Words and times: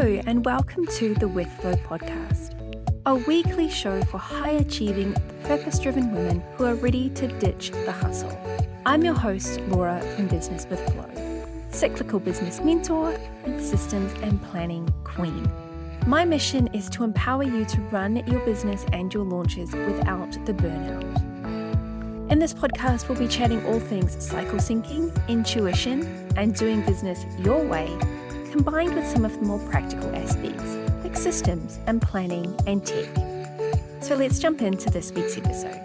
Hello, 0.00 0.20
and 0.26 0.44
welcome 0.44 0.86
to 0.98 1.12
the 1.14 1.26
With 1.26 1.52
Flow 1.54 1.74
podcast, 1.74 2.54
a 3.04 3.16
weekly 3.16 3.68
show 3.68 4.00
for 4.02 4.18
high 4.18 4.52
achieving, 4.52 5.12
purpose 5.42 5.80
driven 5.80 6.12
women 6.12 6.40
who 6.54 6.66
are 6.66 6.76
ready 6.76 7.10
to 7.10 7.26
ditch 7.26 7.72
the 7.72 7.90
hustle. 7.90 8.30
I'm 8.86 9.04
your 9.04 9.14
host, 9.14 9.58
Laura 9.62 10.00
from 10.14 10.28
Business 10.28 10.68
with 10.70 10.78
Flow, 10.92 11.10
cyclical 11.72 12.20
business 12.20 12.60
mentor 12.60 13.10
and 13.42 13.60
systems 13.60 14.12
and 14.22 14.40
planning 14.40 14.88
queen. 15.02 15.50
My 16.06 16.24
mission 16.24 16.68
is 16.68 16.88
to 16.90 17.02
empower 17.02 17.42
you 17.42 17.64
to 17.64 17.80
run 17.90 18.24
your 18.28 18.38
business 18.44 18.86
and 18.92 19.12
your 19.12 19.24
launches 19.24 19.72
without 19.72 20.30
the 20.46 20.52
burnout. 20.52 22.30
In 22.30 22.38
this 22.38 22.54
podcast, 22.54 23.08
we'll 23.08 23.18
be 23.18 23.26
chatting 23.26 23.66
all 23.66 23.80
things 23.80 24.24
cycle 24.24 24.60
syncing, 24.60 25.10
intuition, 25.26 26.30
and 26.36 26.54
doing 26.54 26.82
business 26.82 27.26
your 27.40 27.66
way 27.66 27.88
combined 28.58 28.92
with 28.96 29.06
some 29.06 29.24
of 29.24 29.32
the 29.38 29.46
more 29.46 29.60
practical 29.68 30.12
aspects 30.16 30.74
like 31.04 31.16
systems 31.16 31.78
and 31.86 32.02
planning 32.02 32.52
and 32.66 32.84
tech. 32.84 33.06
So 34.02 34.16
let's 34.16 34.40
jump 34.40 34.62
into 34.62 34.90
this 34.90 35.12
week's 35.12 35.38
episode. 35.38 35.78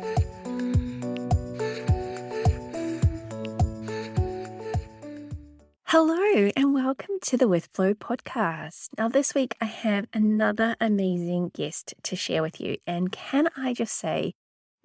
Hello, 5.85 6.49
and 6.55 6.73
welcome 6.73 7.19
to 7.21 7.37
the 7.37 7.47
With 7.47 7.69
Flow 7.75 7.93
podcast. 7.93 8.87
Now, 8.97 9.07
this 9.07 9.35
week 9.35 9.55
I 9.61 9.65
have 9.65 10.07
another 10.11 10.75
amazing 10.81 11.51
guest 11.53 11.93
to 12.01 12.15
share 12.15 12.41
with 12.41 12.59
you. 12.59 12.77
And 12.87 13.11
can 13.11 13.49
I 13.55 13.75
just 13.75 13.95
say, 13.95 14.33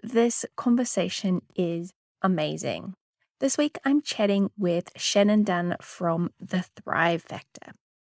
this 0.02 0.44
conversation 0.58 1.40
is 1.56 1.94
amazing. 2.20 2.92
This 3.40 3.56
week, 3.56 3.78
I'm 3.84 4.02
chatting 4.02 4.50
with 4.58 4.90
Shannon 4.96 5.44
Dunn 5.44 5.76
from 5.80 6.32
The 6.40 6.64
Thrive 6.74 7.22
Factor. 7.22 7.70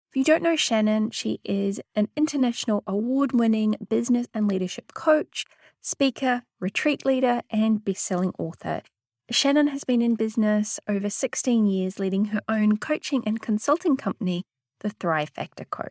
If 0.09 0.15
you 0.15 0.23
don't 0.23 0.41
know 0.41 0.55
Shannon, 0.55 1.11
she 1.11 1.41
is 1.43 1.81
an 1.97 2.07
international 2.17 2.85
award 2.87 3.33
winning 3.33 3.75
business 3.91 4.29
and 4.33 4.47
leadership 4.47 4.95
coach, 4.95 5.45
speaker, 5.81 6.45
retreat 6.61 7.05
leader, 7.05 7.43
and 7.51 7.85
best 7.85 8.05
selling 8.05 8.35
author. 8.39 8.83
Shannon 9.29 9.67
has 9.67 9.83
been 9.83 10.01
in 10.01 10.15
business 10.15 10.79
over 10.87 11.11
16 11.11 11.67
years, 11.67 11.99
leading 11.99 12.27
her 12.27 12.43
own 12.49 12.77
coaching 12.77 13.25
and 13.27 13.43
consulting 13.43 13.97
company, 13.97 14.45
The 14.79 14.91
Thrive 14.91 15.31
Factor 15.31 15.65
Co. 15.65 15.89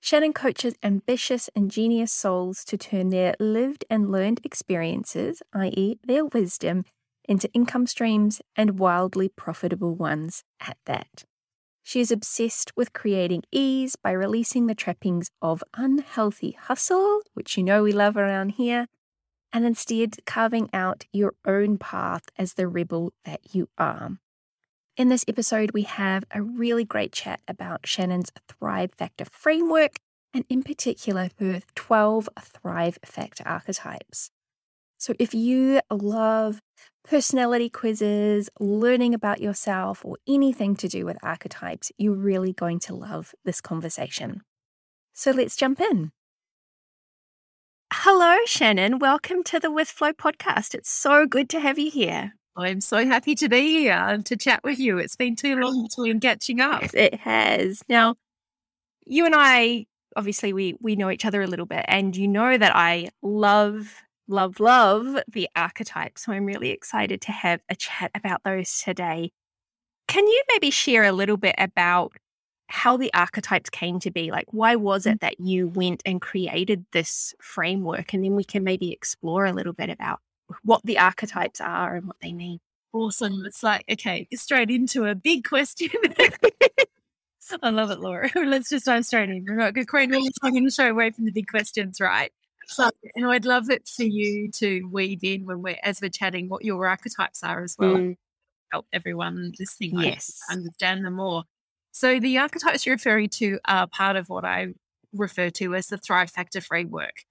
Shannon 0.00 0.34
coaches 0.34 0.74
ambitious, 0.82 1.48
ingenious 1.56 2.12
souls 2.12 2.62
to 2.66 2.76
turn 2.76 3.08
their 3.08 3.34
lived 3.40 3.86
and 3.88 4.12
learned 4.12 4.42
experiences, 4.44 5.42
i.e., 5.54 5.98
their 6.04 6.26
wisdom, 6.26 6.84
into 7.28 7.52
income 7.52 7.86
streams 7.86 8.40
and 8.56 8.78
wildly 8.78 9.28
profitable 9.28 9.94
ones 9.94 10.42
at 10.60 10.78
that. 10.86 11.24
She 11.82 12.00
is 12.00 12.10
obsessed 12.10 12.76
with 12.76 12.92
creating 12.92 13.44
ease 13.52 13.96
by 13.96 14.10
releasing 14.12 14.66
the 14.66 14.74
trappings 14.74 15.30
of 15.40 15.64
unhealthy 15.74 16.52
hustle, 16.52 17.22
which 17.34 17.56
you 17.56 17.62
know 17.62 17.82
we 17.82 17.92
love 17.92 18.16
around 18.16 18.50
here, 18.50 18.88
and 19.52 19.64
instead 19.64 20.16
carving 20.26 20.68
out 20.72 21.06
your 21.12 21.34
own 21.46 21.78
path 21.78 22.24
as 22.36 22.54
the 22.54 22.68
rebel 22.68 23.12
that 23.24 23.54
you 23.54 23.68
are. 23.78 24.18
In 24.98 25.08
this 25.08 25.24
episode, 25.28 25.70
we 25.72 25.82
have 25.82 26.24
a 26.30 26.42
really 26.42 26.84
great 26.84 27.12
chat 27.12 27.40
about 27.46 27.86
Shannon's 27.86 28.32
Thrive 28.48 28.92
Factor 28.92 29.24
framework 29.24 30.00
and, 30.34 30.44
in 30.48 30.62
particular, 30.62 31.30
her 31.38 31.62
12 31.74 32.28
Thrive 32.38 32.98
Factor 33.04 33.44
archetypes. 33.46 34.30
So, 34.98 35.14
if 35.20 35.32
you 35.32 35.80
love 35.90 36.60
personality 37.04 37.70
quizzes, 37.70 38.50
learning 38.58 39.14
about 39.14 39.40
yourself, 39.40 40.04
or 40.04 40.16
anything 40.26 40.74
to 40.76 40.88
do 40.88 41.06
with 41.06 41.16
archetypes, 41.22 41.92
you're 41.98 42.12
really 42.12 42.52
going 42.52 42.80
to 42.80 42.94
love 42.94 43.32
this 43.44 43.60
conversation. 43.60 44.42
So 45.12 45.30
let's 45.30 45.56
jump 45.56 45.80
in. 45.80 46.10
Hello, 47.92 48.36
Shannon. 48.44 48.98
Welcome 48.98 49.44
to 49.44 49.60
the 49.60 49.70
With 49.70 49.88
Flow 49.88 50.12
podcast. 50.12 50.74
It's 50.74 50.90
so 50.90 51.26
good 51.26 51.48
to 51.50 51.60
have 51.60 51.78
you 51.78 51.90
here. 51.90 52.34
I'm 52.56 52.80
so 52.80 53.06
happy 53.06 53.36
to 53.36 53.48
be 53.48 53.68
here 53.68 53.92
and 53.92 54.26
to 54.26 54.36
chat 54.36 54.60
with 54.64 54.80
you. 54.80 54.98
It's 54.98 55.16
been 55.16 55.36
too 55.36 55.56
long 55.56 55.84
between 55.84 56.18
catching 56.18 56.60
up. 56.60 56.92
It 56.92 57.14
has. 57.14 57.82
Now, 57.88 58.16
you 59.06 59.24
and 59.26 59.34
I 59.36 59.86
obviously 60.16 60.52
we 60.52 60.74
we 60.80 60.96
know 60.96 61.10
each 61.10 61.24
other 61.24 61.42
a 61.42 61.46
little 61.46 61.66
bit 61.66 61.84
and 61.86 62.16
you 62.16 62.26
know 62.26 62.58
that 62.58 62.74
I 62.74 63.10
love 63.22 63.94
love, 64.28 64.60
love 64.60 65.22
the 65.26 65.48
archetypes. 65.56 66.24
So 66.24 66.32
I'm 66.32 66.44
really 66.44 66.70
excited 66.70 67.20
to 67.22 67.32
have 67.32 67.60
a 67.68 67.74
chat 67.74 68.10
about 68.14 68.42
those 68.44 68.80
today. 68.80 69.32
Can 70.06 70.26
you 70.26 70.42
maybe 70.52 70.70
share 70.70 71.04
a 71.04 71.12
little 71.12 71.36
bit 71.36 71.54
about 71.58 72.12
how 72.68 72.96
the 72.96 73.12
archetypes 73.14 73.70
came 73.70 73.98
to 74.00 74.10
be? 74.10 74.30
Like, 74.30 74.46
why 74.50 74.76
was 74.76 75.04
mm. 75.04 75.12
it 75.12 75.20
that 75.20 75.40
you 75.40 75.68
went 75.68 76.02
and 76.06 76.20
created 76.20 76.84
this 76.92 77.34
framework? 77.40 78.12
And 78.12 78.24
then 78.24 78.36
we 78.36 78.44
can 78.44 78.62
maybe 78.64 78.92
explore 78.92 79.46
a 79.46 79.52
little 79.52 79.72
bit 79.72 79.90
about 79.90 80.20
what 80.62 80.82
the 80.84 80.98
archetypes 80.98 81.60
are 81.60 81.96
and 81.96 82.06
what 82.06 82.16
they 82.22 82.32
mean. 82.32 82.60
Awesome. 82.92 83.44
It's 83.44 83.62
like, 83.62 83.84
okay, 83.90 84.26
straight 84.34 84.70
into 84.70 85.04
a 85.04 85.14
big 85.14 85.44
question. 85.44 85.88
I 87.62 87.70
love 87.70 87.90
it, 87.90 88.00
Laura. 88.00 88.30
Let's 88.34 88.68
just 88.68 88.86
dive 88.86 89.06
straight 89.06 89.30
in. 89.30 89.44
We're 89.46 89.56
not 89.56 89.74
going 89.74 89.86
to 89.86 90.70
show 90.70 90.90
away 90.90 91.10
from 91.10 91.24
the 91.24 91.32
big 91.32 91.48
questions, 91.48 92.00
right? 92.00 92.32
So, 92.68 92.90
and 93.14 93.26
I'd 93.26 93.46
love 93.46 93.70
it 93.70 93.88
for 93.88 94.02
you 94.04 94.50
to 94.56 94.82
weave 94.92 95.24
in 95.24 95.46
when 95.46 95.62
we're 95.62 95.78
as 95.82 96.00
we're 96.00 96.10
chatting 96.10 96.48
what 96.48 96.64
your 96.64 96.86
archetypes 96.86 97.42
are 97.42 97.62
as 97.62 97.74
well. 97.78 97.96
Mm. 97.96 98.16
Help 98.70 98.86
everyone 98.92 99.52
listening 99.58 99.98
yes. 99.98 100.38
understand 100.50 101.04
them 101.04 101.14
more. 101.14 101.44
So 101.92 102.20
the 102.20 102.36
archetypes 102.36 102.84
you're 102.84 102.96
referring 102.96 103.30
to 103.30 103.58
are 103.66 103.86
part 103.86 104.16
of 104.16 104.28
what 104.28 104.44
I 104.44 104.68
refer 105.14 105.48
to 105.50 105.74
as 105.74 105.86
the 105.86 105.96
Thrive 105.96 106.30
Factor 106.30 106.60
framework, 106.60 107.22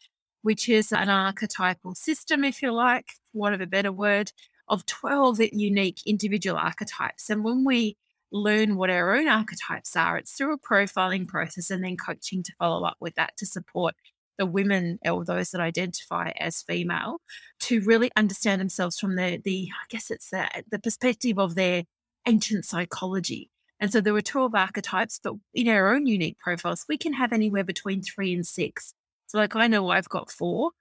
which 0.41 0.67
is 0.67 0.91
an 0.91 1.09
archetypal 1.09 1.93
system, 1.93 2.43
if 2.43 2.63
you 2.63 2.73
like, 2.73 3.05
want 3.33 3.53
of 3.53 3.61
a 3.61 3.67
better 3.67 3.91
word, 3.91 4.31
of 4.67 4.85
12 4.87 5.39
unique 5.53 5.99
individual 6.07 6.57
archetypes. 6.57 7.29
And 7.29 7.43
when 7.43 7.63
we 7.63 7.95
learn 8.31 8.75
what 8.75 8.89
our 8.89 9.15
own 9.15 9.27
archetypes 9.27 9.95
are, 9.95 10.17
it's 10.17 10.33
through 10.33 10.53
a 10.53 10.59
profiling 10.59 11.27
process 11.27 11.69
and 11.69 11.83
then 11.83 11.95
coaching 11.95 12.41
to 12.43 12.53
follow 12.57 12.85
up 12.85 12.97
with 12.99 13.13
that 13.15 13.37
to 13.37 13.45
support 13.45 13.93
the 14.37 14.45
women 14.45 14.99
or 15.05 15.25
those 15.25 15.51
that 15.51 15.61
identify 15.61 16.31
as 16.39 16.61
female 16.61 17.21
to 17.61 17.81
really 17.81 18.11
understand 18.15 18.61
themselves 18.61 18.99
from 18.99 19.15
the 19.15 19.41
the 19.43 19.69
I 19.71 19.85
guess 19.89 20.11
it's 20.11 20.29
the 20.29 20.47
the 20.69 20.79
perspective 20.79 21.39
of 21.39 21.55
their 21.55 21.83
ancient 22.25 22.65
psychology. 22.65 23.49
And 23.79 23.91
so 23.91 24.01
there 24.01 24.13
were 24.13 24.21
12 24.21 24.55
archetypes, 24.55 25.19
but 25.23 25.33
in 25.53 25.67
our 25.67 25.93
own 25.93 26.07
unique 26.07 26.39
profiles, 26.39 26.85
we 26.89 26.97
can 26.97 27.13
have 27.13 27.31
anywhere 27.31 27.63
between 27.63 28.01
three 28.01 28.33
and 28.33 28.45
six. 28.45 28.93
So 29.27 29.37
like 29.37 29.55
I 29.55 29.67
know 29.67 29.89
I've 29.89 30.09
got 30.09 30.31
four. 30.31 30.71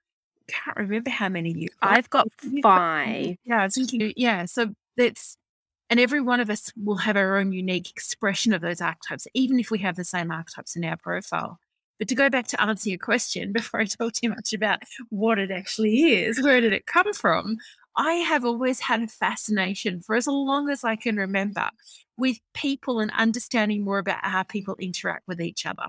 Can't 0.47 0.77
remember 0.77 1.09
how 1.09 1.29
many 1.29 1.51
you 1.51 1.67
I've 1.81 2.09
got 2.09 2.27
five. 2.63 3.35
Yeah, 3.43 3.61
I 3.61 3.63
was 3.65 3.75
thinking, 3.75 4.13
yeah. 4.15 4.45
So 4.45 4.73
that's 4.95 5.37
and 5.89 5.99
every 5.99 6.21
one 6.21 6.39
of 6.39 6.49
us 6.49 6.71
will 6.75 6.97
have 6.97 7.15
our 7.15 7.37
own 7.37 7.51
unique 7.51 7.89
expression 7.89 8.53
of 8.53 8.61
those 8.61 8.81
archetypes, 8.81 9.27
even 9.33 9.59
if 9.59 9.71
we 9.71 9.79
have 9.79 9.95
the 9.95 10.03
same 10.03 10.31
archetypes 10.31 10.75
in 10.75 10.83
our 10.83 10.97
profile. 10.97 11.59
But 11.99 12.07
to 12.09 12.15
go 12.15 12.29
back 12.29 12.47
to 12.47 12.61
answer 12.61 12.89
your 12.89 12.99
question 12.99 13.51
before 13.53 13.81
I 13.81 13.85
talk 13.85 14.13
too 14.13 14.29
much 14.29 14.53
about 14.53 14.79
what 15.09 15.39
it 15.39 15.51
actually 15.51 16.13
is, 16.13 16.41
where 16.41 16.61
did 16.61 16.73
it 16.73 16.85
come 16.85 17.13
from? 17.13 17.57
I 17.95 18.13
have 18.13 18.45
always 18.45 18.79
had 18.79 19.01
a 19.01 19.07
fascination 19.07 20.01
for 20.01 20.15
as 20.15 20.27
long 20.27 20.69
as 20.69 20.83
I 20.83 20.95
can 20.95 21.17
remember 21.17 21.69
with 22.15 22.37
people 22.53 22.99
and 22.99 23.11
understanding 23.11 23.83
more 23.83 23.97
about 23.97 24.23
how 24.23 24.43
people 24.43 24.75
interact 24.79 25.27
with 25.27 25.41
each 25.41 25.65
other. 25.65 25.83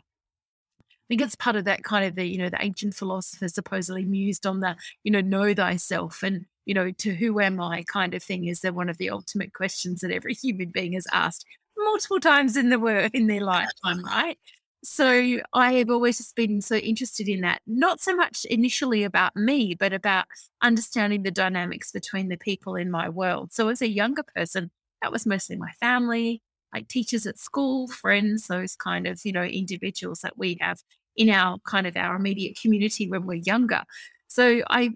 I 0.81 1.07
think 1.09 1.23
it's 1.23 1.35
part 1.35 1.57
of 1.57 1.65
that 1.65 1.85
kind 1.85 2.05
of 2.05 2.15
the, 2.17 2.27
you 2.27 2.39
know, 2.39 2.51
the 2.51 2.63
ancient 2.63 2.95
philosophers 2.95 3.55
supposedly 3.55 4.05
mused 4.05 4.47
on 4.47 4.61
the, 4.61 4.77
you 5.05 5.11
know, 5.11 5.21
know 5.21 5.55
thyself 5.55 6.23
and, 6.23 6.45
you 6.67 6.75
know, 6.75 6.91
to 6.93 7.15
who 7.15 7.41
am 7.41 7.61
I 7.61 7.83
kind 7.85 8.13
of 8.15 8.23
thing 8.23 8.47
is 8.47 8.61
that 8.61 8.75
one 8.75 8.91
of 8.91 8.99
the 8.99 9.09
ultimate 9.09 9.55
questions 9.55 10.01
that 10.01 10.11
every 10.11 10.35
human 10.43 10.71
being 10.71 10.93
has 10.93 11.07
asked 11.13 11.47
multiple 11.79 12.21
times 12.21 12.57
in 12.57 12.69
the 12.71 13.11
in 13.15 13.27
their 13.27 13.41
lifetime, 13.41 14.05
right? 14.05 14.39
So 14.85 15.39
I 15.53 15.73
have 15.75 15.91
always 15.91 16.19
just 16.19 16.37
been 16.37 16.61
so 16.61 16.77
interested 16.77 17.29
in 17.29 17.41
that, 17.41 17.61
not 17.67 18.01
so 18.01 18.15
much 18.15 18.45
initially 18.45 19.03
about 19.03 19.35
me, 19.35 19.75
but 19.75 19.93
about 19.93 20.27
understanding 20.63 21.23
the 21.23 21.31
dynamics 21.31 21.91
between 21.91 22.29
the 22.29 22.37
people 22.37 22.77
in 22.77 22.91
my 22.91 23.09
world. 23.09 23.53
So 23.53 23.69
as 23.69 23.83
a 23.83 23.89
younger 23.89 24.23
person, 24.23 24.71
that 25.03 25.13
was 25.13 25.27
mostly 25.27 25.57
my 25.57 25.73
family, 25.81 26.43
like 26.73 26.89
teachers 26.89 27.27
at 27.27 27.39
school, 27.39 27.89
friends, 27.89 28.47
those 28.47 28.77
kind 28.77 29.07
of, 29.07 29.21
you 29.25 29.33
know, 29.33 29.43
individuals 29.43 30.21
that 30.21 30.39
we 30.39 30.59
have 30.61 30.81
in 31.17 31.31
our 31.31 31.59
kind 31.67 31.87
of 31.87 31.97
our 31.97 32.17
immediate 32.17 32.59
community 32.61 33.09
when 33.09 33.27
we're 33.27 33.35
younger. 33.35 33.83
So 34.29 34.63
I 34.71 34.91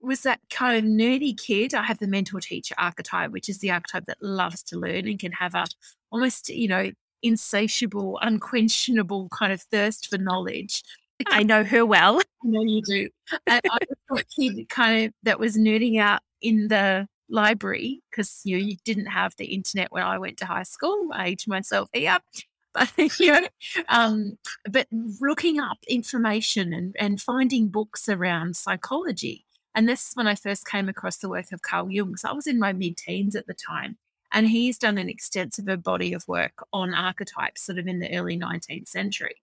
was 0.00 0.20
that 0.20 0.40
kind 0.50 0.76
of 0.76 0.84
nerdy 0.84 1.38
kid. 1.38 1.74
I 1.74 1.84
have 1.84 1.98
the 1.98 2.06
mentor 2.06 2.40
teacher 2.40 2.74
archetype, 2.78 3.30
which 3.30 3.48
is 3.48 3.58
the 3.58 3.70
archetype 3.70 4.04
that 4.06 4.18
loves 4.22 4.62
to 4.64 4.78
learn 4.78 5.08
and 5.08 5.18
can 5.18 5.32
have 5.32 5.54
a 5.54 5.66
almost, 6.10 6.50
you 6.50 6.68
know, 6.68 6.90
insatiable, 7.24 8.18
unquenchable 8.22 9.28
kind 9.30 9.52
of 9.52 9.62
thirst 9.62 10.08
for 10.08 10.18
knowledge. 10.18 10.82
I 11.26 11.42
know 11.42 11.64
her 11.64 11.84
well. 11.84 12.18
I 12.20 12.22
know 12.44 12.62
you 12.62 12.82
do. 12.82 13.08
And 13.46 13.60
I 13.70 13.78
was 14.10 14.20
a 14.20 14.24
kid 14.24 14.68
kind 14.68 15.06
of 15.06 15.14
that 15.24 15.40
was 15.40 15.56
nerding 15.56 15.98
out 15.98 16.20
in 16.40 16.68
the 16.68 17.08
library 17.30 18.02
because 18.10 18.42
you 18.44 18.56
know 18.56 18.62
you 18.62 18.76
didn't 18.84 19.06
have 19.06 19.34
the 19.38 19.46
internet 19.46 19.90
when 19.90 20.02
I 20.02 20.18
went 20.18 20.36
to 20.38 20.46
high 20.46 20.64
school. 20.64 21.08
I 21.12 21.28
aged 21.28 21.48
myself 21.48 21.88
here. 21.92 22.18
but 22.74 22.90
you 23.20 23.32
know, 23.32 23.46
um, 23.88 24.36
but 24.68 24.88
looking 24.92 25.60
up 25.60 25.78
information 25.88 26.72
and, 26.72 26.94
and 26.98 27.20
finding 27.20 27.68
books 27.68 28.08
around 28.08 28.56
psychology. 28.56 29.46
And 29.76 29.88
this 29.88 30.08
is 30.08 30.12
when 30.14 30.26
I 30.26 30.34
first 30.34 30.66
came 30.66 30.88
across 30.88 31.16
the 31.18 31.28
work 31.28 31.52
of 31.52 31.62
Carl 31.62 31.90
Jung. 31.90 32.16
So 32.16 32.28
I 32.28 32.32
was 32.32 32.46
in 32.46 32.58
my 32.58 32.72
mid 32.72 32.96
teens 32.96 33.34
at 33.36 33.46
the 33.46 33.54
time. 33.54 33.96
And 34.34 34.48
he's 34.48 34.76
done 34.76 34.98
an 34.98 35.08
extensive 35.08 35.82
body 35.82 36.12
of 36.12 36.28
work 36.28 36.66
on 36.72 36.92
archetypes 36.92 37.62
sort 37.62 37.78
of 37.78 37.86
in 37.86 38.00
the 38.00 38.14
early 38.14 38.36
19th 38.36 38.88
century. 38.88 39.36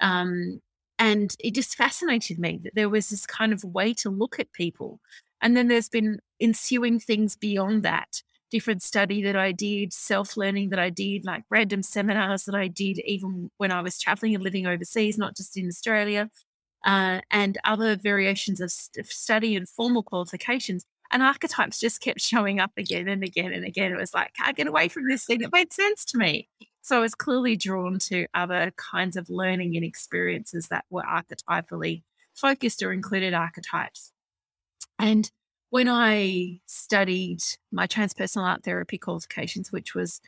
Um, 0.00 0.60
and 0.98 1.36
it 1.38 1.54
just 1.54 1.76
fascinated 1.76 2.38
me 2.38 2.60
that 2.64 2.74
there 2.74 2.88
was 2.88 3.10
this 3.10 3.26
kind 3.26 3.52
of 3.52 3.62
way 3.62 3.92
to 3.94 4.10
look 4.10 4.40
at 4.40 4.52
people. 4.52 5.00
And 5.40 5.56
then 5.56 5.68
there's 5.68 5.88
been 5.88 6.18
ensuing 6.40 6.98
things 6.98 7.36
beyond 7.36 7.82
that 7.82 8.22
different 8.52 8.82
study 8.82 9.22
that 9.22 9.34
I 9.34 9.50
did, 9.50 9.92
self 9.92 10.36
learning 10.36 10.68
that 10.70 10.78
I 10.78 10.90
did, 10.90 11.24
like 11.24 11.42
random 11.50 11.82
seminars 11.82 12.44
that 12.44 12.54
I 12.54 12.68
did, 12.68 13.00
even 13.04 13.50
when 13.56 13.72
I 13.72 13.80
was 13.80 13.98
traveling 13.98 14.34
and 14.34 14.44
living 14.44 14.66
overseas, 14.66 15.18
not 15.18 15.36
just 15.36 15.56
in 15.56 15.66
Australia, 15.66 16.30
uh, 16.84 17.20
and 17.30 17.58
other 17.64 17.96
variations 17.96 18.60
of 18.60 18.70
st- 18.70 19.06
study 19.06 19.56
and 19.56 19.68
formal 19.68 20.02
qualifications. 20.02 20.84
And 21.12 21.22
archetypes 21.22 21.78
just 21.78 22.00
kept 22.00 22.20
showing 22.20 22.58
up 22.58 22.72
again 22.78 23.06
and 23.06 23.22
again 23.22 23.52
and 23.52 23.66
again. 23.66 23.92
It 23.92 23.98
was 23.98 24.14
like, 24.14 24.32
can't 24.34 24.56
get 24.56 24.66
away 24.66 24.88
from 24.88 25.08
this 25.08 25.26
thing. 25.26 25.42
It 25.42 25.52
made 25.52 25.72
sense 25.72 26.06
to 26.06 26.18
me. 26.18 26.48
So 26.80 26.96
I 26.96 27.00
was 27.00 27.14
clearly 27.14 27.54
drawn 27.54 27.98
to 28.00 28.26
other 28.34 28.72
kinds 28.76 29.16
of 29.16 29.28
learning 29.28 29.76
and 29.76 29.84
experiences 29.84 30.68
that 30.68 30.86
were 30.90 31.02
archetypally 31.02 32.02
focused 32.34 32.82
or 32.82 32.92
included 32.92 33.34
archetypes. 33.34 34.10
And 34.98 35.30
when 35.70 35.88
I 35.88 36.60
studied 36.66 37.40
my 37.70 37.86
transpersonal 37.86 38.44
art 38.44 38.64
therapy 38.64 38.98
qualifications, 38.98 39.70
which 39.70 39.94
was, 39.94 40.20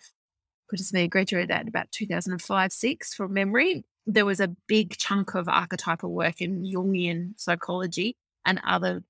goodness 0.68 0.92
me, 0.92 1.08
graduated 1.08 1.50
at 1.50 1.66
about 1.66 1.90
2005 1.92 2.72
6 2.72 3.14
from 3.14 3.32
memory, 3.32 3.84
there 4.06 4.26
was 4.26 4.40
a 4.40 4.54
big 4.66 4.96
chunk 4.98 5.34
of 5.34 5.48
archetypal 5.48 6.12
work 6.12 6.40
in 6.42 6.62
Jungian 6.62 7.32
psychology 7.36 8.16
and 8.46 8.60
other 8.64 9.02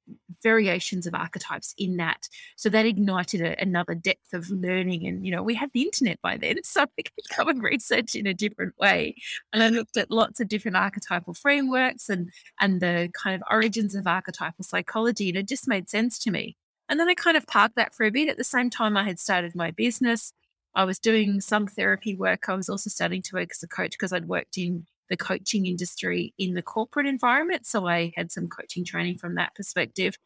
variations 0.42 1.06
of 1.06 1.14
archetypes 1.14 1.74
in 1.78 1.96
that. 1.96 2.28
So 2.56 2.68
that 2.70 2.86
ignited 2.86 3.40
a, 3.40 3.60
another 3.60 3.94
depth 3.94 4.32
of 4.32 4.48
learning. 4.50 5.06
And, 5.06 5.24
you 5.24 5.32
know, 5.32 5.42
we 5.42 5.54
had 5.54 5.70
the 5.72 5.82
internet 5.82 6.20
by 6.22 6.36
then, 6.36 6.58
so 6.64 6.86
we 6.96 7.02
could 7.02 7.28
come 7.30 7.48
and 7.48 7.62
research 7.62 8.14
in 8.14 8.26
a 8.26 8.34
different 8.34 8.74
way. 8.78 9.16
And 9.52 9.62
I 9.62 9.68
looked 9.68 9.96
at 9.96 10.10
lots 10.10 10.40
of 10.40 10.48
different 10.48 10.76
archetypal 10.76 11.34
frameworks 11.34 12.08
and, 12.08 12.30
and 12.60 12.80
the 12.80 13.10
kind 13.20 13.34
of 13.34 13.42
origins 13.50 13.94
of 13.94 14.06
archetypal 14.06 14.64
psychology, 14.64 15.28
and 15.28 15.38
it 15.38 15.48
just 15.48 15.68
made 15.68 15.90
sense 15.90 16.18
to 16.20 16.30
me. 16.30 16.56
And 16.88 17.00
then 17.00 17.08
I 17.08 17.14
kind 17.14 17.36
of 17.36 17.46
parked 17.46 17.76
that 17.76 17.94
for 17.94 18.04
a 18.04 18.10
bit. 18.10 18.28
At 18.28 18.36
the 18.36 18.44
same 18.44 18.70
time, 18.70 18.96
I 18.96 19.04
had 19.04 19.18
started 19.18 19.54
my 19.54 19.70
business. 19.70 20.32
I 20.74 20.84
was 20.84 20.98
doing 20.98 21.40
some 21.40 21.66
therapy 21.66 22.14
work. 22.14 22.48
I 22.48 22.54
was 22.54 22.68
also 22.68 22.90
starting 22.90 23.22
to 23.22 23.36
work 23.36 23.50
as 23.52 23.62
a 23.62 23.68
coach 23.68 23.92
because 23.92 24.12
I'd 24.12 24.28
worked 24.28 24.58
in 24.58 24.86
the 25.08 25.16
coaching 25.16 25.66
industry 25.66 26.34
in 26.38 26.54
the 26.54 26.62
corporate 26.62 27.06
environment. 27.06 27.66
So 27.66 27.86
I 27.86 28.12
had 28.16 28.32
some 28.32 28.48
coaching 28.48 28.84
training 28.84 29.18
from 29.18 29.34
that 29.36 29.54
perspective. 29.54 30.16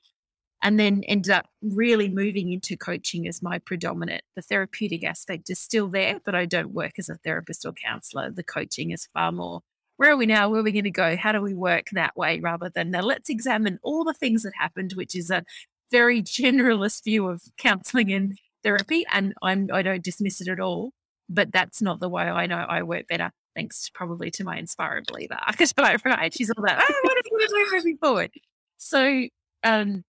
And 0.61 0.79
then 0.81 1.05
ended 1.07 1.31
up 1.31 1.47
really 1.63 2.09
moving 2.09 2.53
into 2.53 2.77
coaching 2.77 3.29
as 3.29 3.41
my 3.41 3.61
predominant. 3.61 4.23
The 4.35 4.43
therapeutic 4.43 5.05
aspect 5.05 5.49
is 5.51 5.61
still 5.61 5.87
there, 5.87 6.19
but 6.25 6.35
I 6.35 6.47
don't 6.47 6.73
work 6.73 6.99
as 6.99 7.09
a 7.09 7.15
therapist 7.15 7.65
or 7.65 7.73
counselor. 7.73 8.33
The 8.33 8.43
coaching 8.43 8.91
is 8.91 9.09
far 9.15 9.31
more 9.31 9.61
where 9.99 10.13
are 10.13 10.17
we 10.17 10.27
now? 10.27 10.49
Where 10.49 10.61
are 10.61 10.65
we 10.65 10.73
going 10.73 10.85
to 10.85 10.91
go? 10.91 11.17
How 11.17 11.33
do 11.33 11.43
we 11.43 11.55
work 11.55 11.89
that 11.93 12.17
way 12.17 12.39
rather 12.39 12.71
than 12.73 12.93
now 12.93 13.01
let's 13.01 13.29
examine 13.29 13.81
all 13.83 14.05
the 14.05 14.15
things 14.15 14.45
that 14.45 14.53
happened, 14.57 14.93
which 14.95 15.15
is 15.15 15.29
a 15.29 15.45
very 15.91 16.23
generalist 16.23 17.05
view 17.05 17.29
of 17.29 17.43
counseling 17.59 18.13
and 18.13 18.39
therapy. 18.63 19.05
And 19.13 19.35
I'm 19.43 19.69
I 19.73 19.83
don't 19.83 20.03
dismiss 20.03 20.41
it 20.41 20.49
at 20.49 20.61
all, 20.61 20.93
but 21.29 21.53
that's 21.53 21.83
not 21.83 22.01
the 22.01 22.09
way 22.09 22.23
I 22.23 22.47
know 22.47 22.57
I 22.57 22.83
work 22.85 23.09
better 23.09 23.33
thanks 23.59 23.91
probably 23.93 24.31
to 24.31 24.45
my 24.45 24.57
inspired 24.57 25.07
believer 25.07 25.37
archetype, 25.47 26.05
right? 26.05 26.33
She's 26.33 26.51
all 26.51 26.63
about, 26.63 26.81
oh, 26.81 27.01
what 27.03 27.17
are 27.17 27.23
you 27.25 27.31
going 27.31 27.49
to 27.49 27.71
do 27.71 27.77
moving 27.77 27.99
forward? 27.99 28.31
So 28.77 29.25
um, 29.65 30.05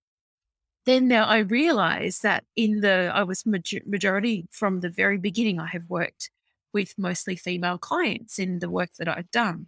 then 0.85 1.07
now 1.07 1.25
I 1.25 1.39
realized 1.39 2.21
that 2.23 2.43
in 2.55 2.81
the, 2.81 3.11
I 3.13 3.23
was 3.23 3.45
major- 3.45 3.81
majority 3.87 4.47
from 4.51 4.81
the 4.81 4.89
very 4.89 5.17
beginning, 5.17 5.59
I 5.59 5.67
have 5.67 5.89
worked 5.89 6.29
with 6.73 6.93
mostly 6.97 7.35
female 7.35 7.79
clients 7.79 8.37
in 8.37 8.59
the 8.59 8.69
work 8.69 8.91
that 8.99 9.07
I've 9.07 9.31
done. 9.31 9.67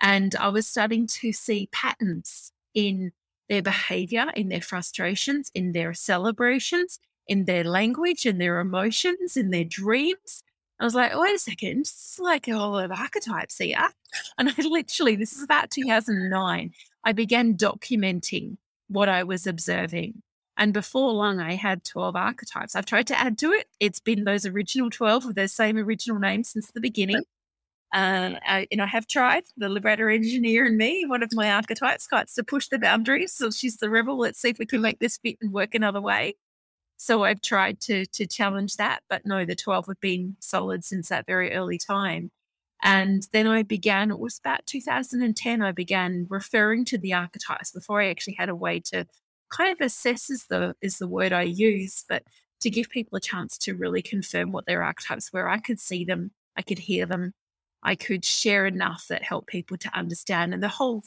And 0.00 0.36
I 0.36 0.48
was 0.48 0.68
starting 0.68 1.08
to 1.08 1.32
see 1.32 1.68
patterns 1.72 2.52
in 2.74 3.10
their 3.48 3.62
behavior, 3.62 4.26
in 4.36 4.50
their 4.50 4.60
frustrations, 4.60 5.50
in 5.54 5.72
their 5.72 5.94
celebrations, 5.94 7.00
in 7.26 7.46
their 7.46 7.64
language, 7.64 8.24
in 8.24 8.38
their 8.38 8.60
emotions, 8.60 9.36
in 9.36 9.50
their 9.50 9.64
dreams. 9.64 10.44
I 10.78 10.84
was 10.84 10.94
like, 10.94 11.16
wait 11.16 11.34
a 11.34 11.38
second, 11.38 11.80
this 11.80 12.12
is 12.12 12.18
like 12.20 12.48
a 12.48 12.58
whole 12.58 12.78
of 12.78 12.92
archetypes 12.92 13.58
here. 13.58 13.88
And 14.38 14.48
I 14.48 14.62
literally, 14.62 15.16
this 15.16 15.34
is 15.34 15.42
about 15.42 15.70
2009, 15.70 16.72
I 17.04 17.12
began 17.12 17.54
documenting 17.54 18.56
what 18.88 19.08
I 19.08 19.24
was 19.24 19.46
observing. 19.46 20.22
And 20.56 20.72
before 20.72 21.12
long, 21.12 21.38
I 21.38 21.54
had 21.54 21.84
12 21.84 22.16
archetypes. 22.16 22.74
I've 22.74 22.86
tried 22.86 23.06
to 23.08 23.18
add 23.18 23.36
to 23.38 23.52
it. 23.52 23.66
It's 23.78 24.00
been 24.00 24.24
those 24.24 24.46
original 24.46 24.88
12 24.88 25.26
with 25.26 25.36
the 25.36 25.48
same 25.48 25.76
original 25.76 26.18
name 26.18 26.44
since 26.44 26.70
the 26.70 26.80
beginning. 26.80 27.22
Uh, 27.94 28.34
I, 28.44 28.66
and 28.72 28.82
I 28.82 28.86
have 28.86 29.06
tried. 29.06 29.44
The 29.56 29.68
liberator 29.68 30.10
engineer 30.10 30.66
and 30.66 30.76
me, 30.76 31.06
one 31.06 31.22
of 31.22 31.30
my 31.32 31.50
archetypes, 31.52 32.08
likes 32.10 32.34
to 32.34 32.42
push 32.42 32.66
the 32.68 32.80
boundaries. 32.80 33.32
So 33.32 33.50
she's 33.50 33.76
the 33.76 33.88
rebel. 33.88 34.18
Let's 34.18 34.40
see 34.40 34.50
if 34.50 34.58
we 34.58 34.66
can 34.66 34.82
make 34.82 34.98
this 34.98 35.18
fit 35.18 35.38
and 35.40 35.52
work 35.52 35.74
another 35.74 36.00
way. 36.00 36.34
So 36.96 37.24
I've 37.24 37.42
tried 37.42 37.80
to 37.82 38.06
to 38.06 38.26
challenge 38.26 38.76
that, 38.76 39.00
but 39.08 39.26
no, 39.26 39.44
the 39.44 39.54
12 39.54 39.86
have 39.86 40.00
been 40.00 40.36
solid 40.40 40.84
since 40.84 41.08
that 41.10 41.26
very 41.26 41.52
early 41.52 41.78
time. 41.78 42.30
And 42.82 43.26
then 43.32 43.46
I 43.46 43.62
began, 43.62 44.10
it 44.10 44.18
was 44.18 44.38
about 44.38 44.66
2010, 44.66 45.62
I 45.62 45.72
began 45.72 46.26
referring 46.28 46.84
to 46.86 46.98
the 46.98 47.14
archetypes 47.14 47.72
before 47.72 48.02
I 48.02 48.08
actually 48.10 48.34
had 48.34 48.48
a 48.48 48.54
way 48.54 48.80
to 48.92 49.06
kind 49.50 49.72
of 49.72 49.84
assess 49.84 50.30
is 50.30 50.46
the 50.48 50.74
is 50.80 50.98
the 50.98 51.08
word 51.08 51.32
I 51.32 51.42
use, 51.42 52.04
but 52.08 52.22
to 52.60 52.70
give 52.70 52.88
people 52.90 53.16
a 53.16 53.20
chance 53.20 53.58
to 53.58 53.74
really 53.74 54.02
confirm 54.02 54.52
what 54.52 54.66
their 54.66 54.82
archetypes 54.82 55.32
were. 55.32 55.48
I 55.48 55.58
could 55.58 55.80
see 55.80 56.04
them, 56.04 56.32
I 56.56 56.62
could 56.62 56.78
hear 56.80 57.06
them, 57.06 57.34
I 57.82 57.94
could 57.94 58.24
share 58.24 58.66
enough 58.66 59.06
that 59.08 59.22
helped 59.22 59.48
people 59.48 59.76
to 59.78 59.96
understand. 59.96 60.54
And 60.54 60.62
the 60.62 60.68
whole 60.68 61.04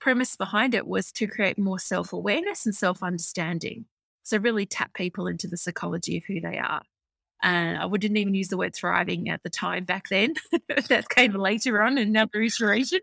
premise 0.00 0.36
behind 0.36 0.74
it 0.74 0.86
was 0.86 1.12
to 1.12 1.26
create 1.26 1.58
more 1.58 1.78
self 1.78 2.12
awareness 2.12 2.66
and 2.66 2.74
self 2.74 3.02
understanding. 3.02 3.86
So 4.28 4.36
really 4.36 4.66
tap 4.66 4.92
people 4.92 5.26
into 5.26 5.48
the 5.48 5.56
psychology 5.56 6.18
of 6.18 6.24
who 6.26 6.38
they 6.38 6.58
are. 6.58 6.82
And 7.42 7.78
I 7.78 7.86
wouldn't 7.86 8.14
even 8.14 8.34
use 8.34 8.48
the 8.48 8.58
word 8.58 8.74
thriving 8.74 9.30
at 9.30 9.42
the 9.42 9.48
time 9.48 9.84
back 9.84 10.10
then. 10.10 10.34
that 10.90 11.08
came 11.08 11.32
later 11.32 11.80
on 11.80 11.96
in 11.96 12.08
another 12.08 12.42
iteration. 12.42 13.00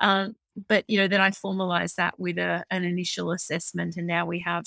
Um, 0.00 0.34
but 0.68 0.84
you 0.88 0.98
know, 0.98 1.06
then 1.06 1.20
I 1.20 1.30
formalized 1.30 1.96
that 1.98 2.18
with 2.18 2.38
a, 2.38 2.64
an 2.72 2.82
initial 2.82 3.30
assessment, 3.30 3.96
and 3.96 4.08
now 4.08 4.26
we 4.26 4.40
have 4.40 4.64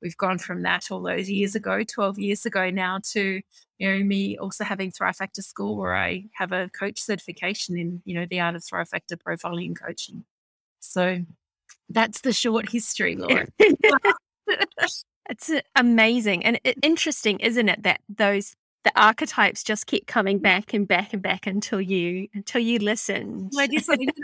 we've 0.00 0.16
gone 0.16 0.38
from 0.38 0.62
that 0.62 0.92
all 0.92 1.02
those 1.02 1.28
years 1.28 1.56
ago, 1.56 1.82
twelve 1.82 2.20
years 2.20 2.46
ago 2.46 2.70
now, 2.70 3.00
to 3.14 3.40
you 3.78 3.90
know 3.90 4.04
me 4.04 4.38
also 4.38 4.62
having 4.62 4.92
Thrive 4.92 5.16
Factor 5.16 5.42
School, 5.42 5.76
where 5.76 5.96
I 5.96 6.26
have 6.34 6.52
a 6.52 6.70
coach 6.70 7.00
certification 7.00 7.76
in 7.76 8.00
you 8.04 8.14
know 8.14 8.26
the 8.30 8.38
art 8.38 8.54
of 8.54 8.64
Thrive 8.64 8.90
Factor 8.90 9.16
profiling 9.16 9.66
and 9.66 9.80
coaching. 9.80 10.24
So 10.78 11.24
that's 11.88 12.20
the 12.20 12.32
short 12.32 12.68
history, 12.70 13.16
Laura. 13.16 13.48
It's 15.28 15.50
amazing 15.76 16.44
and 16.44 16.58
interesting, 16.82 17.38
isn't 17.40 17.68
it? 17.68 17.82
That 17.82 18.00
those 18.08 18.54
the 18.84 18.92
archetypes 19.00 19.62
just 19.62 19.86
keep 19.86 20.06
coming 20.06 20.38
back 20.38 20.72
and 20.72 20.86
back 20.86 21.12
and 21.12 21.20
back 21.20 21.46
until 21.46 21.80
you 21.80 22.28
until 22.34 22.60
you 22.60 22.78
listen. 22.78 23.50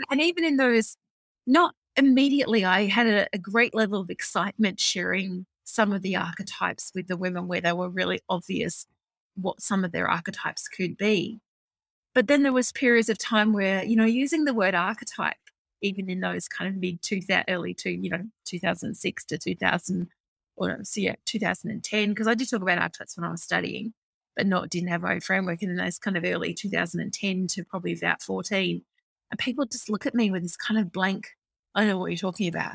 and 0.09 0.21
even 0.21 0.43
in 0.43 0.57
those, 0.57 0.97
not 1.45 1.75
immediately, 1.95 2.65
I 2.65 2.85
had 2.85 3.07
a, 3.07 3.27
a 3.33 3.37
great 3.37 3.75
level 3.75 4.01
of 4.01 4.09
excitement 4.09 4.79
sharing 4.79 5.45
some 5.63 5.91
of 5.91 6.01
the 6.01 6.15
archetypes 6.15 6.91
with 6.95 7.07
the 7.07 7.17
women 7.17 7.47
where 7.47 7.61
they 7.61 7.73
were 7.73 7.89
really 7.89 8.19
obvious 8.29 8.85
what 9.35 9.61
some 9.61 9.83
of 9.83 9.91
their 9.91 10.07
archetypes 10.07 10.67
could 10.67 10.97
be. 10.97 11.39
But 12.13 12.27
then 12.27 12.43
there 12.43 12.53
was 12.53 12.71
periods 12.71 13.09
of 13.09 13.17
time 13.17 13.51
where, 13.51 13.83
you 13.83 13.95
know, 13.95 14.05
using 14.05 14.45
the 14.45 14.53
word 14.53 14.73
archetype, 14.73 15.35
even 15.81 16.09
in 16.09 16.21
those 16.21 16.47
kind 16.47 16.69
of 16.69 16.79
mid 16.79 16.99
that 17.27 17.45
early 17.49 17.73
to, 17.75 17.91
you 17.91 18.09
know, 18.09 18.23
2006 18.45 19.25
to 19.25 19.37
2000, 19.37 20.07
or 20.57 20.79
so 20.83 21.01
yeah, 21.01 21.15
2010, 21.25 22.09
because 22.09 22.27
I 22.27 22.33
did 22.33 22.49
talk 22.49 22.61
about 22.61 22.77
archetypes 22.77 23.17
when 23.17 23.25
I 23.25 23.31
was 23.31 23.43
studying, 23.43 23.93
but 24.35 24.47
not 24.47 24.69
didn't 24.69 24.89
have 24.89 25.01
my 25.01 25.13
own 25.15 25.21
framework. 25.21 25.61
And 25.61 25.71
then 25.71 25.83
those 25.85 25.99
kind 25.99 26.17
of 26.17 26.23
early 26.23 26.53
2010 26.53 27.47
to 27.47 27.63
probably 27.63 27.93
about 27.93 28.21
14. 28.21 28.81
And 29.31 29.39
people 29.39 29.65
just 29.65 29.89
look 29.89 30.05
at 30.05 30.15
me 30.15 30.31
with 30.31 30.43
this 30.43 30.57
kind 30.57 30.79
of 30.79 30.91
blank, 30.91 31.29
I 31.73 31.81
don't 31.81 31.89
know 31.89 31.97
what 31.97 32.11
you're 32.11 32.17
talking 32.17 32.47
about. 32.47 32.73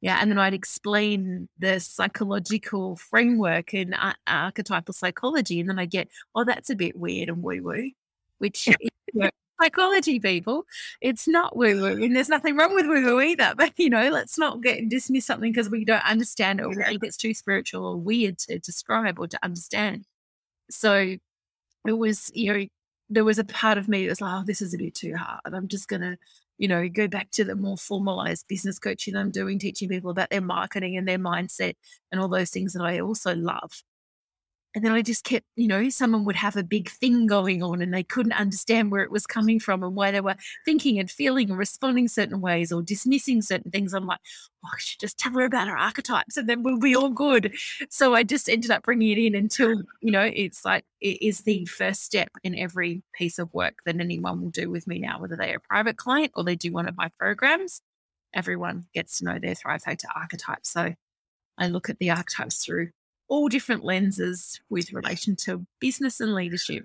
Yeah. 0.00 0.18
And 0.20 0.30
then 0.30 0.38
I'd 0.38 0.54
explain 0.54 1.48
the 1.58 1.78
psychological 1.78 2.96
framework 2.96 3.72
and 3.72 3.94
ar- 3.94 4.16
archetypal 4.26 4.94
psychology. 4.94 5.60
And 5.60 5.68
then 5.68 5.78
I 5.78 5.86
get, 5.86 6.08
oh, 6.34 6.44
that's 6.44 6.70
a 6.70 6.74
bit 6.74 6.96
weird 6.96 7.28
and 7.28 7.42
woo 7.42 7.62
woo, 7.62 7.90
which 8.38 8.68
psychology, 9.62 10.18
people. 10.18 10.64
It's 11.00 11.28
not 11.28 11.56
woo 11.56 11.80
woo, 11.80 12.02
and 12.02 12.16
there's 12.16 12.28
nothing 12.28 12.56
wrong 12.56 12.74
with 12.74 12.86
woo 12.86 13.04
woo 13.04 13.20
either. 13.20 13.54
But 13.62 13.72
you 13.78 13.90
know, 13.90 14.10
let's 14.10 14.38
not 14.38 14.62
get 14.62 14.88
dismiss 14.88 15.26
something 15.26 15.52
because 15.52 15.70
we 15.70 15.84
don't 15.84 16.04
understand 16.04 16.60
it 16.60 16.64
or 16.64 16.70
we 16.70 16.82
think 16.82 17.04
it's 17.04 17.16
too 17.16 17.34
spiritual 17.34 17.84
or 17.86 17.96
weird 17.96 18.38
to 18.40 18.58
describe 18.58 19.18
or 19.18 19.28
to 19.28 19.38
understand. 19.42 20.06
So 20.70 21.16
it 21.86 21.92
was, 21.92 22.30
you 22.34 22.52
know, 22.52 22.66
there 23.10 23.24
was 23.24 23.38
a 23.38 23.44
part 23.44 23.78
of 23.78 23.88
me 23.88 24.04
that 24.04 24.10
was 24.10 24.20
like, 24.20 24.34
oh, 24.34 24.44
this 24.46 24.62
is 24.62 24.74
a 24.74 24.78
bit 24.78 24.94
too 24.94 25.14
hard. 25.16 25.40
I'm 25.44 25.68
just 25.68 25.88
going 25.88 26.02
to, 26.02 26.16
you 26.58 26.68
know, 26.68 26.88
go 26.88 27.08
back 27.08 27.30
to 27.32 27.44
the 27.44 27.56
more 27.56 27.76
formalized 27.76 28.46
business 28.48 28.78
coaching 28.78 29.16
I'm 29.16 29.30
doing, 29.30 29.58
teaching 29.58 29.88
people 29.88 30.10
about 30.10 30.30
their 30.30 30.40
marketing 30.40 30.96
and 30.96 31.06
their 31.06 31.18
mindset 31.18 31.74
and 32.10 32.20
all 32.20 32.28
those 32.28 32.50
things 32.50 32.72
that 32.72 32.82
I 32.82 33.00
also 33.00 33.34
love. 33.34 33.82
And 34.74 34.84
then 34.84 34.92
I 34.92 35.02
just 35.02 35.24
kept, 35.24 35.44
you 35.54 35.68
know, 35.68 35.90
someone 35.90 36.24
would 36.24 36.36
have 36.36 36.56
a 36.56 36.64
big 36.64 36.88
thing 36.88 37.26
going 37.26 37.62
on 37.62 37.82
and 37.82 37.92
they 37.92 38.02
couldn't 38.02 38.32
understand 38.32 38.90
where 38.90 39.02
it 39.02 39.10
was 39.10 39.26
coming 39.26 39.60
from 39.60 39.82
and 39.82 39.94
why 39.94 40.10
they 40.10 40.20
were 40.22 40.36
thinking 40.64 40.98
and 40.98 41.10
feeling 41.10 41.50
and 41.50 41.58
responding 41.58 42.08
certain 42.08 42.40
ways 42.40 42.72
or 42.72 42.80
dismissing 42.82 43.42
certain 43.42 43.70
things. 43.70 43.92
I'm 43.92 44.06
like, 44.06 44.20
oh, 44.64 44.70
I 44.72 44.78
should 44.78 45.00
just 45.00 45.18
tell 45.18 45.32
her 45.32 45.44
about 45.44 45.68
her 45.68 45.76
archetypes 45.76 46.38
and 46.38 46.48
then 46.48 46.62
we'll 46.62 46.78
be 46.78 46.96
all 46.96 47.10
good. 47.10 47.54
So 47.90 48.14
I 48.14 48.22
just 48.22 48.48
ended 48.48 48.70
up 48.70 48.82
bringing 48.82 49.10
it 49.10 49.18
in 49.18 49.34
until, 49.34 49.82
you 50.00 50.10
know, 50.10 50.30
it's 50.34 50.64
like, 50.64 50.84
it 51.00 51.20
is 51.20 51.40
the 51.40 51.66
first 51.66 52.02
step 52.02 52.30
in 52.42 52.58
every 52.58 53.02
piece 53.14 53.38
of 53.38 53.52
work 53.52 53.80
that 53.84 54.00
anyone 54.00 54.40
will 54.40 54.50
do 54.50 54.70
with 54.70 54.86
me 54.86 54.98
now, 54.98 55.20
whether 55.20 55.36
they're 55.36 55.56
a 55.56 55.60
private 55.60 55.98
client 55.98 56.32
or 56.34 56.44
they 56.44 56.56
do 56.56 56.72
one 56.72 56.88
of 56.88 56.96
my 56.96 57.10
programs. 57.18 57.82
Everyone 58.32 58.86
gets 58.94 59.18
to 59.18 59.26
know 59.26 59.38
their 59.38 59.54
Thrive 59.54 59.82
Factor 59.82 60.08
archetype. 60.16 60.64
So 60.64 60.94
I 61.58 61.66
look 61.66 61.90
at 61.90 61.98
the 61.98 62.10
archetypes 62.10 62.64
through 62.64 62.90
all 63.32 63.48
different 63.48 63.82
lenses 63.82 64.60
with 64.68 64.92
relation 64.92 65.34
to 65.34 65.64
business 65.80 66.20
and 66.20 66.34
leadership. 66.34 66.84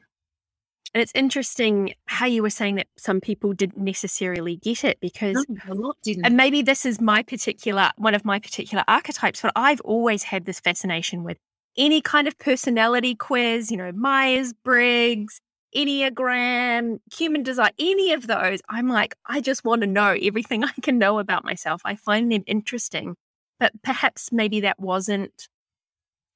And 0.94 1.01
it's 1.01 1.12
interesting 1.13 1.94
how 2.06 2.25
you 2.25 2.42
were 2.42 2.50
saying 2.50 2.75
that 2.75 2.88
some 2.98 3.20
people 3.20 3.51
didn't 3.51 3.84
necessarily 3.84 4.56
get 4.56 4.86
it 4.86 4.98
because 5.01 5.46
a 5.68 5.74
lot 5.74 5.98
didn't. 6.04 6.25
And 6.25 6.38
maybe 6.38 6.62
this 6.62 6.86
is 6.86 7.01
my 7.01 7.22
particular 7.22 7.92
one 7.98 8.16
of 8.16 8.24
my 8.24 8.39
particular 8.39 8.86
archetypes, 8.88 9.42
but 9.42 9.51
I've 9.58 9.82
always 9.82 10.24
had 10.24 10.46
this 10.46 10.62
fascination 10.62 11.25
with 11.25 11.38
any 11.77 12.00
kind 12.00 12.30
of 12.30 12.39
personality 12.39 13.13
quiz, 13.13 13.70
you 13.70 13.75
know, 13.75 13.92
Myers 13.92 14.54
Briggs, 14.54 15.42
Enneagram, 15.75 17.00
human 17.13 17.44
design, 17.44 17.72
any 17.77 18.13
of 18.13 18.25
those. 18.25 18.62
I'm 18.70 18.88
like, 18.88 19.16
I 19.25 19.42
just 19.42 19.66
want 19.66 19.82
to 19.82 19.88
know 19.88 20.16
everything 20.22 20.63
I 20.63 20.72
can 20.82 20.98
know 20.98 21.20
about 21.20 21.44
myself. 21.44 21.82
I 21.84 21.98
find 21.98 22.32
them 22.32 22.46
interesting. 22.48 23.18
But 23.60 23.74
perhaps 23.84 24.32
maybe 24.32 24.62
that 24.62 24.80
wasn't 24.80 25.50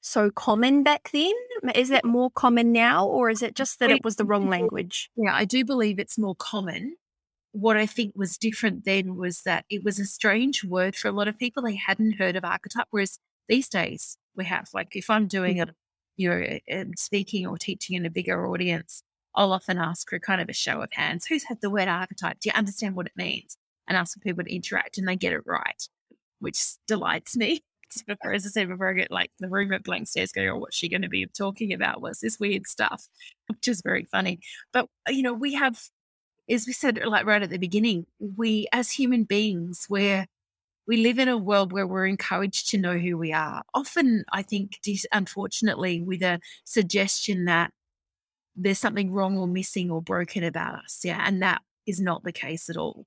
so 0.02 0.30
common 0.32 0.84
back 0.84 1.10
then? 1.12 1.34
Is 1.76 1.90
that 1.90 2.04
more 2.04 2.30
common 2.32 2.72
now, 2.72 3.06
or 3.06 3.30
is 3.30 3.42
it 3.42 3.56
just 3.56 3.80
that 3.80 3.92
it 3.92 4.04
was 4.04 4.16
the 4.16 4.26
wrong 4.26 4.50
language? 4.50 5.10
Yeah, 5.16 5.34
I 5.34 5.46
do 5.46 5.64
believe 5.64 6.00
it's 6.00 6.18
more 6.18 6.36
common. 6.36 6.96
What 7.54 7.78
I 7.78 7.86
think 7.86 8.14
was 8.16 8.38
different 8.38 8.86
then 8.86 9.16
was 9.16 9.42
that 9.42 9.66
it 9.70 9.84
was 9.84 10.00
a 10.00 10.06
strange 10.06 10.64
word 10.64 10.96
for 10.96 11.08
a 11.08 11.12
lot 11.12 11.28
of 11.28 11.38
people. 11.38 11.64
They 11.64 11.76
hadn't 11.76 12.18
heard 12.18 12.36
of 12.36 12.44
archetype, 12.44 12.88
whereas 12.90 13.20
these 13.48 13.70
days 13.70 14.18
we 14.36 14.46
have. 14.46 14.70
Like 14.74 14.96
if 14.96 15.10
I'm 15.10 15.28
doing 15.28 15.58
mm. 15.58 15.70
a, 15.70 15.74
you 16.18 16.30
know, 16.30 16.86
speaking 16.96 17.46
or 17.46 17.58
teaching 17.58 17.96
in 17.96 18.06
a 18.06 18.10
bigger 18.10 18.48
audience, 18.48 19.04
I'll 19.36 19.54
often 19.54 19.78
ask 19.78 20.10
for 20.10 20.20
kind 20.20 20.42
of 20.42 20.50
a 20.50 20.54
show 20.54 20.82
of 20.82 20.94
hands. 20.94 21.26
Who's 21.26 21.44
had 21.44 21.62
the 21.62 21.70
word 21.70 21.88
archetype? 21.88 22.40
Do 22.40 22.50
you 22.50 22.54
understand 22.56 22.96
what 22.96 23.08
it 23.08 23.14
means? 23.16 23.58
And 23.88 23.98
ask 23.98 24.14
for 24.14 24.22
people 24.22 24.44
to 24.44 24.56
interact, 24.56 24.98
and 24.98 25.08
they 25.08 25.16
get 25.16 25.34
it 25.34 25.42
right, 25.46 25.88
which 26.40 26.62
delights 26.88 27.36
me 27.36 27.64
before, 28.08 28.34
as 28.34 28.46
I 28.46 28.50
said 28.50 28.70
before, 28.70 28.90
I 28.90 28.94
get 28.94 29.12
like 29.12 29.32
the 29.40 29.50
room 29.50 29.74
at 29.74 29.84
blank 29.84 30.08
stares 30.08 30.32
going, 30.32 30.50
oh, 30.50 30.58
what's 30.58 30.76
she 30.76 30.90
going 30.90 31.02
to 31.02 31.10
be 31.10 31.26
talking 31.26 31.74
about? 31.74 32.02
What's 32.02 32.20
this 32.20 32.40
weird 32.40 32.68
stuff? 32.68 33.08
Which 33.48 33.68
is 33.68 33.82
very 33.82 34.06
funny. 34.06 34.40
But, 34.74 34.88
uh, 35.08 35.12
you 35.12 35.24
know, 35.24 35.34
we 35.34 35.54
have, 35.54 35.80
as 36.50 36.66
we 36.68 36.74
said, 36.74 37.02
like 37.06 37.26
right 37.26 37.42
at 37.42 37.50
the 37.50 37.58
beginning, 37.58 38.06
we 38.20 38.68
as 38.72 38.92
human 38.92 39.24
beings, 39.24 39.88
we're, 39.90 40.26
we 40.88 40.98
live 40.98 41.20
in 41.20 41.28
a 41.28 41.38
world 41.38 41.72
where 41.72 41.88
we're 41.88 42.08
encouraged 42.08 42.70
to 42.70 42.78
know 42.78 42.98
who 42.98 43.18
we 43.18 43.32
are. 43.32 43.64
Often, 43.74 44.26
I 44.32 44.42
think, 44.42 44.80
unfortunately, 45.12 46.02
with 46.02 46.22
a 46.22 46.40
suggestion 46.66 47.46
that 47.46 47.72
there's 48.56 48.80
something 48.80 49.12
wrong 49.12 49.38
or 49.38 49.48
missing 49.48 49.90
or 49.92 50.02
broken 50.02 50.44
about 50.44 50.84
us. 50.84 51.02
Yeah. 51.04 51.24
And 51.26 51.42
that 51.42 51.62
is 51.88 52.02
not 52.02 52.24
the 52.24 52.32
case 52.32 52.70
at 52.70 52.78
all. 52.78 53.06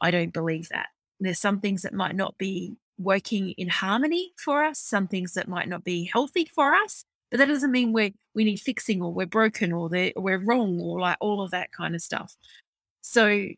I 0.00 0.10
don't 0.10 0.32
believe 0.32 0.68
that. 0.70 0.88
There's 1.20 1.38
some 1.38 1.60
things 1.60 1.82
that 1.82 1.94
might 1.94 2.16
not 2.16 2.36
be 2.36 2.76
working 2.98 3.50
in 3.52 3.68
harmony 3.68 4.32
for 4.36 4.64
us, 4.64 4.78
some 4.78 5.08
things 5.08 5.34
that 5.34 5.48
might 5.48 5.68
not 5.68 5.84
be 5.84 6.04
healthy 6.12 6.48
for 6.54 6.74
us. 6.74 7.04
But 7.30 7.38
that 7.38 7.48
doesn't 7.48 7.72
mean 7.72 7.92
we 7.92 8.14
we 8.34 8.44
need 8.44 8.60
fixing 8.60 9.00
or 9.02 9.12
we're 9.12 9.26
broken 9.26 9.72
or 9.72 9.88
we're 9.88 10.38
wrong 10.38 10.80
or 10.80 11.00
like 11.00 11.16
all 11.20 11.42
of 11.42 11.50
that 11.52 11.72
kind 11.72 11.94
of 11.94 12.02
stuff. 12.02 12.36
So 13.00 13.48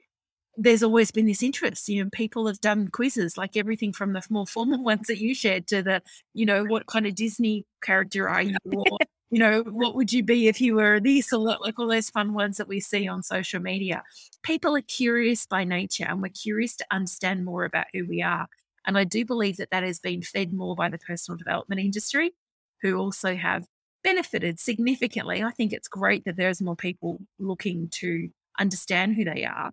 there's 0.56 0.82
always 0.82 1.10
been 1.10 1.26
this 1.26 1.42
interest. 1.42 1.88
You 1.88 2.04
know, 2.04 2.10
people 2.12 2.46
have 2.46 2.60
done 2.60 2.88
quizzes 2.88 3.36
like 3.36 3.56
everything 3.56 3.92
from 3.92 4.12
the 4.12 4.22
more 4.30 4.46
formal 4.46 4.82
ones 4.84 5.06
that 5.08 5.18
you 5.18 5.34
shared 5.34 5.66
to 5.68 5.82
the, 5.82 6.02
you 6.32 6.46
know, 6.46 6.64
what 6.64 6.86
kind 6.86 7.06
of 7.06 7.14
Disney 7.14 7.66
character 7.82 8.28
are 8.28 8.42
you? 8.42 8.56
Or, 8.72 8.98
you 9.30 9.38
know, 9.38 9.62
what 9.62 9.96
would 9.96 10.12
you 10.12 10.22
be 10.22 10.48
if 10.48 10.60
you 10.60 10.76
were 10.76 11.00
this 11.00 11.32
or 11.32 11.40
like 11.40 11.78
all 11.78 11.88
those 11.88 12.10
fun 12.10 12.34
ones 12.34 12.56
that 12.58 12.68
we 12.68 12.80
see 12.80 13.08
on 13.08 13.22
social 13.22 13.60
media. 13.60 14.02
People 14.42 14.76
are 14.76 14.82
curious 14.82 15.46
by 15.46 15.64
nature 15.64 16.06
and 16.08 16.22
we're 16.22 16.28
curious 16.28 16.76
to 16.76 16.86
understand 16.90 17.44
more 17.44 17.64
about 17.64 17.86
who 17.92 18.06
we 18.06 18.22
are. 18.22 18.46
And 18.86 18.98
I 18.98 19.04
do 19.04 19.24
believe 19.24 19.56
that 19.56 19.70
that 19.70 19.82
has 19.82 19.98
been 19.98 20.22
fed 20.22 20.52
more 20.52 20.74
by 20.74 20.88
the 20.88 20.98
personal 20.98 21.38
development 21.38 21.80
industry, 21.80 22.34
who 22.82 22.96
also 22.96 23.34
have 23.34 23.66
benefited 24.02 24.60
significantly. 24.60 25.42
I 25.42 25.50
think 25.50 25.72
it's 25.72 25.88
great 25.88 26.24
that 26.24 26.36
there's 26.36 26.60
more 26.60 26.76
people 26.76 27.20
looking 27.38 27.88
to 27.92 28.28
understand 28.58 29.16
who 29.16 29.24
they 29.24 29.44
are. 29.44 29.72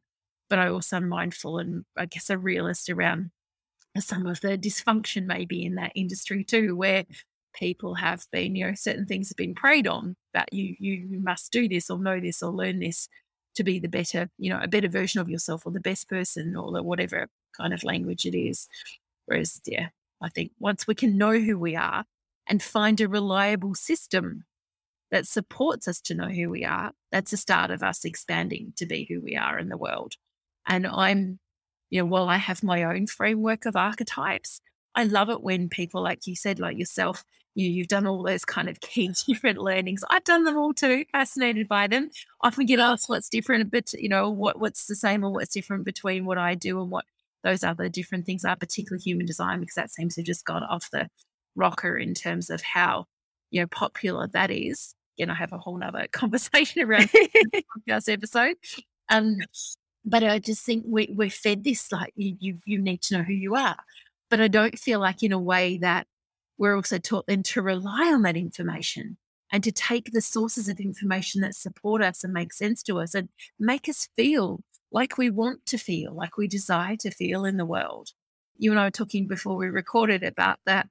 But 0.49 0.59
I 0.59 0.69
also 0.69 0.97
am 0.97 1.09
mindful 1.09 1.59
and 1.59 1.85
I 1.97 2.05
guess 2.05 2.29
a 2.29 2.37
realist 2.37 2.89
around 2.89 3.31
some 3.99 4.25
of 4.25 4.41
the 4.41 4.57
dysfunction 4.57 5.25
maybe 5.25 5.65
in 5.65 5.75
that 5.75 5.91
industry 5.95 6.43
too, 6.43 6.75
where 6.75 7.05
people 7.53 7.95
have 7.95 8.25
been, 8.31 8.55
you 8.55 8.67
know, 8.67 8.73
certain 8.73 9.05
things 9.05 9.29
have 9.29 9.37
been 9.37 9.55
preyed 9.55 9.87
on 9.87 10.15
that 10.33 10.51
you 10.53 10.75
you 10.79 11.19
must 11.21 11.51
do 11.51 11.67
this 11.67 11.89
or 11.89 11.99
know 11.99 12.19
this 12.19 12.41
or 12.41 12.51
learn 12.51 12.79
this 12.79 13.09
to 13.55 13.63
be 13.63 13.79
the 13.79 13.89
better, 13.89 14.29
you 14.37 14.49
know, 14.49 14.59
a 14.61 14.67
better 14.67 14.87
version 14.87 15.19
of 15.19 15.29
yourself 15.29 15.65
or 15.65 15.71
the 15.71 15.81
best 15.81 16.07
person 16.07 16.55
or 16.55 16.71
the 16.71 16.81
whatever 16.81 17.27
kind 17.57 17.73
of 17.73 17.83
language 17.83 18.25
it 18.25 18.37
is. 18.37 18.67
Whereas, 19.31 19.61
yeah, 19.65 19.87
I 20.21 20.27
think 20.27 20.51
once 20.59 20.85
we 20.85 20.93
can 20.93 21.17
know 21.17 21.39
who 21.39 21.57
we 21.57 21.73
are 21.73 22.03
and 22.47 22.61
find 22.61 22.99
a 22.99 23.07
reliable 23.07 23.75
system 23.75 24.43
that 25.09 25.25
supports 25.25 25.87
us 25.87 26.01
to 26.01 26.13
know 26.13 26.27
who 26.27 26.49
we 26.49 26.65
are, 26.65 26.91
that's 27.13 27.31
the 27.31 27.37
start 27.37 27.71
of 27.71 27.81
us 27.81 28.03
expanding 28.03 28.73
to 28.75 28.85
be 28.85 29.05
who 29.07 29.21
we 29.21 29.37
are 29.37 29.57
in 29.57 29.69
the 29.69 29.77
world. 29.77 30.15
And 30.67 30.85
I'm, 30.85 31.39
you 31.89 32.01
know, 32.01 32.05
while 32.07 32.27
I 32.27 32.35
have 32.37 32.61
my 32.61 32.83
own 32.83 33.07
framework 33.07 33.65
of 33.65 33.77
archetypes, 33.77 34.59
I 34.95 35.05
love 35.05 35.29
it 35.29 35.41
when 35.41 35.69
people, 35.69 36.03
like 36.03 36.27
you 36.27 36.35
said, 36.35 36.59
like 36.59 36.77
yourself, 36.77 37.23
you, 37.55 37.69
you've 37.69 37.87
done 37.87 38.05
all 38.05 38.23
those 38.23 38.43
kind 38.43 38.67
of 38.67 38.81
key 38.81 39.11
different 39.27 39.59
learnings. 39.59 40.03
I've 40.09 40.25
done 40.25 40.43
them 40.43 40.57
all 40.57 40.73
too, 40.73 41.05
fascinated 41.13 41.69
by 41.69 41.87
them. 41.87 42.09
Often 42.41 42.65
get 42.65 42.79
asked 42.79 43.07
what's 43.07 43.29
different, 43.29 43.71
but 43.71 43.93
you 43.93 44.09
know, 44.09 44.29
what 44.29 44.59
what's 44.59 44.87
the 44.87 44.95
same 44.95 45.23
or 45.23 45.31
what's 45.31 45.53
different 45.53 45.85
between 45.85 46.25
what 46.25 46.37
I 46.37 46.53
do 46.53 46.81
and 46.81 46.91
what 46.91 47.05
those 47.43 47.63
other 47.63 47.89
different 47.89 48.25
things 48.25 48.45
are, 48.45 48.55
particularly 48.55 49.01
human 49.01 49.25
design, 49.25 49.59
because 49.59 49.75
that 49.75 49.91
seems 49.91 50.15
to 50.15 50.21
have 50.21 50.27
just 50.27 50.45
got 50.45 50.63
off 50.63 50.89
the 50.91 51.09
rocker 51.55 51.97
in 51.97 52.13
terms 52.13 52.49
of 52.49 52.61
how, 52.61 53.05
you 53.49 53.61
know, 53.61 53.67
popular 53.67 54.27
that 54.27 54.51
is. 54.51 54.95
Again, 55.17 55.29
I 55.29 55.35
have 55.35 55.53
a 55.53 55.57
whole 55.57 55.77
nother 55.77 56.07
conversation 56.11 56.83
around 56.83 57.09
podcast 57.09 58.11
episode. 58.11 58.55
Um, 59.09 59.37
but 60.05 60.23
I 60.23 60.39
just 60.39 60.65
think 60.65 60.83
we, 60.87 61.13
we're 61.15 61.29
fed 61.29 61.63
this 61.63 61.91
like 61.91 62.13
you, 62.15 62.35
you 62.39 62.59
you 62.65 62.81
need 62.81 63.01
to 63.03 63.17
know 63.17 63.23
who 63.23 63.33
you 63.33 63.55
are. 63.55 63.77
But 64.29 64.41
I 64.41 64.47
don't 64.47 64.79
feel 64.79 64.99
like 64.99 65.21
in 65.21 65.31
a 65.31 65.39
way 65.39 65.77
that 65.79 66.07
we're 66.57 66.75
also 66.75 66.97
taught 66.97 67.25
then 67.27 67.43
to 67.43 67.61
rely 67.61 68.11
on 68.13 68.21
that 68.23 68.37
information 68.37 69.17
and 69.51 69.63
to 69.63 69.71
take 69.71 70.11
the 70.11 70.21
sources 70.21 70.69
of 70.69 70.79
information 70.79 71.41
that 71.41 71.55
support 71.55 72.01
us 72.01 72.23
and 72.23 72.33
make 72.33 72.53
sense 72.53 72.81
to 72.83 72.99
us 72.99 73.13
and 73.13 73.29
make 73.59 73.89
us 73.89 74.07
feel 74.15 74.61
like 74.91 75.17
we 75.17 75.29
want 75.29 75.65
to 75.67 75.77
feel, 75.77 76.13
like 76.13 76.37
we 76.37 76.47
desire 76.47 76.95
to 76.97 77.11
feel 77.11 77.45
in 77.45 77.57
the 77.57 77.65
world. 77.65 78.09
You 78.57 78.71
and 78.71 78.79
I 78.79 78.85
were 78.85 78.91
talking 78.91 79.27
before 79.27 79.55
we 79.55 79.67
recorded 79.67 80.23
about 80.23 80.59
that 80.65 80.87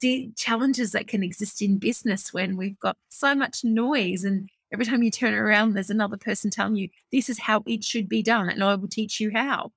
the 0.00 0.30
challenges 0.36 0.92
that 0.92 1.08
can 1.08 1.22
exist 1.22 1.62
in 1.62 1.78
business 1.78 2.32
when 2.32 2.56
we've 2.56 2.78
got 2.78 2.98
so 3.08 3.34
much 3.34 3.64
noise 3.64 4.24
and 4.24 4.50
every 4.70 4.84
time 4.84 5.02
you 5.02 5.10
turn 5.10 5.32
around 5.32 5.72
there's 5.72 5.88
another 5.88 6.18
person 6.18 6.50
telling 6.50 6.76
you 6.76 6.90
this 7.10 7.30
is 7.30 7.38
how 7.38 7.62
it 7.66 7.82
should 7.82 8.06
be 8.06 8.22
done 8.22 8.50
and 8.50 8.62
I 8.62 8.74
will 8.74 8.88
teach 8.88 9.20
you 9.20 9.30
how. 9.32 9.72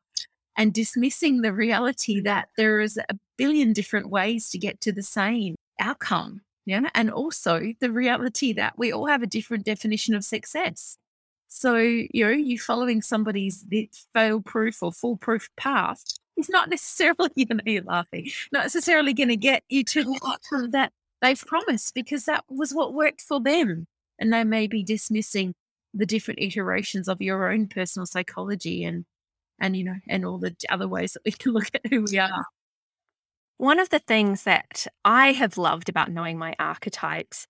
And 0.58 0.74
dismissing 0.74 1.42
the 1.42 1.54
reality 1.54 2.20
that 2.20 2.50
there 2.58 2.82
is 2.82 2.98
a 2.98 3.16
billion 3.38 3.72
different 3.72 4.10
ways 4.10 4.50
to 4.50 4.58
get 4.58 4.82
to 4.82 4.92
the 4.92 5.04
same 5.04 5.56
outcome 5.80 6.42
yeah? 6.70 6.90
And 6.94 7.10
also 7.10 7.74
the 7.80 7.92
reality 7.92 8.54
that 8.54 8.78
we 8.78 8.92
all 8.92 9.08
have 9.08 9.24
a 9.24 9.28
different 9.28 9.66
definition 9.66 10.14
of 10.14 10.24
success 10.24 10.98
so, 11.50 11.76
you 11.78 12.26
know, 12.26 12.30
you 12.30 12.60
following 12.60 13.02
somebody's 13.02 13.66
fail 14.14 14.40
proof 14.40 14.84
or 14.84 14.92
foolproof 14.92 15.50
path 15.58 16.04
is 16.38 16.48
not 16.48 16.70
necessarily, 16.70 17.32
you 17.36 17.48
know, 17.50 17.60
you're 17.66 17.84
laughing, 17.84 18.30
not 18.52 18.64
necessarily 18.64 19.14
going 19.14 19.30
to 19.30 19.36
get 19.36 19.64
you 19.68 19.84
to 19.86 20.16
outcome 20.26 20.70
that 20.72 20.94
they've 21.22 21.44
promised 21.46 21.96
because 21.96 22.26
that 22.26 22.46
was 22.48 22.72
what 22.72 22.94
worked 22.94 23.22
for 23.22 23.42
them. 23.42 23.88
And 24.20 24.32
they 24.32 24.44
may 24.44 24.68
be 24.68 24.84
dismissing 24.84 25.56
the 25.92 26.06
different 26.06 26.40
iterations 26.40 27.08
of 27.08 27.20
your 27.20 27.52
own 27.52 27.68
personal 27.68 28.06
psychology 28.06 28.84
and, 28.84 29.06
and, 29.60 29.76
you 29.76 29.84
know, 29.84 29.96
and 30.08 30.26
all 30.26 30.38
the 30.38 30.56
other 30.70 30.88
ways 30.88 31.14
that 31.14 31.22
we 31.26 31.32
can 31.32 31.52
look 31.54 31.72
at 31.74 31.88
who 31.90 32.06
we 32.10 32.20
are. 32.20 32.46
One 33.58 33.80
of 33.80 33.90
the 33.90 34.00
things 34.00 34.44
that 34.44 34.86
I 35.04 35.32
have 35.32 35.58
loved 35.58 35.90
about 35.90 36.12
knowing 36.12 36.38
my 36.38 36.56
archetypes 36.60 37.48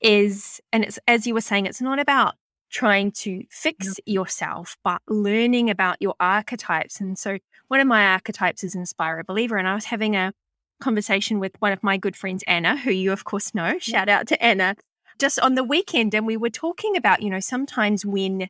is, 0.00 0.60
and 0.72 0.84
it's 0.84 1.00
as 1.08 1.26
you 1.26 1.34
were 1.34 1.40
saying, 1.40 1.66
it's 1.66 1.80
not 1.80 1.98
about 1.98 2.36
trying 2.70 3.12
to 3.12 3.44
fix 3.50 3.98
yourself, 4.06 4.76
but 4.84 5.02
learning 5.08 5.70
about 5.70 5.96
your 6.00 6.14
archetypes. 6.20 7.00
And 7.00 7.18
so 7.18 7.38
one 7.68 7.80
of 7.80 7.86
my 7.86 8.06
archetypes 8.06 8.64
is 8.64 8.74
Inspired 8.74 9.26
Believer. 9.26 9.56
And 9.56 9.68
I 9.68 9.74
was 9.74 9.86
having 9.86 10.16
a 10.16 10.32
conversation 10.80 11.40
with 11.40 11.52
one 11.58 11.72
of 11.72 11.82
my 11.82 11.96
good 11.96 12.16
friends, 12.16 12.44
Anna, 12.46 12.76
who 12.76 12.90
you, 12.90 13.12
of 13.12 13.24
course, 13.24 13.54
know. 13.54 13.78
Shout 13.78 14.08
out 14.08 14.26
to 14.28 14.42
Anna. 14.42 14.76
Just 15.18 15.38
on 15.40 15.54
the 15.54 15.64
weekend, 15.64 16.14
and 16.14 16.26
we 16.26 16.38
were 16.38 16.48
talking 16.48 16.96
about, 16.96 17.22
you 17.22 17.28
know, 17.28 17.40
sometimes 17.40 18.06
when 18.06 18.48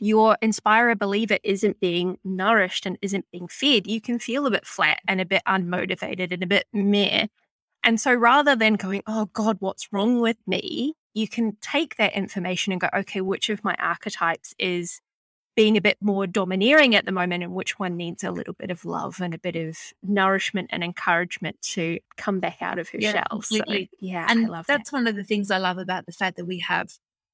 your 0.00 0.38
Inspired 0.40 0.98
Believer 0.98 1.38
isn't 1.44 1.80
being 1.80 2.18
nourished 2.24 2.86
and 2.86 2.96
isn't 3.02 3.26
being 3.30 3.48
fed, 3.48 3.86
you 3.86 4.00
can 4.00 4.18
feel 4.18 4.46
a 4.46 4.50
bit 4.50 4.66
flat 4.66 5.00
and 5.06 5.20
a 5.20 5.26
bit 5.26 5.42
unmotivated 5.46 6.32
and 6.32 6.42
a 6.42 6.46
bit 6.46 6.66
meh. 6.72 7.26
And 7.82 8.00
so 8.00 8.14
rather 8.14 8.56
than 8.56 8.74
going, 8.74 9.02
oh 9.06 9.26
God, 9.32 9.58
what's 9.60 9.92
wrong 9.92 10.20
with 10.20 10.38
me? 10.46 10.94
You 11.16 11.26
can 11.26 11.56
take 11.62 11.96
that 11.96 12.12
information 12.12 12.72
and 12.72 12.80
go, 12.80 12.88
okay, 12.94 13.22
which 13.22 13.48
of 13.48 13.64
my 13.64 13.74
archetypes 13.78 14.54
is 14.58 15.00
being 15.56 15.78
a 15.78 15.80
bit 15.80 15.96
more 16.02 16.26
domineering 16.26 16.94
at 16.94 17.06
the 17.06 17.12
moment 17.12 17.42
and 17.42 17.54
which 17.54 17.78
one 17.78 17.96
needs 17.96 18.22
a 18.22 18.30
little 18.30 18.52
bit 18.52 18.70
of 18.70 18.84
love 18.84 19.22
and 19.22 19.32
a 19.32 19.38
bit 19.38 19.56
of 19.56 19.78
nourishment 20.02 20.68
and 20.70 20.84
encouragement 20.84 21.60
to 21.62 21.98
come 22.18 22.38
back 22.38 22.58
out 22.60 22.78
of 22.78 22.90
her 22.90 22.98
yeah, 23.00 23.12
shell. 23.12 23.40
So, 23.40 23.64
yeah, 23.98 24.26
and 24.28 24.46
I 24.46 24.48
love 24.50 24.66
that's 24.66 24.90
that. 24.90 24.96
one 24.96 25.06
of 25.06 25.16
the 25.16 25.24
things 25.24 25.50
I 25.50 25.56
love 25.56 25.78
about 25.78 26.04
the 26.04 26.12
fact 26.12 26.36
that 26.36 26.44
we 26.44 26.58
have 26.58 26.90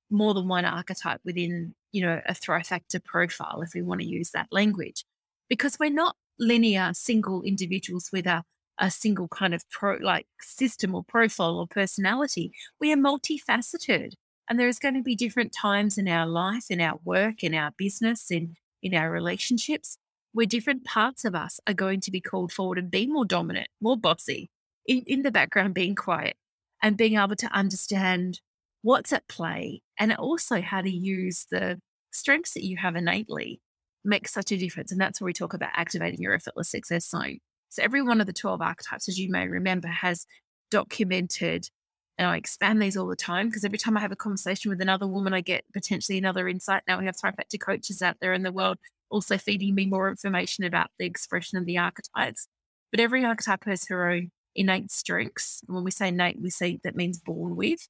more 0.09 0.33
than 0.33 0.47
one 0.47 0.65
archetype 0.65 1.21
within, 1.25 1.75
you 1.91 2.03
know, 2.07 2.21
a 2.25 2.35
Thrive 2.35 2.69
Factor 2.69 3.01
profile, 3.01 3.63
if 3.63 3.75
we 3.75 3.83
want 3.83 4.01
to 4.01 4.07
use 4.07 4.31
that 4.31 4.47
language, 4.53 5.05
because 5.49 5.81
we're 5.81 5.91
not 5.91 6.15
linear 6.39 6.93
single 6.95 7.43
individuals 7.43 8.11
with 8.13 8.29
a 8.29 8.45
a 8.79 8.91
single 8.91 9.29
kind 9.29 9.55
of 9.55 9.69
pro 9.71 9.97
like 10.01 10.27
system 10.41 10.95
or 10.95 11.05
profile 11.05 11.59
or 11.59 11.67
personality. 11.67 12.53
We 12.81 12.93
are 12.93 12.97
multifaceted. 12.97 14.13
And 14.49 14.59
there's 14.59 14.79
going 14.79 14.95
to 14.95 15.03
be 15.03 15.15
different 15.15 15.53
times 15.53 15.97
in 15.97 16.09
our 16.09 16.27
life, 16.27 16.65
in 16.69 16.81
our 16.81 16.99
work, 17.05 17.43
in 17.45 17.55
our 17.55 17.71
business, 17.77 18.31
in 18.31 18.57
in 18.83 18.95
our 18.95 19.11
relationships, 19.11 19.97
where 20.33 20.47
different 20.47 20.85
parts 20.85 21.25
of 21.25 21.35
us 21.35 21.61
are 21.69 21.75
going 21.75 22.01
to 22.01 22.11
be 22.11 22.21
called 22.21 22.53
forward 22.53 22.79
and 22.79 22.91
be 22.91 23.07
more 23.07 23.25
dominant, 23.25 23.69
more 23.81 23.97
bossy, 23.97 24.51
in, 24.87 25.03
in 25.07 25.23
the 25.23 25.31
background 25.31 25.75
being 25.75 25.95
quiet 25.95 26.37
and 26.83 26.97
being 26.97 27.17
able 27.17 27.37
to 27.37 27.47
understand 27.55 28.41
what's 28.83 29.13
at 29.13 29.29
play 29.29 29.81
and 29.99 30.13
also 30.15 30.61
how 30.61 30.81
to 30.81 30.91
use 30.91 31.47
the 31.51 31.81
strengths 32.13 32.55
that 32.55 32.65
you 32.65 32.77
have 32.77 32.97
innately 32.97 33.61
makes 34.05 34.33
such 34.33 34.51
a 34.51 34.57
difference. 34.57 34.91
And 34.91 35.01
that's 35.01 35.21
where 35.21 35.27
we 35.27 35.33
talk 35.33 35.55
about 35.55 35.71
activating 35.75 36.21
your 36.21 36.35
effortless 36.35 36.71
success 36.71 37.09
zone. 37.09 37.39
So 37.73 37.83
every 37.83 38.03
one 38.03 38.21
of 38.21 38.27
the 38.27 38.35
12 38.35 38.61
archetypes, 38.61 39.09
as 39.09 39.19
you 39.19 39.31
may 39.31 39.49
remember, 39.49 39.89
has 39.89 40.27
documented, 40.71 41.71
and 42.19 42.29
I 42.29 42.37
expand 42.37 42.83
these 42.83 42.99
all 42.99 43.07
the 43.07 43.17
time 43.17 43.49
because 43.49 43.65
every 43.65 43.79
time 43.79 43.97
I 43.97 44.01
have 44.01 44.13
a 44.13 44.17
conversation 44.17 44.69
with 44.69 44.83
another 44.83 45.07
woman, 45.07 45.33
I 45.33 45.41
get 45.41 45.65
potentially 45.73 46.19
another 46.19 46.49
insight. 46.49 46.83
Now 46.87 46.99
we 46.99 47.07
have 47.07 47.17
Factor 47.17 47.57
coaches 47.57 48.03
out 48.03 48.17
there 48.21 48.35
in 48.35 48.43
the 48.43 48.53
world 48.53 48.77
also 49.09 49.39
feeding 49.39 49.75
me 49.75 49.87
more 49.87 50.11
information 50.11 50.65
about 50.65 50.91
the 50.99 51.07
expression 51.07 51.57
of 51.57 51.65
the 51.65 51.79
archetypes. 51.79 52.47
But 52.91 53.01
every 53.01 53.25
archetype 53.25 53.65
has 53.65 53.87
her 53.89 54.11
own 54.11 54.33
innate 54.55 54.91
strengths. 54.91 55.63
When 55.67 55.83
we 55.83 55.91
say 55.91 56.09
innate, 56.09 56.41
we 56.43 56.51
say 56.51 56.79
that 56.85 56.95
means 56.95 57.21
born 57.21 57.57
with. 57.57 57.89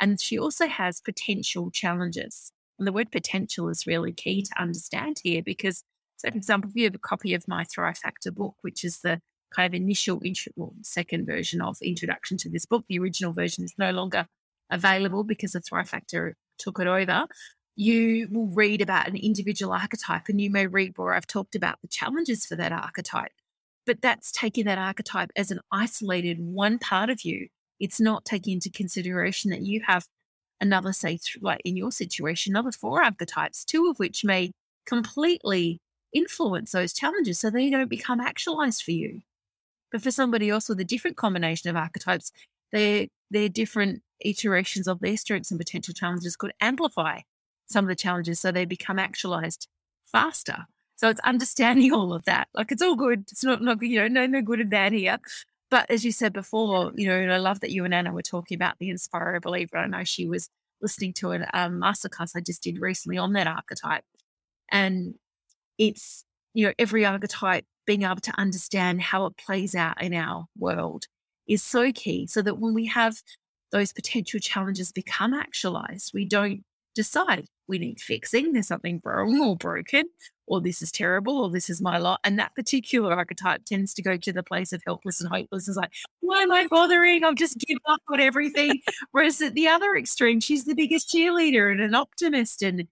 And 0.00 0.20
she 0.20 0.38
also 0.38 0.68
has 0.68 1.00
potential 1.00 1.72
challenges. 1.72 2.52
And 2.78 2.86
the 2.86 2.92
word 2.92 3.10
potential 3.10 3.68
is 3.68 3.84
really 3.84 4.12
key 4.12 4.42
to 4.42 4.62
understand 4.62 5.18
here 5.24 5.42
because 5.42 5.82
so, 6.16 6.30
for 6.30 6.36
example, 6.36 6.70
if 6.70 6.76
you 6.76 6.84
have 6.84 6.94
a 6.94 6.98
copy 6.98 7.34
of 7.34 7.46
my 7.48 7.64
Thrive 7.64 7.98
Factor 7.98 8.30
book, 8.30 8.54
which 8.62 8.84
is 8.84 9.00
the 9.00 9.20
kind 9.54 9.66
of 9.66 9.74
initial, 9.74 10.20
intro, 10.24 10.52
well, 10.56 10.74
second 10.82 11.26
version 11.26 11.60
of 11.60 11.76
introduction 11.82 12.36
to 12.38 12.50
this 12.50 12.66
book, 12.66 12.84
the 12.88 12.98
original 12.98 13.32
version 13.32 13.64
is 13.64 13.74
no 13.78 13.90
longer 13.90 14.26
available 14.70 15.24
because 15.24 15.52
the 15.52 15.60
Thrive 15.60 15.88
Factor 15.88 16.36
took 16.58 16.78
it 16.78 16.86
over. 16.86 17.26
You 17.76 18.28
will 18.30 18.46
read 18.46 18.80
about 18.80 19.08
an 19.08 19.16
individual 19.16 19.72
archetype, 19.72 20.28
and 20.28 20.40
you 20.40 20.50
may 20.50 20.66
read 20.66 20.92
where 20.96 21.14
I've 21.14 21.26
talked 21.26 21.54
about 21.54 21.80
the 21.82 21.88
challenges 21.88 22.46
for 22.46 22.56
that 22.56 22.72
archetype. 22.72 23.32
But 23.86 24.00
that's 24.00 24.32
taking 24.32 24.64
that 24.64 24.78
archetype 24.78 25.30
as 25.36 25.50
an 25.50 25.60
isolated 25.70 26.38
one 26.40 26.78
part 26.78 27.10
of 27.10 27.22
you. 27.22 27.48
It's 27.80 28.00
not 28.00 28.24
taking 28.24 28.54
into 28.54 28.70
consideration 28.70 29.50
that 29.50 29.62
you 29.62 29.82
have 29.86 30.06
another, 30.60 30.92
say, 30.92 31.18
like 31.42 31.60
in 31.64 31.76
your 31.76 31.90
situation, 31.90 32.52
another 32.52 32.72
four 32.72 33.02
archetypes, 33.02 33.64
two 33.64 33.88
of 33.90 33.98
which 33.98 34.24
may 34.24 34.52
completely 34.86 35.80
influence 36.14 36.72
those 36.72 36.92
challenges 36.92 37.40
so 37.40 37.50
they 37.50 37.68
don't 37.68 37.90
become 37.90 38.20
actualized 38.20 38.82
for 38.82 38.92
you. 38.92 39.20
But 39.92 40.02
for 40.02 40.10
somebody 40.10 40.48
else 40.48 40.68
with 40.68 40.80
a 40.80 40.84
different 40.84 41.16
combination 41.16 41.70
of 41.70 41.76
archetypes, 41.76 42.32
their 42.72 43.08
their 43.30 43.48
different 43.48 44.02
iterations 44.20 44.88
of 44.88 45.00
their 45.00 45.16
strengths 45.16 45.50
and 45.50 45.60
potential 45.60 45.94
challenges 45.94 46.36
could 46.36 46.52
amplify 46.60 47.20
some 47.66 47.84
of 47.84 47.88
the 47.88 47.94
challenges 47.94 48.40
so 48.40 48.50
they 48.50 48.64
become 48.64 48.98
actualized 48.98 49.68
faster. 50.10 50.66
So 50.96 51.08
it's 51.08 51.20
understanding 51.20 51.92
all 51.94 52.12
of 52.12 52.24
that. 52.24 52.48
Like 52.54 52.72
it's 52.72 52.82
all 52.82 52.96
good. 52.96 53.24
It's 53.30 53.44
not 53.44 53.62
not 53.62 53.82
you 53.82 54.00
know 54.00 54.08
no 54.08 54.26
no 54.26 54.42
good 54.42 54.60
and 54.60 54.70
bad 54.70 54.92
here. 54.92 55.18
But 55.70 55.90
as 55.90 56.04
you 56.04 56.12
said 56.12 56.32
before, 56.32 56.92
you 56.94 57.08
know, 57.08 57.16
and 57.16 57.32
I 57.32 57.38
love 57.38 57.60
that 57.60 57.70
you 57.72 57.84
and 57.84 57.94
Anna 57.94 58.12
were 58.12 58.22
talking 58.22 58.54
about 58.54 58.78
the 58.78 58.90
Inspire 58.90 59.40
Believer. 59.40 59.78
I 59.78 59.86
know 59.86 60.04
she 60.04 60.28
was 60.28 60.48
listening 60.80 61.14
to 61.14 61.32
a 61.32 61.48
um, 61.52 61.80
masterclass 61.80 62.36
I 62.36 62.40
just 62.40 62.62
did 62.62 62.80
recently 62.80 63.18
on 63.18 63.32
that 63.32 63.46
archetype, 63.46 64.04
and 64.70 65.14
it's 65.78 66.24
you 66.54 66.66
know 66.66 66.72
every 66.78 67.04
archetype 67.04 67.64
being 67.86 68.02
able 68.02 68.16
to 68.16 68.38
understand 68.38 69.02
how 69.02 69.26
it 69.26 69.36
plays 69.36 69.74
out 69.74 70.00
in 70.02 70.14
our 70.14 70.46
world 70.58 71.04
is 71.46 71.62
so 71.62 71.92
key 71.92 72.26
so 72.26 72.40
that 72.42 72.58
when 72.58 72.74
we 72.74 72.86
have 72.86 73.16
those 73.72 73.92
potential 73.92 74.40
challenges 74.40 74.92
become 74.92 75.34
actualized 75.34 76.12
we 76.14 76.24
don't 76.24 76.62
decide 76.94 77.46
we 77.66 77.78
need 77.78 78.00
fixing 78.00 78.52
there's 78.52 78.68
something 78.68 79.00
wrong 79.04 79.40
or 79.40 79.56
broken 79.56 80.04
or 80.46 80.60
this 80.60 80.80
is 80.80 80.92
terrible 80.92 81.38
or 81.38 81.50
this 81.50 81.68
is 81.68 81.80
my 81.80 81.98
lot 81.98 82.20
and 82.22 82.38
that 82.38 82.54
particular 82.54 83.12
archetype 83.12 83.64
tends 83.64 83.92
to 83.92 84.02
go 84.02 84.16
to 84.16 84.32
the 84.32 84.42
place 84.42 84.72
of 84.72 84.80
helpless 84.86 85.20
and 85.20 85.28
hopeless 85.30 85.66
it's 85.66 85.76
like 85.76 85.90
why 86.20 86.42
am 86.42 86.52
i 86.52 86.66
bothering? 86.68 87.24
I've 87.24 87.34
just 87.34 87.58
given 87.58 87.80
up 87.86 88.00
on 88.08 88.20
everything. 88.20 88.80
Whereas 89.12 89.40
at 89.40 89.54
the 89.54 89.68
other 89.68 89.94
extreme 89.94 90.40
she's 90.40 90.64
the 90.64 90.74
biggest 90.74 91.08
cheerleader 91.08 91.70
and 91.70 91.80
an 91.80 91.94
optimist 91.94 92.62
and 92.62 92.86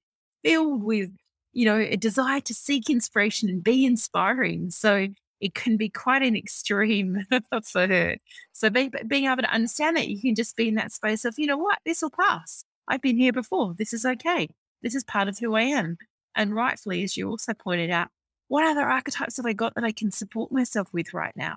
filled 0.45 0.83
with 0.83 1.11
you 1.53 1.65
know, 1.65 1.79
a 1.79 1.97
desire 1.97 2.41
to 2.41 2.55
seek 2.55 2.89
inspiration 2.89 3.49
and 3.49 3.63
be 3.63 3.85
inspiring. 3.85 4.71
So 4.71 5.09
it 5.41 5.55
can 5.55 5.77
be 5.77 5.89
quite 5.89 6.23
an 6.23 6.37
extreme 6.37 7.27
for 7.65 7.87
her. 7.87 8.17
So 8.53 8.71
be, 8.71 8.91
being 9.07 9.27
able 9.27 9.43
to 9.43 9.53
understand 9.53 9.97
that 9.97 10.09
you 10.09 10.21
can 10.21 10.35
just 10.35 10.57
be 10.57 10.69
in 10.69 10.77
that 10.77 10.93
space 10.93 11.25
of, 11.25 11.35
you 11.37 11.47
know 11.47 11.59
what, 11.59 11.79
this 11.85 12.03
will 12.03 12.11
pass. 12.11 12.65
I've 12.89 13.03
been 13.03 13.17
here 13.17 13.33
before. 13.33 13.75
This 13.77 13.93
is 13.93 14.05
okay. 14.05 14.49
This 14.83 14.95
is 14.95 15.05
part 15.05 15.29
of 15.29 15.39
who 15.39 15.55
I 15.55 15.63
am. 15.63 15.97
And 16.35 16.55
rightfully, 16.55 17.03
as 17.03 17.17
you 17.17 17.29
also 17.29 17.53
pointed 17.55 17.91
out, 17.91 18.09
what 18.49 18.65
other 18.65 18.83
archetypes 18.83 19.37
have 19.37 19.47
I 19.47 19.53
got 19.53 19.75
that 19.75 19.85
I 19.85 19.93
can 19.93 20.11
support 20.11 20.53
myself 20.53 20.89
with 20.93 21.15
right 21.15 21.35
now? 21.37 21.57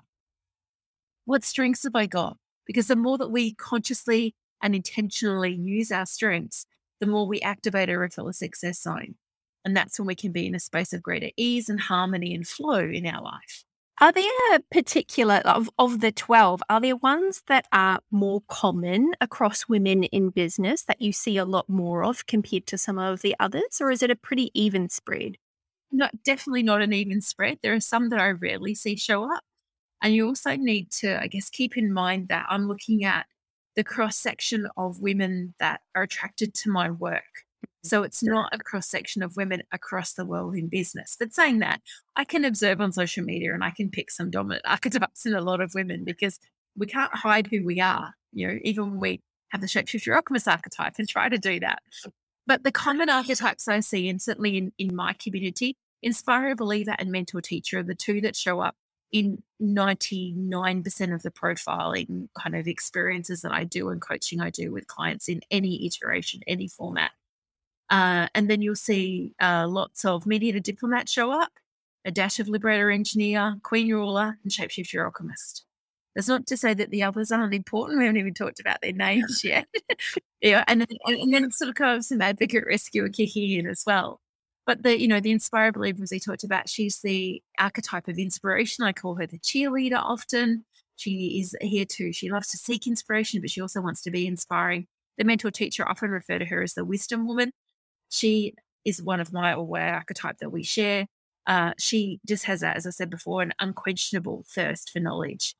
What 1.25 1.43
strengths 1.43 1.83
have 1.83 1.95
I 1.95 2.05
got? 2.05 2.37
Because 2.65 2.87
the 2.87 2.95
more 2.95 3.17
that 3.17 3.31
we 3.31 3.53
consciously 3.53 4.35
and 4.61 4.75
intentionally 4.75 5.53
use 5.53 5.91
our 5.91 6.05
strengths, 6.05 6.65
the 6.99 7.07
more 7.07 7.27
we 7.27 7.41
activate 7.41 7.89
our 7.89 8.03
effortless 8.03 8.39
success 8.39 8.81
zone. 8.81 9.15
And 9.65 9.75
that's 9.75 9.99
when 9.99 10.05
we 10.05 10.15
can 10.15 10.31
be 10.31 10.45
in 10.45 10.55
a 10.55 10.59
space 10.59 10.93
of 10.93 11.01
greater 11.01 11.31
ease 11.35 11.67
and 11.67 11.79
harmony 11.79 12.33
and 12.33 12.47
flow 12.47 12.79
in 12.79 13.05
our 13.07 13.21
life. 13.21 13.65
Are 13.99 14.11
there 14.11 14.59
particular 14.71 15.35
of, 15.45 15.69
of 15.79 16.01
the 16.01 16.11
12, 16.11 16.61
are 16.69 16.81
there 16.81 16.97
ones 16.97 17.43
that 17.47 17.65
are 17.71 17.99
more 18.11 18.41
common 18.49 19.13
across 19.21 19.69
women 19.69 20.03
in 20.03 20.31
business 20.31 20.83
that 20.83 21.01
you 21.01 21.13
see 21.13 21.37
a 21.37 21.45
lot 21.45 21.69
more 21.69 22.03
of 22.03 22.27
compared 22.27 22.67
to 22.67 22.77
some 22.77 22.99
of 22.99 23.21
the 23.21 23.35
others? 23.39 23.79
Or 23.79 23.89
is 23.91 24.03
it 24.03 24.11
a 24.11 24.15
pretty 24.15 24.51
even 24.53 24.89
spread? 24.89 25.37
Not 25.93 26.23
definitely 26.23 26.63
not 26.63 26.81
an 26.81 26.91
even 26.91 27.21
spread. 27.21 27.59
There 27.63 27.73
are 27.73 27.79
some 27.79 28.09
that 28.09 28.19
I 28.19 28.31
rarely 28.31 28.75
see 28.75 28.97
show 28.97 29.23
up. 29.33 29.43
And 30.01 30.13
you 30.13 30.27
also 30.27 30.57
need 30.57 30.91
to, 30.99 31.21
I 31.21 31.27
guess, 31.27 31.49
keep 31.49 31.77
in 31.77 31.93
mind 31.93 32.27
that 32.27 32.45
I'm 32.49 32.67
looking 32.67 33.05
at 33.05 33.27
the 33.77 33.83
cross 33.85 34.17
section 34.17 34.67
of 34.75 34.99
women 34.99 35.53
that 35.59 35.81
are 35.95 36.03
attracted 36.03 36.53
to 36.53 36.69
my 36.69 36.89
work. 36.89 37.44
So 37.85 38.03
it's 38.03 38.23
not 38.23 38.53
a 38.53 38.57
cross 38.57 38.87
section 38.87 39.21
of 39.21 39.37
women 39.37 39.61
across 39.71 40.13
the 40.13 40.25
world 40.25 40.55
in 40.55 40.67
business. 40.67 41.15
But 41.19 41.33
saying 41.33 41.59
that, 41.59 41.81
I 42.15 42.23
can 42.23 42.43
observe 42.43 42.81
on 42.81 42.91
social 42.91 43.23
media 43.23 43.53
and 43.53 43.63
I 43.63 43.71
can 43.71 43.89
pick 43.89 44.09
some 44.09 44.31
dominant 44.31 44.63
archetypes 44.65 45.25
in 45.25 45.35
a 45.35 45.41
lot 45.41 45.61
of 45.61 45.73
women 45.75 46.03
because 46.03 46.39
we 46.75 46.87
can't 46.87 47.13
hide 47.13 47.47
who 47.47 47.63
we 47.63 47.79
are. 47.79 48.15
You 48.33 48.47
know, 48.47 48.59
even 48.63 48.91
when 48.91 48.99
we 48.99 49.21
have 49.49 49.61
the 49.61 49.67
shapeshifter 49.67 50.15
alchemist 50.15 50.47
archetype 50.47 50.95
and 50.97 51.07
try 51.07 51.29
to 51.29 51.37
do 51.37 51.59
that. 51.59 51.79
But 52.47 52.63
the 52.63 52.71
common 52.71 53.09
archetypes 53.09 53.67
I 53.67 53.79
see, 53.79 54.09
and 54.09 54.21
certainly 54.21 54.57
in, 54.57 54.71
in 54.77 54.95
my 54.95 55.13
community, 55.13 55.77
inspired 56.03 56.57
believer 56.57 56.95
and 56.97 57.11
mentor 57.11 57.41
teacher 57.41 57.79
are 57.79 57.83
the 57.83 57.95
two 57.95 58.21
that 58.21 58.35
show 58.35 58.59
up 58.59 58.75
in 59.11 59.41
99% 59.61 61.13
of 61.13 61.23
the 61.23 61.31
profiling 61.31 62.27
kind 62.37 62.55
of 62.55 62.67
experiences 62.67 63.41
that 63.41 63.51
I 63.51 63.63
do 63.63 63.89
and 63.89 64.01
coaching 64.01 64.41
I 64.41 64.49
do 64.49 64.71
with 64.71 64.87
clients 64.87 65.29
in 65.29 65.41
any 65.49 65.85
iteration, 65.85 66.41
any 66.47 66.67
format. 66.67 67.11
Uh, 67.89 68.27
and 68.33 68.49
then 68.49 68.61
you'll 68.61 68.75
see 68.75 69.33
uh, 69.41 69.67
lots 69.67 70.05
of 70.05 70.25
mediator 70.25 70.59
diplomat 70.59 71.07
show 71.07 71.31
up, 71.31 71.51
a 72.03 72.11
dash 72.11 72.39
of 72.39 72.47
liberator 72.47 72.89
engineer, 72.89 73.57
queen 73.63 73.91
ruler, 73.91 74.37
and 74.43 74.51
shapeshifter 74.51 75.03
alchemist. 75.03 75.65
That's 76.15 76.29
not 76.29 76.47
to 76.47 76.57
say 76.57 76.73
that 76.73 76.91
the 76.91 77.03
others 77.03 77.31
aren't 77.31 77.53
important. 77.53 77.99
We 77.99 78.05
haven't 78.05 78.19
even 78.19 78.33
talked 78.33 78.61
about 78.61 78.81
their 78.81 78.93
names 78.93 79.43
yet. 79.43 79.67
yeah, 80.41 80.63
and 80.67 80.81
then, 80.81 80.87
and 81.05 81.33
then 81.33 81.51
sort 81.51 81.69
of 81.69 81.75
kind 81.75 81.97
of 81.97 82.05
some 82.05 82.21
advocate 82.21 82.63
rescuer 82.65 83.09
kicking 83.09 83.51
in 83.51 83.67
as 83.67 83.83
well. 83.85 84.21
But 84.65 84.81
the, 84.81 84.99
you 84.99 85.07
know, 85.07 85.19
the 85.19 85.31
inspire 85.31 85.71
believers 85.71 86.09
we 86.11 86.19
talked 86.19 86.43
about, 86.43 86.69
she's 86.69 87.01
the 87.01 87.41
archetype 87.59 88.07
of 88.07 88.17
inspiration. 88.17 88.83
I 88.83 88.93
call 88.93 89.15
her 89.15 89.27
the 89.27 89.37
cheerleader 89.37 90.01
often. 90.01 90.65
She 90.95 91.39
is 91.39 91.55
here 91.61 91.85
too. 91.85 92.13
She 92.13 92.29
loves 92.29 92.49
to 92.51 92.57
seek 92.57 92.87
inspiration, 92.87 93.41
but 93.41 93.51
she 93.51 93.61
also 93.61 93.81
wants 93.81 94.01
to 94.03 94.11
be 94.11 94.25
inspiring. 94.25 94.87
The 95.17 95.23
mentor 95.23 95.51
teacher 95.51 95.87
often 95.87 96.09
refer 96.09 96.39
to 96.39 96.45
her 96.45 96.63
as 96.63 96.73
the 96.73 96.85
wisdom 96.85 97.27
woman. 97.27 97.51
She 98.09 98.53
is 98.85 99.01
one 99.01 99.19
of 99.19 99.33
my 99.33 99.53
or 99.53 99.79
archetype 99.79 100.37
that 100.39 100.51
we 100.51 100.63
share. 100.63 101.07
Uh, 101.47 101.73
she 101.77 102.19
just 102.27 102.45
has 102.45 102.61
that, 102.61 102.77
as 102.77 102.87
I 102.87 102.89
said 102.89 103.09
before, 103.09 103.41
an 103.41 103.53
unquestionable 103.59 104.45
thirst 104.47 104.89
for 104.91 104.99
knowledge, 104.99 105.55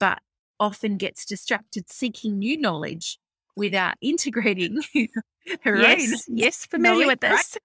but 0.00 0.18
often 0.58 0.96
gets 0.96 1.24
distracted 1.24 1.90
seeking 1.90 2.38
new 2.38 2.58
knowledge 2.58 3.18
without 3.56 3.94
integrating 4.00 4.80
her 5.62 5.76
yes, 5.76 6.12
own. 6.28 6.36
Yes, 6.36 6.66
familiar 6.66 7.06
with 7.06 7.20
this. 7.20 7.56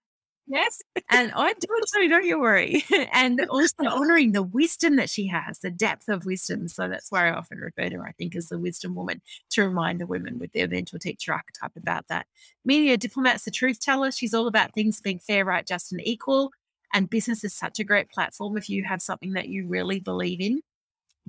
Yes. 0.52 0.82
And 1.10 1.32
I 1.34 1.54
do 1.54 1.68
it 1.70 1.90
too, 1.94 2.10
don't 2.10 2.26
you 2.26 2.38
worry. 2.38 2.84
and 3.14 3.40
also 3.50 3.86
honoring 3.88 4.34
the 4.34 4.44
wisdom 4.44 4.98
that 4.98 5.10
she 5.10 5.28
has, 5.28 5.60
the 5.60 5.72
depth 5.72 6.10
of 6.10 6.26
wisdom. 6.26 6.68
So 6.68 6.90
that's 6.90 7.10
why 7.10 7.30
I 7.30 7.34
often 7.34 7.60
refer 7.60 7.90
to 7.90 7.96
her, 7.96 8.06
I 8.06 8.12
think, 8.12 8.36
as 8.36 8.50
the 8.50 8.60
wisdom 8.60 8.94
woman 8.94 9.22
to 9.52 9.64
remind 9.64 10.02
the 10.02 10.08
women 10.08 10.40
with 10.40 10.52
their 10.52 10.68
mentor 10.68 10.98
teacher 10.98 11.32
archetype 11.32 11.78
about 11.78 12.10
that. 12.10 12.26
Mediator 12.66 13.08
diplomat's 13.08 13.46
the 13.46 13.52
truth 13.52 13.80
teller. 13.80 14.12
She's 14.12 14.34
all 14.34 14.48
about 14.48 14.74
things 14.74 15.00
being 15.00 15.20
fair, 15.20 15.46
right, 15.46 15.66
just, 15.66 15.94
and 15.94 16.06
equal. 16.06 16.52
And 16.94 17.10
business 17.10 17.46
is 17.46 17.54
such 17.54 17.80
a 17.80 17.86
great 17.86 18.10
platform 18.10 18.58
if 18.58 18.70
you 18.70 18.84
have 18.84 19.02
something 19.02 19.32
that 19.34 19.48
you 19.48 19.68
really 19.70 20.02
believe 20.02 20.42
in 20.42 20.60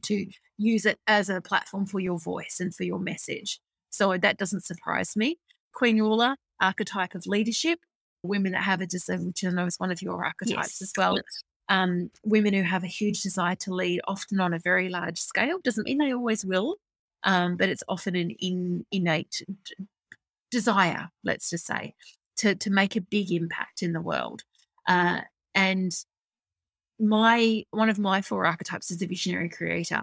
to 0.03 0.27
use 0.59 0.85
it 0.85 0.99
as 1.07 1.29
a 1.29 1.41
platform 1.41 1.87
for 1.87 2.01
your 2.01 2.19
voice 2.19 2.59
and 2.59 2.75
for 2.75 2.83
your 2.83 2.99
message. 2.99 3.61
So 3.91 4.19
that 4.19 4.37
doesn't 4.37 4.65
surprise 4.65 5.15
me. 5.15 5.39
Queen 5.73 6.01
ruler, 6.01 6.35
archetype 6.61 7.15
of 7.15 7.25
leadership 7.27 7.79
women 8.23 8.53
that 8.53 8.63
have 8.63 8.81
a 8.81 8.87
desire, 8.87 9.19
which 9.19 9.45
I 9.45 9.51
know 9.51 9.67
is 9.67 9.79
one 9.79 9.91
of 9.91 10.03
your 10.03 10.25
archetypes 10.25 10.81
yes. 10.81 10.83
as 10.83 10.93
well. 10.97 11.17
Yes. 11.17 11.43
Um, 11.69 12.11
women 12.25 12.55
who 12.55 12.63
have 12.63 12.85
a 12.85 12.89
huge 12.89 13.23
desire 13.23 13.55
to 13.57 13.75
lead, 13.75 14.01
often 14.07 14.41
on 14.41 14.53
a 14.53 14.59
very 14.59 14.89
large 14.89 15.19
scale, 15.19 15.59
doesn't 15.63 15.85
mean 15.85 15.99
they 15.99 16.13
always 16.13 16.45
will, 16.45 16.77
um, 17.25 17.57
but 17.57 17.69
it's 17.69 17.85
often 17.89 18.15
an 18.17 18.31
in, 18.31 18.85
innate 18.91 19.43
desire, 20.51 21.09
let's 21.25 21.49
just 21.51 21.67
say, 21.67 21.95
to 22.37 22.55
to 22.55 22.71
make 22.71 22.97
a 22.97 23.01
big 23.01 23.33
impact 23.33 23.83
in 23.83 23.93
the 23.93 24.01
world. 24.01 24.43
Uh, 24.87 25.21
and 25.55 25.93
my 26.99 27.65
one 27.71 27.89
of 27.89 27.99
my 27.99 28.21
four 28.23 28.45
archetypes 28.45 28.91
is 28.91 28.99
the 28.99 29.07
visionary 29.07 29.49
creator, 29.49 30.03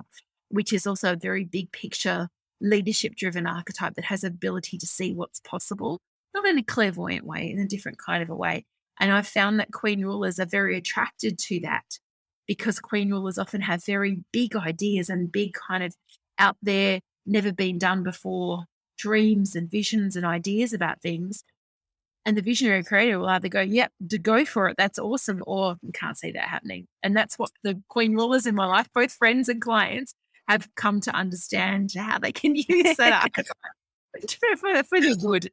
which 0.50 0.74
is 0.74 0.88
also 0.88 1.14
a 1.14 1.18
very 1.18 1.46
big 1.46 1.72
picture 1.72 2.30
leadership 2.62 3.16
driven 3.16 3.48
archetype 3.48 3.96
that 3.96 4.06
has 4.06 4.24
ability 4.24 4.78
to 4.78 4.86
see 4.88 5.14
what's 5.14 5.40
possible 5.42 6.02
not 6.34 6.46
in 6.46 6.58
a 6.58 6.64
clairvoyant 6.64 7.26
way, 7.26 7.50
in 7.50 7.60
a 7.60 7.68
different 7.68 7.98
kind 7.98 8.24
of 8.24 8.30
a 8.30 8.36
way. 8.36 8.66
And 9.00 9.12
I've 9.12 9.28
found 9.28 9.60
that 9.60 9.72
queen 9.72 10.04
rulers 10.04 10.40
are 10.40 10.46
very 10.46 10.78
attracted 10.78 11.38
to 11.40 11.60
that 11.62 12.00
because 12.48 12.80
queen 12.80 13.12
rulers 13.12 13.38
often 13.38 13.62
have 13.62 13.86
very 13.86 14.24
big 14.34 14.56
ideas 14.56 15.10
and 15.10 15.32
big 15.32 15.54
kind 15.54 15.84
of 15.84 15.96
out 16.38 16.58
there, 16.62 17.00
never 17.26 17.54
been 17.54 17.78
done 17.78 18.04
before 18.04 18.66
dreams 18.98 19.56
and 19.56 19.70
visions 19.72 20.16
and 20.16 20.26
ideas 20.26 20.74
about 20.74 21.02
things. 21.02 21.44
And 22.26 22.36
the 22.36 22.42
visionary 22.42 22.84
creator 22.84 23.18
will 23.18 23.30
either 23.30 23.48
go, 23.48 23.62
yep, 23.62 23.92
to 24.10 24.18
go 24.18 24.44
for 24.46 24.68
it, 24.68 24.76
that's 24.78 25.00
awesome, 25.00 25.42
or 25.48 25.78
can't 25.94 26.18
see 26.18 26.32
that 26.32 26.48
happening. 26.50 26.86
And 27.02 27.16
that's 27.16 27.40
what 27.40 27.52
the 27.64 27.82
queen 27.88 28.14
rulers 28.14 28.46
in 28.46 28.56
my 28.56 28.66
life, 28.66 28.88
both 28.94 29.12
friends 29.14 29.48
and 29.48 29.62
clients, 29.62 30.14
have 30.48 30.68
come 30.76 31.00
to 31.02 31.12
understand 31.12 31.92
how 31.96 32.20
they 32.20 32.32
can 32.32 32.56
use 32.68 32.98
that 32.98 33.30
for, 34.40 34.58
for, 34.58 34.84
for 34.84 35.00
the 35.00 35.16
good. 35.16 35.52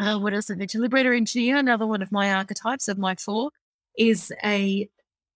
Uh, 0.00 0.18
what 0.18 0.32
else? 0.32 0.46
The 0.46 0.68
liberator 0.76 1.12
engineer, 1.12 1.58
another 1.58 1.86
one 1.86 2.00
of 2.00 2.10
my 2.10 2.32
archetypes 2.32 2.88
of 2.88 2.96
my 2.96 3.14
four, 3.16 3.50
is 3.98 4.32
a 4.42 4.88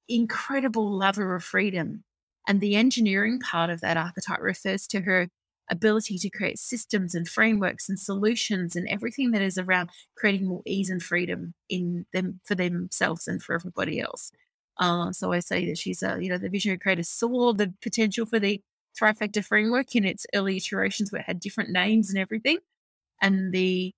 incredible 0.08 0.90
lover 0.90 1.34
of 1.34 1.44
freedom. 1.44 2.02
And 2.48 2.60
the 2.60 2.76
engineering 2.76 3.40
part 3.40 3.68
of 3.68 3.82
that 3.82 3.98
archetype 3.98 4.40
refers 4.40 4.86
to 4.88 5.02
her 5.02 5.28
ability 5.70 6.18
to 6.18 6.30
create 6.30 6.58
systems 6.58 7.14
and 7.14 7.28
frameworks 7.28 7.88
and 7.88 7.98
solutions 7.98 8.74
and 8.74 8.88
everything 8.88 9.32
that 9.32 9.42
is 9.42 9.58
around 9.58 9.90
creating 10.16 10.46
more 10.46 10.62
ease 10.66 10.90
and 10.90 11.02
freedom 11.02 11.54
in 11.68 12.06
them 12.14 12.40
for 12.44 12.54
themselves 12.54 13.28
and 13.28 13.42
for 13.42 13.54
everybody 13.54 14.00
else. 14.00 14.30
Uh, 14.78 15.12
so 15.12 15.32
I 15.32 15.40
say 15.40 15.66
that 15.66 15.78
she's 15.78 16.02
a, 16.02 16.18
you 16.20 16.30
know, 16.30 16.38
the 16.38 16.48
visionary 16.48 16.78
creator 16.78 17.02
saw 17.02 17.52
the 17.52 17.72
potential 17.82 18.26
for 18.26 18.38
the 18.38 18.62
Thrive 18.96 19.18
Factor 19.18 19.42
framework 19.42 19.94
in 19.94 20.04
its 20.04 20.26
early 20.34 20.56
iterations 20.56 21.12
where 21.12 21.20
it 21.20 21.26
had 21.26 21.40
different 21.40 21.70
names 21.70 22.08
and 22.08 22.18
everything. 22.18 22.58
And 23.20 23.52
the 23.52 23.92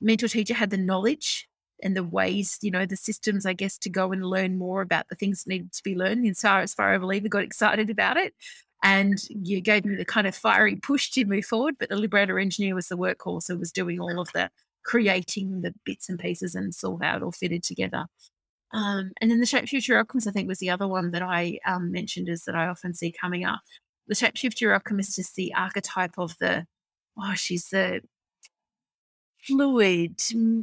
mentor 0.00 0.28
teacher 0.28 0.54
had 0.54 0.70
the 0.70 0.76
knowledge 0.76 1.48
and 1.82 1.96
the 1.96 2.04
ways, 2.04 2.58
you 2.60 2.70
know, 2.70 2.86
the 2.86 2.96
systems, 2.96 3.46
I 3.46 3.52
guess, 3.52 3.78
to 3.78 3.90
go 3.90 4.12
and 4.12 4.24
learn 4.24 4.58
more 4.58 4.82
about 4.82 5.08
the 5.08 5.14
things 5.14 5.44
that 5.44 5.50
needed 5.50 5.72
to 5.72 5.82
be 5.82 5.94
learned. 5.94 6.24
And 6.24 6.36
so, 6.36 6.50
as 6.56 6.74
far 6.74 6.92
as 6.92 6.96
I 6.96 6.98
believe, 6.98 7.22
we 7.22 7.28
got 7.28 7.42
excited 7.42 7.90
about 7.90 8.16
it. 8.16 8.34
And 8.82 9.18
you 9.28 9.60
gave 9.60 9.84
me 9.84 9.96
the 9.96 10.04
kind 10.04 10.26
of 10.26 10.36
fiery 10.36 10.76
push 10.76 11.10
to 11.10 11.24
move 11.24 11.44
forward. 11.44 11.76
But 11.78 11.88
the 11.88 11.96
Liberator 11.96 12.38
engineer 12.38 12.74
was 12.74 12.88
the 12.88 12.96
workhorse 12.96 13.48
who 13.48 13.58
was 13.58 13.72
doing 13.72 14.00
all 14.00 14.20
of 14.20 14.30
the 14.32 14.50
creating 14.84 15.60
the 15.60 15.74
bits 15.84 16.08
and 16.08 16.18
pieces 16.18 16.54
and 16.54 16.74
saw 16.74 16.96
how 17.02 17.16
it 17.16 17.22
all 17.22 17.32
fitted 17.32 17.62
together. 17.62 18.06
Um, 18.72 19.12
and 19.20 19.30
then 19.30 19.40
the 19.40 19.46
Shape 19.46 19.64
Shapeshifter 19.64 19.98
Alchemist, 19.98 20.28
I 20.28 20.30
think, 20.30 20.48
was 20.48 20.58
the 20.58 20.70
other 20.70 20.86
one 20.86 21.10
that 21.12 21.22
I 21.22 21.58
um, 21.66 21.90
mentioned 21.90 22.28
is 22.28 22.44
that 22.44 22.54
I 22.54 22.66
often 22.66 22.94
see 22.94 23.12
coming 23.12 23.44
up. 23.44 23.60
The 24.06 24.14
Shapeshifter 24.14 24.72
Alchemist 24.72 25.18
is 25.18 25.32
the 25.32 25.52
archetype 25.54 26.18
of 26.18 26.36
the, 26.38 26.66
oh, 27.18 27.34
she's 27.34 27.68
the 27.68 28.00
fluid, 29.46 30.20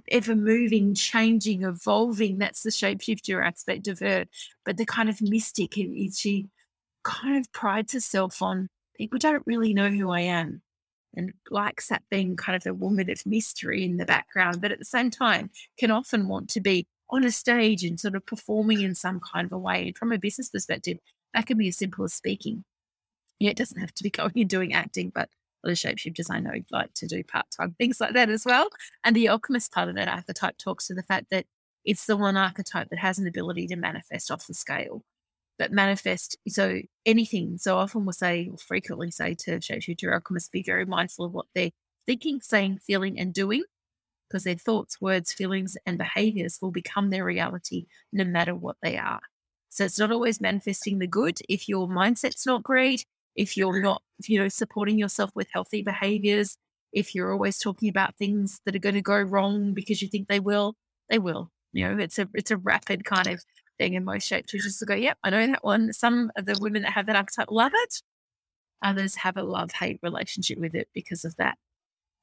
ever 0.09 0.35
moving, 0.35 0.93
changing, 0.93 1.63
evolving. 1.63 2.37
That's 2.37 2.63
the 2.63 2.69
shapeshifter 2.69 3.45
aspect 3.45 3.87
of 3.87 3.99
her. 3.99 4.25
But 4.63 4.77
the 4.77 4.85
kind 4.85 5.09
of 5.09 5.21
mystic 5.21 5.77
is 5.77 6.19
she 6.19 6.47
kind 7.03 7.37
of 7.37 7.51
prides 7.51 7.93
herself 7.93 8.41
on 8.41 8.69
people 8.97 9.19
don't 9.19 9.43
really 9.45 9.73
know 9.73 9.89
who 9.89 10.11
I 10.11 10.21
am 10.21 10.61
and 11.15 11.33
likes 11.49 11.87
that 11.87 12.03
being 12.09 12.35
kind 12.35 12.55
of 12.55 12.65
a 12.65 12.73
woman 12.73 13.09
of 13.09 13.25
mystery 13.25 13.83
in 13.83 13.97
the 13.97 14.05
background, 14.05 14.61
but 14.61 14.71
at 14.71 14.79
the 14.79 14.85
same 14.85 15.09
time 15.09 15.49
can 15.77 15.91
often 15.91 16.27
want 16.27 16.49
to 16.49 16.61
be 16.61 16.87
on 17.09 17.23
a 17.23 17.31
stage 17.31 17.83
and 17.83 17.99
sort 17.99 18.15
of 18.15 18.25
performing 18.25 18.81
in 18.81 18.95
some 18.95 19.19
kind 19.19 19.45
of 19.45 19.51
a 19.51 19.57
way. 19.57 19.87
And 19.87 19.97
from 19.97 20.11
a 20.11 20.17
business 20.17 20.49
perspective, 20.49 20.97
that 21.33 21.45
can 21.45 21.57
be 21.57 21.67
as 21.67 21.77
simple 21.77 22.03
as 22.05 22.13
speaking. 22.13 22.63
Yeah, 23.39 23.51
it 23.51 23.57
doesn't 23.57 23.79
have 23.79 23.93
to 23.93 24.03
be 24.03 24.09
going 24.11 24.33
and 24.35 24.49
doing 24.49 24.73
acting, 24.73 25.11
but 25.13 25.29
other 25.65 25.75
shapeshifters 25.75 26.29
I 26.29 26.39
know 26.39 26.51
like 26.71 26.93
to 26.95 27.07
do 27.07 27.23
part 27.23 27.47
time 27.55 27.75
things 27.79 27.99
like 27.99 28.13
that 28.13 28.29
as 28.29 28.45
well. 28.45 28.69
And 29.03 29.15
the 29.15 29.29
alchemist 29.29 29.71
part 29.71 29.89
of 29.89 29.95
that 29.95 30.07
archetype 30.07 30.57
talks 30.57 30.87
to 30.87 30.93
the 30.93 31.03
fact 31.03 31.27
that 31.31 31.45
it's 31.83 32.05
the 32.05 32.17
one 32.17 32.37
archetype 32.37 32.89
that 32.89 32.99
has 32.99 33.19
an 33.19 33.27
ability 33.27 33.67
to 33.67 33.75
manifest 33.75 34.31
off 34.31 34.47
the 34.47 34.53
scale, 34.53 35.03
but 35.59 35.71
manifest 35.71 36.37
so 36.47 36.81
anything. 37.05 37.57
So 37.57 37.77
often 37.77 38.05
we'll 38.05 38.13
say, 38.13 38.47
we'll 38.47 38.57
frequently 38.57 39.11
say 39.11 39.35
to 39.35 39.59
shapeshifter 39.59 40.11
alchemists, 40.13 40.49
be 40.49 40.63
very 40.63 40.85
mindful 40.85 41.25
of 41.25 41.33
what 41.33 41.45
they're 41.53 41.71
thinking, 42.05 42.41
saying, 42.41 42.79
feeling, 42.85 43.19
and 43.19 43.33
doing, 43.33 43.63
because 44.27 44.43
their 44.43 44.55
thoughts, 44.55 44.99
words, 44.99 45.31
feelings, 45.31 45.77
and 45.85 45.97
behaviors 45.97 46.59
will 46.61 46.71
become 46.71 47.09
their 47.09 47.23
reality 47.23 47.85
no 48.11 48.23
matter 48.23 48.55
what 48.55 48.77
they 48.81 48.97
are. 48.97 49.21
So 49.69 49.83
it's 49.85 49.99
not 49.99 50.11
always 50.11 50.39
manifesting 50.39 50.99
the 50.99 51.07
good. 51.07 51.39
If 51.49 51.67
your 51.67 51.87
mindset's 51.87 52.45
not 52.45 52.63
great, 52.63 53.05
if 53.35 53.57
you're 53.57 53.81
not, 53.81 54.01
you 54.27 54.39
know, 54.39 54.47
supporting 54.47 54.97
yourself 54.97 55.31
with 55.35 55.47
healthy 55.51 55.81
behaviors, 55.81 56.57
if 56.93 57.13
you're 57.13 57.31
always 57.31 57.59
talking 57.59 57.89
about 57.89 58.15
things 58.15 58.59
that 58.65 58.75
are 58.75 58.79
going 58.79 58.95
to 58.95 59.01
go 59.01 59.19
wrong 59.19 59.73
because 59.73 60.01
you 60.01 60.07
think 60.07 60.27
they 60.27 60.39
will, 60.39 60.75
they 61.09 61.19
will. 61.19 61.51
You 61.73 61.89
know, 61.89 61.97
it's 62.01 62.17
a 62.17 62.29
it's 62.33 62.51
a 62.51 62.57
rapid 62.57 63.03
kind 63.03 63.27
of 63.27 63.43
thing 63.77 63.93
in 63.95 64.05
most 64.05 64.25
shapes. 64.25 64.53
We 64.53 64.59
just 64.59 64.85
go, 64.85 64.95
yep, 64.95 65.17
I 65.23 65.29
know 65.29 65.45
that 65.47 65.63
one. 65.63 65.91
Some 65.91 66.31
of 66.37 66.45
the 66.45 66.57
women 66.61 66.83
that 66.83 66.93
have 66.93 67.05
that 67.07 67.17
archetype 67.17 67.51
love 67.51 67.73
it. 67.75 68.01
Others 68.81 69.15
have 69.15 69.35
a 69.35 69.43
love 69.43 69.71
hate 69.71 69.99
relationship 70.01 70.57
with 70.57 70.73
it 70.73 70.87
because 70.93 71.25
of 71.25 71.35
that. 71.37 71.57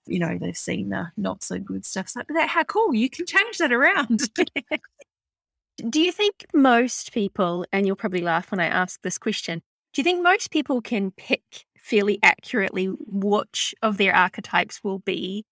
You 0.07 0.19
know, 0.19 0.39
they've 0.41 0.57
seen 0.57 0.89
the 0.89 1.09
not 1.17 1.43
so 1.43 1.59
good 1.59 1.85
stuff. 1.85 2.09
So, 2.09 2.23
but 2.27 2.35
that, 2.35 2.49
how 2.49 2.65
cool! 2.65 2.95
You 2.95 3.11
can 3.11 3.27
change 3.27 3.59
that 3.59 3.73
around. 3.73 4.31
Do 5.91 6.01
you 6.01 6.13
think 6.13 6.47
most 6.55 7.13
people, 7.13 7.67
and 7.73 7.87
you'll 7.87 7.97
probably 7.97 8.21
laugh 8.21 8.51
when 8.51 8.61
I 8.61 8.67
ask 8.67 9.01
this 9.03 9.19
question, 9.19 9.63
do 9.93 10.01
you 10.01 10.05
think 10.05 10.23
most 10.23 10.51
people 10.51 10.81
can 10.81 11.11
pick 11.11 11.67
fairly 11.79 12.19
accurately 12.23 12.87
which 13.07 13.75
of 13.83 13.99
their 13.99 14.15
archetypes 14.15 14.83
will 14.83 15.01
be 15.01 15.45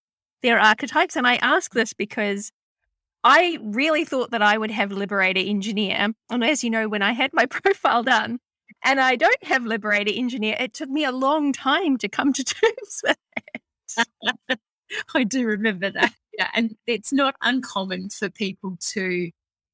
their 0.42 0.58
archetypes? 0.58 1.16
And 1.16 1.26
I 1.26 1.36
ask 1.36 1.72
this 1.72 1.92
because 1.92 2.50
I 3.22 3.58
really 3.60 4.04
thought 4.04 4.30
that 4.30 4.42
I 4.42 4.56
would 4.56 4.70
have 4.70 4.92
Liberator 4.92 5.40
Engineer. 5.40 6.14
And 6.30 6.44
as 6.44 6.64
you 6.64 6.70
know, 6.70 6.88
when 6.88 7.02
I 7.02 7.12
had 7.12 7.32
my 7.34 7.46
profile 7.50 8.02
done 8.02 8.38
and 8.82 9.00
I 9.00 9.16
don't 9.16 9.44
have 9.44 9.64
Liberator 9.64 10.12
Engineer, 10.14 10.56
it 10.58 10.72
took 10.72 10.88
me 10.88 11.04
a 11.04 11.12
long 11.12 11.52
time 11.52 11.98
to 11.98 12.08
come 12.08 12.32
to 12.32 12.44
terms 12.44 13.02
with 13.04 13.18
it. 13.36 14.58
I 15.14 15.24
do 15.24 15.46
remember 15.46 15.90
that. 15.90 16.14
Yeah. 16.36 16.48
And 16.54 16.76
it's 16.86 17.12
not 17.12 17.34
uncommon 17.42 18.08
for 18.08 18.30
people 18.30 18.78
to 18.92 19.30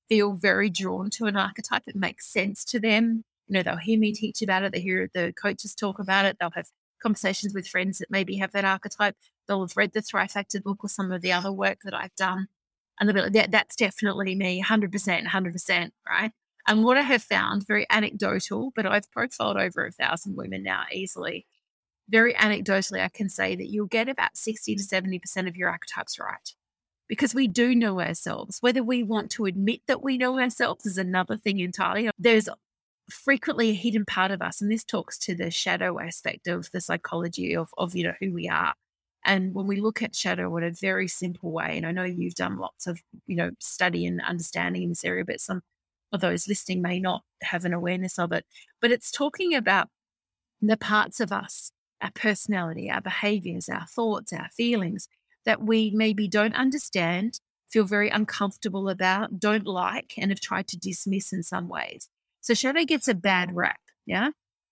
feel 0.08 0.32
very 0.32 0.70
drawn 0.70 1.10
to 1.10 1.26
an 1.26 1.36
archetype. 1.36 1.84
It 1.86 1.96
makes 1.96 2.26
sense 2.26 2.64
to 2.66 2.80
them 2.80 3.24
you 3.48 3.54
know, 3.54 3.62
they'll 3.62 3.76
hear 3.76 3.98
me 3.98 4.12
teach 4.12 4.42
about 4.42 4.64
it. 4.64 4.72
They 4.72 4.80
hear 4.80 5.08
the 5.12 5.32
coaches 5.40 5.74
talk 5.74 5.98
about 5.98 6.24
it. 6.24 6.36
They'll 6.40 6.50
have 6.50 6.68
conversations 7.02 7.54
with 7.54 7.68
friends 7.68 7.98
that 7.98 8.10
maybe 8.10 8.36
have 8.36 8.52
that 8.52 8.64
archetype. 8.64 9.16
They'll 9.46 9.66
have 9.66 9.76
read 9.76 9.92
the 9.92 10.02
Thrive 10.02 10.32
Factor 10.32 10.60
book 10.60 10.82
or 10.82 10.88
some 10.88 11.12
of 11.12 11.22
the 11.22 11.32
other 11.32 11.52
work 11.52 11.78
that 11.84 11.94
I've 11.94 12.14
done. 12.16 12.48
And 12.98 13.08
they'll 13.08 13.14
be 13.14 13.22
like, 13.22 13.32
that, 13.32 13.50
that's 13.50 13.76
definitely 13.76 14.34
me, 14.34 14.62
100%, 14.62 15.26
100%, 15.26 15.90
right? 16.08 16.32
And 16.66 16.82
what 16.82 16.96
I 16.96 17.02
have 17.02 17.22
found, 17.22 17.66
very 17.66 17.86
anecdotal, 17.90 18.72
but 18.74 18.86
I've 18.86 19.10
profiled 19.12 19.56
over 19.56 19.86
a 19.86 19.92
thousand 19.92 20.36
women 20.36 20.62
now 20.62 20.84
easily. 20.90 21.46
Very 22.08 22.34
anecdotally, 22.34 23.02
I 23.02 23.08
can 23.08 23.28
say 23.28 23.54
that 23.54 23.68
you'll 23.68 23.86
get 23.86 24.08
about 24.08 24.36
60 24.36 24.74
to 24.74 24.82
70% 24.82 25.48
of 25.48 25.56
your 25.56 25.68
archetypes 25.68 26.18
right 26.18 26.54
because 27.08 27.34
we 27.34 27.46
do 27.46 27.74
know 27.74 28.00
ourselves. 28.00 28.58
Whether 28.60 28.82
we 28.82 29.02
want 29.02 29.30
to 29.32 29.46
admit 29.46 29.80
that 29.86 30.02
we 30.02 30.18
know 30.18 30.38
ourselves 30.38 30.86
is 30.86 30.98
another 30.98 31.36
thing 31.36 31.60
entirely. 31.60 32.10
There's 32.18 32.48
frequently 33.10 33.70
a 33.70 33.74
hidden 33.74 34.04
part 34.04 34.30
of 34.30 34.42
us, 34.42 34.60
and 34.60 34.70
this 34.70 34.84
talks 34.84 35.18
to 35.18 35.34
the 35.34 35.50
shadow 35.50 36.00
aspect 36.00 36.46
of 36.46 36.70
the 36.72 36.80
psychology 36.80 37.56
of, 37.56 37.68
of 37.78 37.94
you 37.94 38.04
know 38.04 38.14
who 38.20 38.32
we 38.32 38.48
are. 38.48 38.74
And 39.24 39.54
when 39.54 39.66
we 39.66 39.80
look 39.80 40.02
at 40.02 40.14
shadow 40.14 40.56
in 40.56 40.64
a 40.64 40.70
very 40.70 41.08
simple 41.08 41.52
way, 41.52 41.76
and 41.76 41.86
I 41.86 41.92
know 41.92 42.04
you've 42.04 42.34
done 42.34 42.58
lots 42.58 42.86
of 42.86 43.00
you 43.26 43.36
know 43.36 43.50
study 43.60 44.06
and 44.06 44.20
understanding 44.22 44.84
in 44.84 44.88
this 44.90 45.04
area, 45.04 45.24
but 45.24 45.40
some 45.40 45.62
of 46.12 46.20
those 46.20 46.48
listening 46.48 46.82
may 46.82 47.00
not 47.00 47.22
have 47.42 47.64
an 47.64 47.72
awareness 47.72 48.18
of 48.18 48.32
it. 48.32 48.44
But 48.80 48.92
it's 48.92 49.10
talking 49.10 49.54
about 49.54 49.88
the 50.60 50.76
parts 50.76 51.20
of 51.20 51.32
us, 51.32 51.72
our 52.00 52.10
personality, 52.14 52.90
our 52.90 53.00
behaviors, 53.00 53.68
our 53.68 53.86
thoughts, 53.86 54.32
our 54.32 54.48
feelings 54.56 55.08
that 55.44 55.62
we 55.62 55.92
maybe 55.94 56.28
don't 56.28 56.54
understand, 56.54 57.40
feel 57.70 57.84
very 57.84 58.08
uncomfortable 58.10 58.88
about, 58.88 59.38
don't 59.38 59.66
like, 59.66 60.14
and 60.18 60.30
have 60.30 60.40
tried 60.40 60.66
to 60.68 60.76
dismiss 60.76 61.32
in 61.32 61.42
some 61.42 61.68
ways. 61.68 62.08
So 62.40 62.54
shadow 62.54 62.84
gets 62.84 63.08
a 63.08 63.14
bad 63.14 63.54
rap. 63.54 63.80
Yeah. 64.06 64.30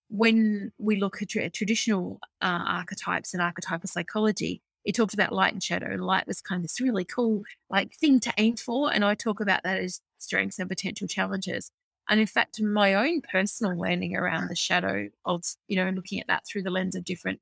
When 0.09 0.71
we 0.77 0.97
look 0.97 1.21
at 1.21 1.29
tra- 1.29 1.49
traditional 1.49 2.19
uh, 2.41 2.63
archetypes 2.65 3.33
and 3.33 3.41
archetypal 3.41 3.87
psychology, 3.87 4.61
it 4.85 4.93
talks 4.95 5.13
about 5.13 5.33
light 5.33 5.51
and 5.51 5.63
shadow. 5.63 5.87
And 5.91 6.05
light 6.05 6.27
was 6.27 6.41
kind 6.41 6.59
of 6.59 6.63
this 6.63 6.79
really 6.79 7.05
cool 7.05 7.43
like 7.69 7.95
thing 7.95 8.19
to 8.21 8.33
aim 8.37 8.55
for. 8.55 8.93
And 8.93 9.03
I 9.03 9.15
talk 9.15 9.39
about 9.39 9.63
that 9.63 9.79
as 9.79 9.99
strengths 10.19 10.59
and 10.59 10.69
potential 10.69 11.07
challenges. 11.07 11.71
And 12.07 12.19
in 12.19 12.27
fact, 12.27 12.61
my 12.61 12.93
own 12.93 13.21
personal 13.21 13.77
learning 13.77 14.15
around 14.15 14.47
the 14.47 14.55
shadow 14.55 15.09
of, 15.25 15.43
you 15.67 15.75
know, 15.75 15.89
looking 15.89 16.19
at 16.19 16.27
that 16.27 16.43
through 16.45 16.63
the 16.63 16.69
lens 16.69 16.95
of 16.95 17.03
different 17.03 17.39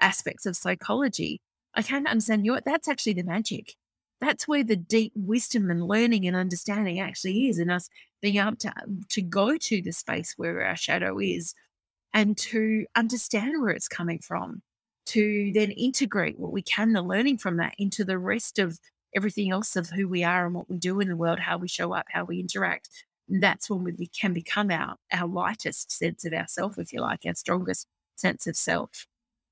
aspects 0.00 0.44
of 0.44 0.56
psychology, 0.56 1.40
I 1.74 1.82
can 1.82 2.06
understand 2.06 2.44
you. 2.44 2.58
That's 2.64 2.88
actually 2.88 3.14
the 3.14 3.22
magic. 3.22 3.74
That's 4.20 4.46
where 4.46 4.62
the 4.62 4.76
deep 4.76 5.12
wisdom 5.16 5.70
and 5.70 5.86
learning 5.86 6.26
and 6.26 6.36
understanding 6.36 7.00
actually 7.00 7.48
is 7.48 7.58
in 7.58 7.70
us 7.70 7.88
being 8.22 8.36
able 8.36 8.56
to, 8.56 8.68
um, 8.82 9.02
to 9.10 9.20
go 9.20 9.56
to 9.58 9.82
the 9.82 9.92
space 9.92 10.34
where 10.36 10.64
our 10.64 10.76
shadow 10.76 11.18
is 11.18 11.54
and 12.14 12.36
to 12.38 12.86
understand 12.94 13.60
where 13.60 13.70
it's 13.70 13.88
coming 13.88 14.20
from, 14.20 14.62
to 15.06 15.50
then 15.54 15.70
integrate 15.72 16.38
what 16.38 16.52
we 16.52 16.62
can, 16.62 16.92
the 16.92 17.02
learning 17.02 17.38
from 17.38 17.56
that 17.58 17.74
into 17.78 18.04
the 18.04 18.18
rest 18.18 18.58
of 18.58 18.78
everything 19.14 19.50
else 19.50 19.76
of 19.76 19.90
who 19.90 20.08
we 20.08 20.24
are 20.24 20.46
and 20.46 20.54
what 20.54 20.70
we 20.70 20.78
do 20.78 21.00
in 21.00 21.08
the 21.08 21.16
world, 21.16 21.38
how 21.38 21.58
we 21.58 21.68
show 21.68 21.92
up, 21.92 22.06
how 22.10 22.24
we 22.24 22.40
interact. 22.40 22.88
That's 23.28 23.68
when 23.68 23.84
we 23.84 24.06
can 24.06 24.32
become 24.32 24.70
our, 24.70 24.96
our 25.12 25.28
lightest 25.28 25.90
sense 25.92 26.24
of 26.24 26.32
ourself, 26.32 26.78
if 26.78 26.92
you 26.92 27.00
like, 27.00 27.20
our 27.26 27.34
strongest 27.34 27.86
sense 28.16 28.46
of 28.46 28.56
self 28.56 29.06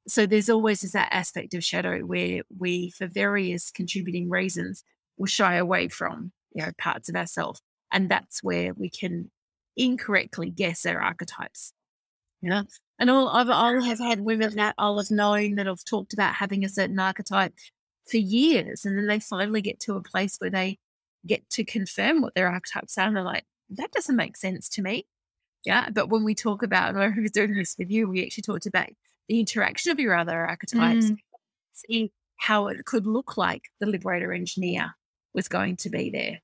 so 0.08 0.26
there's 0.26 0.50
always 0.50 0.80
that 0.80 1.08
aspect 1.12 1.54
of 1.54 1.64
shadow 1.64 2.00
where 2.00 2.42
we, 2.58 2.90
for 2.90 3.06
various 3.06 3.70
contributing 3.70 4.28
reasons, 4.28 4.82
will 5.16 5.26
shy 5.26 5.54
away 5.56 5.88
from 5.88 6.32
you 6.52 6.62
know 6.62 6.72
parts 6.78 7.08
of 7.08 7.16
ourselves, 7.16 7.60
and 7.92 8.08
that's 8.08 8.42
where 8.42 8.72
we 8.74 8.90
can 8.90 9.30
incorrectly 9.76 10.50
guess 10.50 10.86
our 10.86 11.00
archetypes. 11.00 11.72
You 12.42 12.50
know, 12.50 12.62
and 12.98 13.10
all 13.10 13.28
I've, 13.28 13.50
I'll 13.50 13.82
have 13.82 13.98
had 13.98 14.20
women 14.20 14.56
that 14.56 14.74
I'll 14.78 14.98
have 14.98 15.10
known 15.10 15.56
that 15.56 15.66
have 15.66 15.84
talked 15.84 16.14
about 16.14 16.34
having 16.34 16.64
a 16.64 16.70
certain 16.70 16.98
archetype 16.98 17.54
for 18.10 18.16
years, 18.16 18.84
and 18.84 18.96
then 18.96 19.06
they 19.06 19.20
finally 19.20 19.60
get 19.60 19.78
to 19.80 19.96
a 19.96 20.02
place 20.02 20.36
where 20.38 20.50
they 20.50 20.78
get 21.26 21.48
to 21.50 21.64
confirm 21.64 22.22
what 22.22 22.34
their 22.34 22.48
archetypes 22.48 22.96
are, 22.96 23.06
and 23.06 23.16
they're 23.16 23.22
like, 23.22 23.44
that 23.70 23.92
doesn't 23.92 24.16
make 24.16 24.36
sense 24.36 24.68
to 24.70 24.82
me. 24.82 25.06
Yeah, 25.64 25.90
but 25.90 26.08
when 26.08 26.24
we 26.24 26.34
talk 26.34 26.62
about, 26.62 26.94
and 26.94 26.98
I 26.98 27.12
was 27.20 27.30
doing 27.30 27.54
this 27.54 27.76
with 27.78 27.90
you, 27.90 28.08
we 28.08 28.24
actually 28.24 28.42
talked 28.42 28.66
about 28.66 28.88
the 29.28 29.38
interaction 29.38 29.92
of 29.92 30.00
your 30.00 30.16
other 30.16 30.46
archetypes, 30.46 31.10
mm. 31.10 31.18
see 31.74 32.12
how 32.38 32.68
it 32.68 32.84
could 32.86 33.06
look 33.06 33.36
like 33.36 33.64
the 33.78 33.86
liberator 33.86 34.32
engineer 34.32 34.94
was 35.34 35.46
going 35.46 35.76
to 35.76 35.90
be 35.90 36.10
there. 36.10 36.40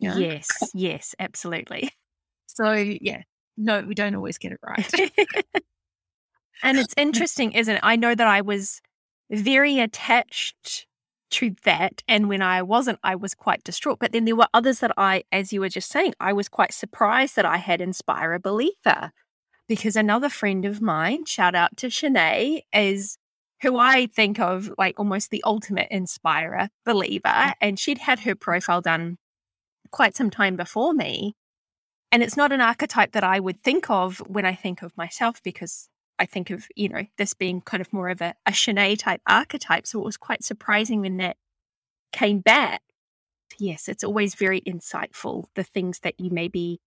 You 0.00 0.10
know? 0.10 0.16
Yes, 0.16 0.48
yes, 0.74 1.14
absolutely. 1.18 1.90
So, 2.46 2.72
yeah, 2.72 3.22
no, 3.56 3.80
we 3.80 3.96
don't 3.96 4.14
always 4.14 4.38
get 4.38 4.52
it 4.52 4.60
right. 4.62 4.88
and 6.62 6.78
it's 6.78 6.94
interesting, 6.96 7.50
isn't 7.50 7.74
it? 7.74 7.80
I 7.82 7.96
know 7.96 8.14
that 8.14 8.28
I 8.28 8.42
was 8.42 8.80
very 9.28 9.80
attached 9.80 10.86
to 11.34 11.54
that. 11.64 12.02
And 12.06 12.28
when 12.28 12.42
I 12.42 12.62
wasn't, 12.62 13.00
I 13.02 13.16
was 13.16 13.34
quite 13.34 13.64
distraught. 13.64 13.98
But 13.98 14.12
then 14.12 14.24
there 14.24 14.36
were 14.36 14.46
others 14.54 14.78
that 14.80 14.92
I, 14.96 15.24
as 15.32 15.52
you 15.52 15.60
were 15.60 15.68
just 15.68 15.90
saying, 15.90 16.14
I 16.20 16.32
was 16.32 16.48
quite 16.48 16.72
surprised 16.72 17.34
that 17.36 17.44
I 17.44 17.56
had 17.56 17.80
Inspired 17.80 18.42
Believer 18.42 19.10
because 19.66 19.96
another 19.96 20.28
friend 20.28 20.64
of 20.64 20.80
mine, 20.80 21.24
shout 21.24 21.54
out 21.56 21.76
to 21.78 21.88
Shanae, 21.88 22.60
is 22.72 23.18
who 23.62 23.78
I 23.78 24.06
think 24.06 24.38
of 24.38 24.70
like 24.78 25.00
almost 25.00 25.30
the 25.30 25.42
ultimate 25.44 25.88
inspirer, 25.90 26.68
believer. 26.84 27.22
Mm. 27.24 27.52
And 27.60 27.78
she'd 27.80 27.98
had 27.98 28.20
her 28.20 28.34
profile 28.34 28.80
done 28.80 29.18
quite 29.94 30.16
some 30.16 30.28
time 30.28 30.56
before 30.56 30.92
me. 30.92 31.36
And 32.10 32.20
it's 32.20 32.36
not 32.36 32.50
an 32.50 32.60
archetype 32.60 33.12
that 33.12 33.22
I 33.22 33.38
would 33.38 33.62
think 33.62 33.88
of 33.88 34.18
when 34.26 34.44
I 34.44 34.54
think 34.54 34.82
of 34.82 34.96
myself 34.96 35.40
because 35.44 35.88
I 36.18 36.26
think 36.26 36.50
of, 36.50 36.66
you 36.74 36.88
know, 36.88 37.04
this 37.16 37.32
being 37.32 37.60
kind 37.60 37.80
of 37.80 37.92
more 37.92 38.08
of 38.08 38.20
a, 38.20 38.34
a 38.44 38.50
Shanae 38.50 38.98
type 38.98 39.20
archetype. 39.24 39.86
So 39.86 40.00
it 40.00 40.04
was 40.04 40.16
quite 40.16 40.42
surprising 40.42 41.00
when 41.00 41.18
that 41.18 41.36
came 42.12 42.40
back. 42.40 42.82
Yes, 43.58 43.88
it's 43.88 44.02
always 44.02 44.34
very 44.34 44.60
insightful, 44.62 45.44
the 45.54 45.62
things 45.62 46.00
that 46.00 46.18
you 46.18 46.30
maybe 46.30 46.80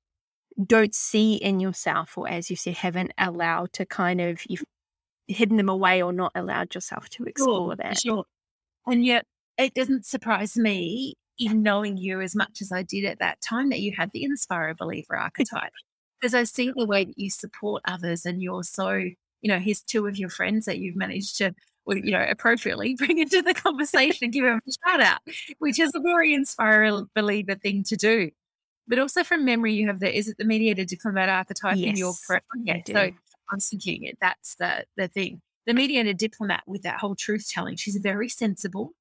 don't 0.61 0.93
see 0.93 1.35
in 1.35 1.61
yourself, 1.61 2.17
or 2.17 2.27
as 2.27 2.49
you 2.49 2.57
say, 2.57 2.71
haven't 2.71 3.13
allowed 3.17 3.71
to 3.73 3.85
kind 3.85 4.19
of, 4.19 4.41
you've 4.49 4.65
hidden 5.27 5.55
them 5.55 5.69
away 5.69 6.01
or 6.01 6.11
not 6.11 6.33
allowed 6.35 6.75
yourself 6.75 7.07
to 7.11 7.23
explore 7.23 7.69
sure, 7.69 7.75
that. 7.77 7.99
Sure. 7.99 8.25
And 8.85 9.05
yet 9.05 9.23
it 9.57 9.73
doesn't 9.73 10.05
surprise 10.05 10.57
me, 10.57 11.15
in 11.39 11.61
knowing 11.61 11.97
you 11.97 12.21
as 12.21 12.35
much 12.35 12.61
as 12.61 12.71
I 12.71 12.83
did 12.83 13.05
at 13.05 13.19
that 13.19 13.41
time, 13.41 13.69
that 13.69 13.79
you 13.79 13.93
had 13.95 14.11
the 14.13 14.23
inspire 14.23 14.73
believer 14.73 15.15
archetype. 15.15 15.71
because 16.21 16.33
I 16.33 16.43
see 16.45 16.71
the 16.75 16.85
way 16.85 17.05
that 17.05 17.17
you 17.17 17.29
support 17.29 17.83
others 17.85 18.25
and 18.25 18.41
you're 18.41 18.63
so, 18.63 18.91
you 18.93 19.13
know, 19.43 19.59
here's 19.59 19.81
two 19.81 20.07
of 20.07 20.17
your 20.17 20.29
friends 20.29 20.65
that 20.65 20.79
you've 20.79 20.95
managed 20.95 21.37
to 21.37 21.53
you 21.89 22.11
know, 22.11 22.25
appropriately 22.29 22.95
bring 22.97 23.17
into 23.17 23.41
the 23.41 23.53
conversation 23.53 24.25
and 24.25 24.33
give 24.33 24.43
them 24.43 24.59
a 24.67 24.89
shout 24.89 24.99
out, 24.99 25.19
which 25.59 25.79
is 25.79 25.89
a 25.95 26.01
very 26.01 26.33
inspire 26.33 27.03
believer 27.15 27.55
thing 27.55 27.81
to 27.83 27.95
do 27.95 28.29
but 28.87 28.99
also 28.99 29.23
from 29.23 29.45
memory, 29.45 29.73
you 29.73 29.87
have 29.87 29.99
the 29.99 30.15
is 30.15 30.27
it 30.29 30.37
the 30.37 30.45
mediator 30.45 30.85
diplomat 30.85 31.29
archetype 31.29 31.77
yes, 31.77 31.89
in 31.89 31.97
your 31.97 32.13
yeah. 32.63 32.81
So 32.85 33.11
I'm 33.51 33.59
thinking 33.59 34.03
it. 34.03 34.17
That's 34.21 34.55
the 34.55 34.85
the 34.95 35.07
thing. 35.07 35.41
The 35.65 35.73
mediator 35.73 36.13
diplomat 36.13 36.63
with 36.65 36.83
that 36.83 36.99
whole 36.99 37.15
truth 37.15 37.49
telling. 37.51 37.75
She's 37.75 37.97
very 37.97 38.29
sensible, 38.29 38.91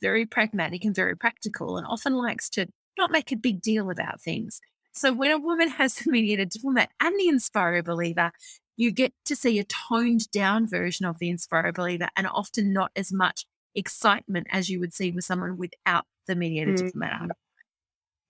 very 0.00 0.26
pragmatic, 0.26 0.84
and 0.84 0.94
very 0.94 1.16
practical, 1.16 1.76
and 1.76 1.86
often 1.86 2.14
likes 2.14 2.48
to 2.50 2.66
not 2.98 3.10
make 3.10 3.32
a 3.32 3.36
big 3.36 3.60
deal 3.60 3.90
about 3.90 4.20
things. 4.20 4.60
So 4.92 5.12
when 5.12 5.30
a 5.30 5.38
woman 5.38 5.68
has 5.70 5.94
the 5.96 6.10
mediator 6.10 6.44
diplomat 6.44 6.90
and 7.00 7.18
the 7.18 7.28
inspirer 7.28 7.82
believer, 7.82 8.32
you 8.76 8.90
get 8.90 9.12
to 9.26 9.36
see 9.36 9.58
a 9.58 9.64
toned 9.64 10.30
down 10.32 10.68
version 10.68 11.06
of 11.06 11.18
the 11.18 11.30
inspirer 11.30 11.72
believer, 11.72 12.08
and 12.16 12.26
often 12.26 12.72
not 12.72 12.90
as 12.96 13.12
much 13.12 13.46
excitement 13.74 14.46
as 14.52 14.70
you 14.70 14.78
would 14.78 14.94
see 14.94 15.10
with 15.10 15.24
someone 15.24 15.56
without 15.56 16.04
the 16.26 16.36
mediator 16.36 16.72
mm. 16.72 16.76
diplomat 16.76 17.30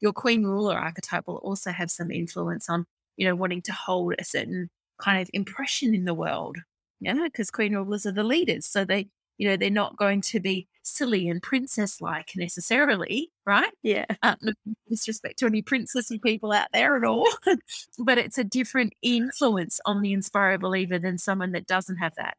your 0.04 0.12
queen 0.12 0.44
ruler 0.44 0.76
archetype 0.76 1.26
will 1.26 1.38
also 1.38 1.70
have 1.70 1.90
some 1.90 2.10
influence 2.10 2.68
on, 2.68 2.84
you 3.16 3.26
know, 3.26 3.34
wanting 3.34 3.62
to 3.62 3.72
hold 3.72 4.14
a 4.18 4.24
certain 4.24 4.68
kind 5.00 5.22
of 5.22 5.30
impression 5.32 5.94
in 5.94 6.04
the 6.04 6.12
world. 6.12 6.58
You 7.00 7.14
know, 7.14 7.24
because 7.24 7.50
queen 7.50 7.74
rulers 7.74 8.04
are 8.04 8.12
the 8.12 8.22
leaders. 8.22 8.66
So 8.66 8.84
they, 8.84 9.08
you 9.38 9.48
know, 9.48 9.56
they're 9.56 9.70
not 9.70 9.96
going 9.96 10.20
to 10.20 10.40
be 10.40 10.68
silly 10.82 11.28
and 11.28 11.42
princess 11.42 12.00
like 12.00 12.30
necessarily, 12.36 13.30
right? 13.46 13.72
Yeah. 13.82 14.04
Uh, 14.22 14.36
no 14.42 14.52
disrespect 14.88 15.38
to 15.38 15.46
any 15.46 15.62
princessy 15.62 16.22
people 16.22 16.52
out 16.52 16.68
there 16.72 16.96
at 16.96 17.04
all, 17.04 17.28
but 17.98 18.18
it's 18.18 18.38
a 18.38 18.44
different 18.44 18.92
influence 19.02 19.80
on 19.86 20.02
the 20.02 20.12
inspire 20.12 20.58
believer 20.58 20.98
than 20.98 21.18
someone 21.18 21.52
that 21.52 21.66
doesn't 21.66 21.96
have 21.96 22.14
that. 22.16 22.36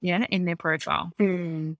Yeah, 0.00 0.24
in 0.30 0.44
their 0.44 0.56
profile. 0.56 1.12
Mm. 1.20 1.76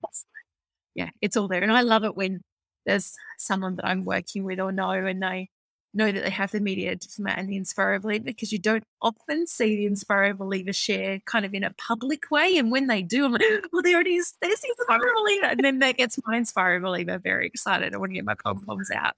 Yeah, 0.95 1.11
it's 1.21 1.37
all 1.37 1.49
there. 1.49 1.63
And 1.63 1.73
I 1.73 1.83
love 1.83 2.05
it 2.05 2.17
when 2.17 2.43
there's 2.85 3.15
someone 3.39 3.77
that 3.77 3.87
I'm 3.87 4.05
working 4.05 4.45
with 4.45 4.61
or 4.61 4.73
know, 4.73 4.91
and 4.91 5.23
they 5.23 5.49
know 5.93 6.11
that 6.11 6.25
they 6.25 6.31
have 6.31 6.53
the 6.53 6.61
mediator 6.61 6.97
diplomat 6.97 7.39
and 7.39 7.49
the 7.49 7.57
inspire 7.57 7.99
believer 7.99 8.25
because 8.25 8.53
you 8.53 8.59
don't 8.59 8.85
often 9.03 9.47
see 9.47 9.77
the 9.77 9.87
inspire 9.87 10.35
believer 10.35 10.73
share 10.73 11.21
kind 11.27 11.45
of 11.45 11.53
in 11.55 11.65
a 11.65 11.73
public 11.73 12.31
way. 12.31 12.57
And 12.59 12.71
when 12.71 12.87
they 12.87 13.03
do, 13.03 13.25
I'm 13.25 13.33
like, 13.33 13.43
well, 13.73 13.83
there 13.83 14.01
it 14.01 14.07
is. 14.07 14.35
There's 14.41 14.61
the 14.61 14.75
inspire 14.79 15.13
believer. 15.17 15.47
And 15.47 15.65
then 15.65 15.79
that 15.81 15.97
gets 15.97 16.19
my 16.27 16.37
inspire 16.37 16.81
believer 16.81 17.19
very 17.19 17.47
excited. 17.47 17.95
I 17.95 17.99
want 17.99 18.11
to 18.11 18.15
get 18.15 18.25
my 18.25 18.37
pom 18.43 18.65
poms 18.65 18.91
out. 18.91 19.15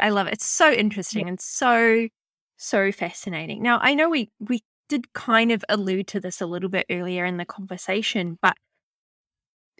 I 0.00 0.10
love 0.10 0.26
it. 0.26 0.34
It's 0.34 0.46
so 0.46 0.72
interesting 0.72 1.22
yeah. 1.22 1.28
and 1.28 1.40
so, 1.40 2.08
so 2.56 2.92
fascinating. 2.92 3.62
Now, 3.62 3.78
I 3.82 3.94
know 3.94 4.08
we 4.08 4.30
we 4.40 4.62
did 4.88 5.12
kind 5.12 5.52
of 5.52 5.64
allude 5.68 6.06
to 6.08 6.20
this 6.20 6.40
a 6.40 6.46
little 6.46 6.68
bit 6.68 6.86
earlier 6.90 7.24
in 7.24 7.36
the 7.36 7.44
conversation, 7.44 8.38
but 8.40 8.56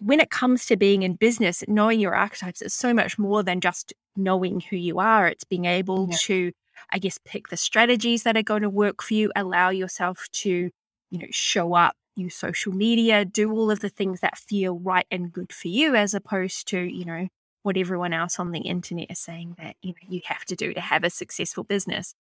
when 0.01 0.21
it 0.21 0.31
comes 0.31 0.67
to 0.67 0.77
being 0.77 1.03
in 1.03 1.15
business, 1.15 1.63
knowing 1.69 2.01
your 2.01 2.15
archetypes 2.15 2.63
is 2.63 2.75
so 2.75 2.93
much 2.95 3.19
more 3.19 3.43
than 3.43 3.61
just 3.61 3.93
knowing 4.17 4.61
who 4.61 4.77
you 4.77 4.99
are. 4.99 5.29
It's 5.29 5.45
being 5.45 5.65
able 5.65 6.09
yeah. 6.11 6.17
to, 6.21 6.53
I 6.91 6.99
guess, 6.99 7.19
pick 7.25 7.49
the 7.49 7.57
strategies 7.57 8.23
that 8.25 8.37
are 8.37 8.43
going 8.43 8.63
to 8.63 8.71
work 8.71 9.03
for 9.03 9.15
you, 9.15 9.31
allow 9.37 9.71
yourself 9.71 10.27
to, 10.33 10.71
you 11.11 11.19
know, 11.19 11.27
show 11.31 11.75
up, 11.75 11.95
use 12.17 12.35
social 12.35 12.73
media, 12.73 13.25
do 13.25 13.53
all 13.53 13.71
of 13.71 13.81
the 13.81 13.89
things 13.89 14.21
that 14.21 14.39
feel 14.39 14.79
right 14.79 15.07
and 15.11 15.33
good 15.33 15.53
for 15.53 15.69
you, 15.69 15.95
as 15.95 16.15
opposed 16.15 16.69
to, 16.69 16.81
you 16.81 17.05
know, 17.05 17.29
what 17.63 17.77
everyone 17.77 18.13
else 18.13 18.39
on 18.39 18.51
the 18.51 18.61
internet 18.61 19.11
is 19.11 19.21
saying 19.21 19.55
that, 19.59 19.77
you 19.83 19.91
know, 19.91 20.09
you 20.09 20.21
have 20.25 20.45
to 20.47 20.57
do 20.57 20.75
to 20.75 20.81
have 20.81 21.05
a 21.05 21.11
successful 21.11 21.65
business. 21.65 22.15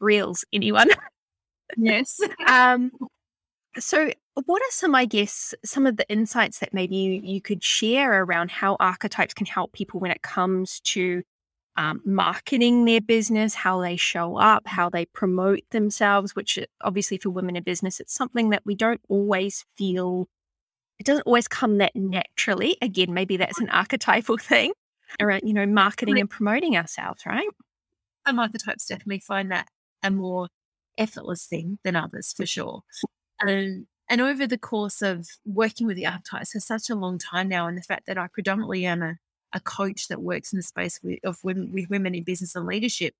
Reels, 0.00 0.44
anyone? 0.52 0.88
Yes. 1.76 2.20
um, 2.48 2.90
so, 3.78 4.10
what 4.44 4.62
are 4.62 4.70
some, 4.70 4.94
I 4.94 5.04
guess, 5.04 5.54
some 5.64 5.86
of 5.86 5.96
the 5.96 6.08
insights 6.08 6.60
that 6.60 6.72
maybe 6.72 6.96
you, 6.96 7.20
you 7.22 7.40
could 7.40 7.62
share 7.62 8.22
around 8.22 8.50
how 8.50 8.76
archetypes 8.78 9.34
can 9.34 9.46
help 9.46 9.72
people 9.72 10.00
when 10.00 10.10
it 10.10 10.22
comes 10.22 10.80
to 10.80 11.22
um, 11.76 12.00
marketing 12.04 12.84
their 12.84 13.00
business, 13.00 13.54
how 13.54 13.80
they 13.80 13.96
show 13.96 14.36
up, 14.36 14.66
how 14.66 14.90
they 14.90 15.06
promote 15.06 15.60
themselves, 15.70 16.34
which 16.34 16.58
uh, 16.58 16.66
obviously 16.82 17.18
for 17.18 17.30
women 17.30 17.54
in 17.54 17.62
business, 17.62 18.00
it's 18.00 18.14
something 18.14 18.50
that 18.50 18.62
we 18.66 18.74
don't 18.74 19.00
always 19.08 19.64
feel, 19.76 20.26
it 20.98 21.06
doesn't 21.06 21.22
always 21.22 21.46
come 21.46 21.78
that 21.78 21.94
naturally. 21.94 22.76
Again, 22.82 23.14
maybe 23.14 23.36
that's 23.36 23.60
an 23.60 23.68
archetypal 23.70 24.38
thing 24.40 24.72
around, 25.20 25.42
you 25.44 25.54
know, 25.54 25.66
marketing 25.66 26.18
and 26.18 26.28
promoting 26.28 26.76
ourselves, 26.76 27.24
right? 27.24 27.48
Some 28.26 28.40
archetypes 28.40 28.86
definitely 28.86 29.20
find 29.20 29.52
that 29.52 29.68
a 30.02 30.10
more 30.10 30.48
effortless 30.98 31.46
thing 31.46 31.78
than 31.84 31.94
others 31.94 32.34
for 32.36 32.44
sure. 32.44 32.82
And 33.40 33.86
and 34.10 34.20
over 34.20 34.46
the 34.46 34.58
course 34.58 35.02
of 35.02 35.26
working 35.44 35.86
with 35.86 35.96
the 35.96 36.06
archetypes 36.06 36.52
for 36.52 36.60
such 36.60 36.88
a 36.88 36.94
long 36.94 37.18
time 37.18 37.48
now, 37.48 37.66
and 37.66 37.76
the 37.76 37.82
fact 37.82 38.06
that 38.06 38.16
I 38.18 38.26
predominantly 38.32 38.86
am 38.86 39.02
a, 39.02 39.16
a 39.52 39.60
coach 39.60 40.08
that 40.08 40.22
works 40.22 40.52
in 40.52 40.56
the 40.58 40.62
space 40.62 40.98
with, 41.02 41.18
of 41.24 41.38
women, 41.44 41.72
with 41.72 41.90
women 41.90 42.14
in 42.14 42.24
business 42.24 42.56
and 42.56 42.66
leadership, 42.66 43.14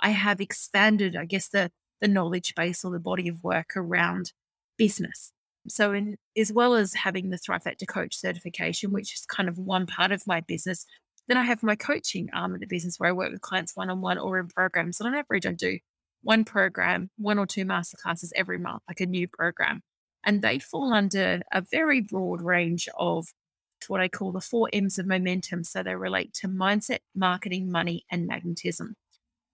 I 0.00 0.10
have 0.10 0.40
expanded, 0.40 1.16
I 1.16 1.24
guess, 1.24 1.48
the 1.48 1.70
the 2.00 2.08
knowledge 2.08 2.54
base 2.54 2.84
or 2.84 2.90
the 2.90 2.98
body 2.98 3.28
of 3.28 3.42
work 3.42 3.76
around 3.76 4.32
business. 4.76 5.32
So, 5.68 5.92
in 5.92 6.16
as 6.36 6.52
well 6.52 6.74
as 6.74 6.92
having 6.94 7.30
the 7.30 7.38
Thrive 7.38 7.62
Factor 7.62 7.86
Coach 7.86 8.16
certification, 8.16 8.92
which 8.92 9.14
is 9.14 9.24
kind 9.26 9.48
of 9.48 9.58
one 9.58 9.86
part 9.86 10.12
of 10.12 10.26
my 10.26 10.40
business, 10.40 10.84
then 11.28 11.38
I 11.38 11.44
have 11.44 11.62
my 11.62 11.76
coaching 11.76 12.28
arm 12.34 12.54
of 12.54 12.60
the 12.60 12.66
business 12.66 12.98
where 12.98 13.08
I 13.08 13.12
work 13.12 13.32
with 13.32 13.40
clients 13.40 13.74
one 13.74 13.90
on 13.90 14.00
one 14.02 14.18
or 14.18 14.38
in 14.38 14.48
programs. 14.48 15.00
And 15.00 15.08
on 15.08 15.14
average, 15.14 15.46
I 15.46 15.52
do 15.52 15.78
one 16.24 16.44
program, 16.44 17.10
one 17.16 17.38
or 17.38 17.46
two 17.46 17.64
masterclasses 17.64 18.30
every 18.34 18.58
month, 18.58 18.82
like 18.88 19.00
a 19.00 19.06
new 19.06 19.28
program. 19.28 19.82
And 20.24 20.42
they 20.42 20.58
fall 20.58 20.92
under 20.92 21.42
a 21.52 21.60
very 21.60 22.00
broad 22.00 22.40
range 22.40 22.88
of 22.98 23.26
what 23.86 24.00
I 24.00 24.08
call 24.08 24.32
the 24.32 24.40
four 24.40 24.68
M's 24.72 24.98
of 24.98 25.06
momentum. 25.06 25.62
So 25.64 25.82
they 25.82 25.94
relate 25.94 26.32
to 26.40 26.48
mindset, 26.48 27.00
marketing, 27.14 27.70
money, 27.70 28.04
and 28.10 28.26
magnetism. 28.26 28.94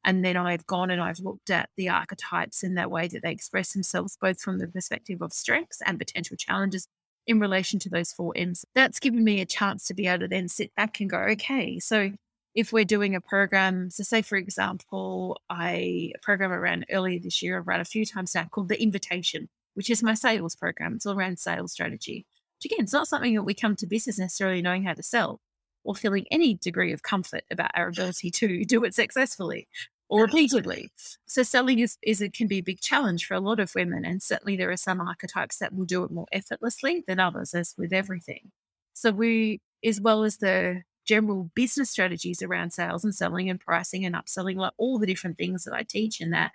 And 0.05 0.25
then 0.25 0.37
I've 0.37 0.67
gone 0.67 0.91
and 0.91 1.03
I've 1.03 1.19
looked 1.19 1.51
at 1.51 1.69
the 1.77 1.89
archetypes 1.89 2.63
in 2.63 2.75
that 2.77 2.91
way 2.91 3.09
that 3.09 3.23
they 3.23 3.33
express 3.33 3.73
themselves, 3.73 4.17
both 4.21 4.41
from 4.41 4.59
the 4.59 4.69
perspective 4.69 5.21
of 5.21 5.33
strengths 5.33 5.83
and 5.85 5.99
potential 5.99 6.37
challenges 6.37 6.87
in 7.27 7.39
relation 7.39 7.79
to 7.81 7.91
those 7.91 8.13
four 8.13 8.33
M's. 8.37 8.65
That's 8.75 8.99
given 8.99 9.25
me 9.25 9.41
a 9.41 9.47
chance 9.47 9.87
to 9.87 9.95
be 9.95 10.07
able 10.07 10.21
to 10.21 10.29
then 10.29 10.49
sit 10.49 10.75
back 10.75 11.01
and 11.01 11.11
go, 11.11 11.19
okay, 11.33 11.79
so 11.79 12.13
if 12.55 12.73
we're 12.73 12.85
doing 12.85 13.15
a 13.15 13.21
program, 13.21 13.91
so 13.91 14.03
say 14.03 14.23
for 14.23 14.37
example, 14.37 15.41
I 15.49 16.13
a 16.15 16.19
program 16.23 16.53
around 16.53 16.87
earlier 16.91 17.21
this 17.21 17.43
year, 17.43 17.59
I've 17.59 17.69
run 17.69 17.81
a 17.81 17.85
few 17.85 18.05
times 18.05 18.35
now 18.35 18.45
called 18.51 18.69
the 18.69 18.83
Invitation, 18.83 19.49
which 19.75 19.91
is 19.91 20.03
my 20.03 20.15
sales 20.15 20.57
program. 20.57 20.95
It's 20.95 21.07
all 21.07 21.17
around 21.17 21.39
sales 21.39 21.73
strategy. 21.73 22.27
Which 22.59 22.73
again, 22.73 22.85
it's 22.85 22.93
not 22.93 23.09
something 23.09 23.35
that 23.35 23.45
we 23.45 23.55
come 23.55 23.77
to 23.77 23.87
business 23.87 24.19
necessarily 24.19 24.63
knowing 24.63 24.85
how 24.85 24.95
to 24.95 25.03
sell 25.03 25.41
or 25.85 25.95
feeling 25.95 26.27
any 26.31 26.55
degree 26.55 26.93
of 26.93 27.03
comfort 27.03 27.45
about 27.51 27.71
our 27.75 27.89
ability 27.89 28.31
to 28.31 28.65
do 28.65 28.85
it 28.85 28.95
successfully 28.95 29.69
or 30.11 30.23
repeatedly. 30.23 30.91
So 31.27 31.43
selling 31.43 31.79
is, 31.79 31.97
is 32.03 32.21
it 32.21 32.35
can 32.35 32.49
be 32.49 32.59
a 32.59 32.63
big 32.63 32.81
challenge 32.81 33.25
for 33.25 33.35
a 33.35 33.41
lot 33.41 33.61
of 33.61 33.75
women. 33.75 34.05
And 34.05 34.23
certainly 34.23 34.57
there 34.57 34.71
are 34.71 34.77
some 34.77 35.01
archetypes 35.01 35.59
that 35.59 35.73
will 35.73 35.87
do 35.87 36.03
it 36.05 36.11
more 36.11 36.27
effortlessly 36.33 37.05
than 37.07 37.21
others, 37.21 37.55
as 37.55 37.75
with 37.79 37.93
everything. 37.93 38.51
So 38.93 39.13
we, 39.13 39.61
as 39.85 40.01
well 40.01 40.25
as 40.25 40.39
the 40.39 40.83
general 41.07 41.51
business 41.55 41.91
strategies 41.91 42.43
around 42.43 42.73
sales 42.73 43.05
and 43.05 43.15
selling 43.15 43.51
and 43.51 43.61
pricing 43.61 44.05
and 44.05 44.15
upselling, 44.15 44.57
like 44.57 44.73
all 44.77 44.99
the 44.99 45.07
different 45.07 45.39
things 45.39 45.65
that 45.65 45.75
I 45.75 45.83
teach 45.83 46.21
in 46.21 46.31
that. 46.31 46.53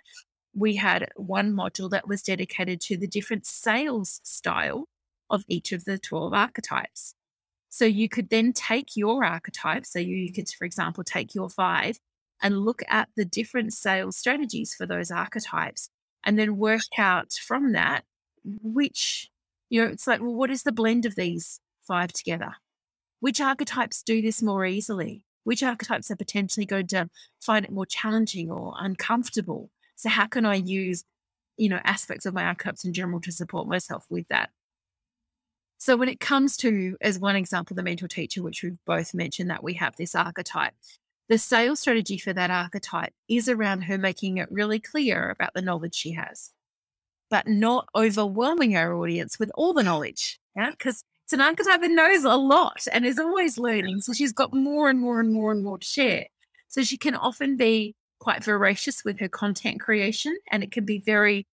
We 0.54 0.76
had 0.76 1.08
one 1.16 1.52
module 1.52 1.90
that 1.90 2.08
was 2.08 2.22
dedicated 2.22 2.80
to 2.82 2.96
the 2.96 3.06
different 3.06 3.46
sales 3.46 4.20
style 4.24 4.88
of 5.28 5.44
each 5.48 5.72
of 5.72 5.84
the 5.84 5.98
12 5.98 6.32
archetypes. 6.32 7.14
So 7.68 7.84
you 7.84 8.08
could 8.08 8.30
then 8.30 8.52
take 8.52 8.96
your 8.96 9.24
archetype. 9.24 9.84
So 9.84 9.98
you 9.98 10.32
could, 10.32 10.48
for 10.48 10.64
example, 10.64 11.04
take 11.04 11.34
your 11.34 11.50
five 11.50 11.98
and 12.42 12.60
look 12.60 12.80
at 12.88 13.08
the 13.16 13.24
different 13.24 13.74
sales 13.74 14.16
strategies 14.16 14.74
for 14.74 14.86
those 14.86 15.10
archetypes 15.10 15.90
and 16.24 16.38
then 16.38 16.56
work 16.56 16.82
out 16.98 17.32
from 17.32 17.72
that 17.72 18.04
which, 18.62 19.28
you 19.68 19.82
know, 19.82 19.90
it's 19.90 20.06
like, 20.06 20.20
well, 20.20 20.34
what 20.34 20.50
is 20.50 20.62
the 20.62 20.72
blend 20.72 21.04
of 21.04 21.16
these 21.16 21.60
five 21.86 22.12
together? 22.12 22.54
Which 23.20 23.40
archetypes 23.40 24.02
do 24.02 24.20
this 24.20 24.42
more 24.42 24.66
easily? 24.66 25.24
Which 25.44 25.62
archetypes 25.62 26.10
are 26.10 26.16
potentially 26.16 26.66
going 26.66 26.88
to 26.88 27.08
find 27.40 27.64
it 27.64 27.72
more 27.72 27.86
challenging 27.86 28.50
or 28.50 28.74
uncomfortable? 28.78 29.70
So, 29.94 30.08
how 30.08 30.26
can 30.26 30.44
I 30.44 30.56
use, 30.56 31.04
you 31.56 31.68
know, 31.68 31.80
aspects 31.84 32.26
of 32.26 32.34
my 32.34 32.44
archetypes 32.44 32.84
in 32.84 32.92
general 32.92 33.20
to 33.22 33.32
support 33.32 33.68
myself 33.68 34.04
with 34.10 34.26
that? 34.28 34.50
So, 35.78 35.96
when 35.96 36.08
it 36.08 36.20
comes 36.20 36.56
to, 36.58 36.96
as 37.00 37.18
one 37.18 37.36
example, 37.36 37.74
the 37.74 37.82
mentor 37.82 38.08
teacher, 38.08 38.42
which 38.42 38.62
we've 38.62 38.78
both 38.86 39.14
mentioned 39.14 39.50
that 39.50 39.62
we 39.62 39.74
have 39.74 39.96
this 39.96 40.14
archetype, 40.14 40.74
the 41.28 41.38
sales 41.38 41.80
strategy 41.80 42.18
for 42.18 42.32
that 42.32 42.50
archetype 42.50 43.12
is 43.28 43.48
around 43.48 43.82
her 43.82 43.98
making 43.98 44.38
it 44.38 44.50
really 44.50 44.78
clear 44.78 45.30
about 45.30 45.54
the 45.54 45.62
knowledge 45.62 45.94
she 45.94 46.12
has, 46.12 46.52
but 47.30 47.48
not 47.48 47.88
overwhelming 47.94 48.76
our 48.76 48.94
audience 48.94 49.38
with 49.38 49.50
all 49.54 49.72
the 49.72 49.82
knowledge. 49.82 50.38
Yeah. 50.54 50.70
Because 50.70 51.02
archetype 51.34 51.80
that 51.80 51.90
knows 51.90 52.24
a 52.24 52.36
lot 52.36 52.86
and 52.92 53.04
is 53.04 53.18
always 53.18 53.58
learning. 53.58 54.00
So 54.00 54.12
she's 54.12 54.32
got 54.32 54.54
more 54.54 54.88
and 54.88 55.00
more 55.00 55.20
and 55.20 55.32
more 55.32 55.52
and 55.52 55.62
more 55.62 55.78
to 55.78 55.86
share. 55.86 56.26
So 56.68 56.82
she 56.82 56.96
can 56.96 57.14
often 57.14 57.56
be 57.56 57.94
quite 58.20 58.44
voracious 58.44 59.04
with 59.04 59.20
her 59.20 59.28
content 59.28 59.80
creation 59.80 60.36
and 60.50 60.62
it 60.62 60.72
can 60.72 60.84
be 60.84 60.98
very 60.98 61.46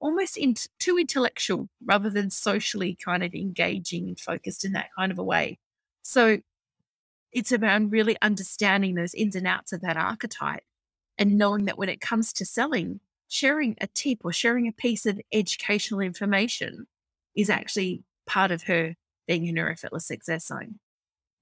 almost 0.00 0.36
in, 0.36 0.54
too 0.78 0.98
intellectual 0.98 1.68
rather 1.84 2.10
than 2.10 2.30
socially 2.30 2.96
kind 3.04 3.22
of 3.22 3.34
engaging 3.34 4.08
and 4.08 4.20
focused 4.20 4.64
in 4.64 4.72
that 4.72 4.88
kind 4.96 5.12
of 5.12 5.18
a 5.18 5.24
way. 5.24 5.58
So 6.02 6.38
it's 7.32 7.52
about 7.52 7.90
really 7.90 8.16
understanding 8.22 8.94
those 8.94 9.14
ins 9.14 9.36
and 9.36 9.46
outs 9.46 9.72
of 9.72 9.80
that 9.82 9.96
archetype 9.96 10.62
and 11.18 11.36
knowing 11.36 11.66
that 11.66 11.76
when 11.76 11.88
it 11.88 12.00
comes 12.00 12.32
to 12.34 12.46
selling, 12.46 13.00
sharing 13.28 13.76
a 13.80 13.86
tip 13.88 14.20
or 14.24 14.32
sharing 14.32 14.66
a 14.66 14.72
piece 14.72 15.04
of 15.04 15.20
educational 15.32 16.00
information 16.00 16.86
is 17.34 17.50
actually 17.50 18.02
part 18.26 18.50
of 18.50 18.62
her 18.64 18.94
being 19.28 19.56
a 19.56 20.00
success 20.00 20.46
zone. 20.46 20.80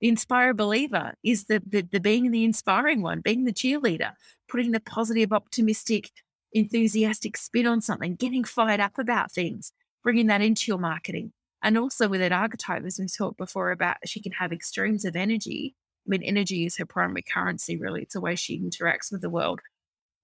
The 0.00 0.08
inspired 0.08 0.58
believer 0.58 1.14
is 1.24 1.44
the, 1.44 1.62
the, 1.66 1.80
the 1.80 2.00
being 2.00 2.30
the 2.30 2.44
inspiring 2.44 3.00
one, 3.00 3.20
being 3.20 3.44
the 3.44 3.52
cheerleader, 3.52 4.12
putting 4.46 4.72
the 4.72 4.80
positive, 4.80 5.32
optimistic, 5.32 6.10
enthusiastic 6.52 7.38
spin 7.38 7.66
on 7.66 7.80
something, 7.80 8.16
getting 8.16 8.44
fired 8.44 8.80
up 8.80 8.98
about 8.98 9.32
things, 9.32 9.72
bringing 10.02 10.26
that 10.26 10.42
into 10.42 10.64
your 10.68 10.78
marketing. 10.78 11.32
And 11.62 11.78
also 11.78 12.08
with 12.08 12.20
an 12.20 12.32
archetype, 12.32 12.84
as 12.84 12.98
we 12.98 13.06
talked 13.06 13.38
before 13.38 13.70
about, 13.70 13.96
she 14.04 14.20
can 14.20 14.32
have 14.32 14.52
extremes 14.52 15.06
of 15.06 15.16
energy. 15.16 15.74
I 16.06 16.10
mean, 16.10 16.22
energy 16.22 16.66
is 16.66 16.76
her 16.76 16.86
primary 16.86 17.22
currency, 17.22 17.78
really. 17.78 18.02
It's 18.02 18.14
the 18.14 18.20
way 18.20 18.36
she 18.36 18.60
interacts 18.60 19.10
with 19.10 19.22
the 19.22 19.30
world. 19.30 19.60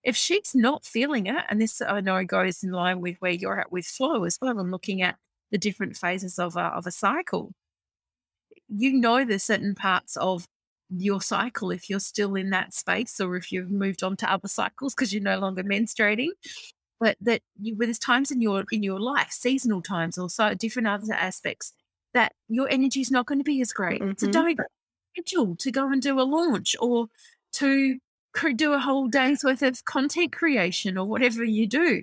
If 0.05 0.16
she's 0.16 0.53
not 0.55 0.85
feeling 0.85 1.27
it, 1.27 1.44
and 1.48 1.61
this 1.61 1.81
I 1.81 2.01
know 2.01 2.22
goes 2.25 2.62
in 2.62 2.72
line 2.72 3.01
with 3.01 3.16
where 3.20 3.33
you're 3.33 3.59
at 3.59 3.72
with 3.72 3.87
flow 3.87 4.25
as 4.25 4.38
well, 4.42 4.59
and 4.59 4.70
looking 4.70 5.01
at 5.01 5.16
the 5.53 5.59
different 5.59 5.97
phases 5.97 6.38
of 6.38 6.57
a, 6.57 6.65
of 6.65 6.87
a 6.87 6.90
cycle. 6.90 7.53
You 8.69 8.94
know, 8.94 9.25
there's 9.25 9.44
certain 9.44 9.75
parts 9.75 10.17
of 10.17 10.46
your 10.98 11.21
cycle 11.21 11.71
if 11.71 11.88
you're 11.88 12.00
still 12.00 12.35
in 12.35 12.50
that 12.50 12.75
space 12.75 13.21
or 13.21 13.37
if 13.37 13.50
you've 13.50 13.71
moved 13.71 14.03
on 14.03 14.17
to 14.17 14.31
other 14.31 14.48
cycles 14.48 14.94
because 14.94 15.13
you're 15.13 15.23
no 15.23 15.38
longer 15.38 15.63
menstruating 15.63 16.29
but 17.00 17.17
that 17.21 17.40
you, 17.61 17.75
there's 17.79 17.98
times 17.98 18.31
in 18.31 18.40
your 18.40 18.65
in 18.71 18.83
your 18.83 19.00
life 19.00 19.31
seasonal 19.31 19.81
times 19.81 20.19
or 20.19 20.29
so 20.29 20.55
different 20.55 20.87
other 20.87 21.15
aspects 21.15 21.73
that 22.13 22.33
your 22.48 22.69
energy 22.71 23.00
is 23.00 23.11
not 23.11 23.27
going 23.27 23.38
to 23.38 23.44
be 23.44 23.61
as 23.63 23.73
great 23.73 24.03
mm-hmm. 24.03 24.13
so 24.19 24.31
don't 24.31 24.61
schedule 25.15 25.57
to 25.57 25.71
go 25.71 25.90
and 25.90 26.03
do 26.03 26.21
a 26.21 26.23
launch 26.23 26.77
or 26.81 27.07
to 27.53 27.98
do 28.57 28.73
a 28.73 28.79
whole 28.79 29.09
day's 29.09 29.42
worth 29.42 29.63
of 29.63 29.85
content 29.85 30.33
creation 30.33 30.98
or 30.98 31.07
whatever 31.07 31.42
you 31.42 31.67
do 31.67 32.03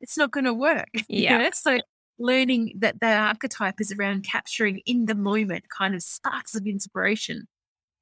it's 0.00 0.18
not 0.18 0.30
going 0.30 0.44
to 0.44 0.54
work 0.54 0.88
yeah 1.08 1.38
you 1.38 1.44
know? 1.44 1.50
so 1.52 1.78
learning 2.20 2.74
that 2.78 3.00
that 3.00 3.20
archetype 3.20 3.80
is 3.80 3.92
around 3.92 4.22
capturing 4.24 4.80
in 4.86 5.06
the 5.06 5.14
moment 5.14 5.64
kind 5.76 5.94
of 5.94 6.02
sparks 6.02 6.54
of 6.54 6.66
inspiration. 6.66 7.48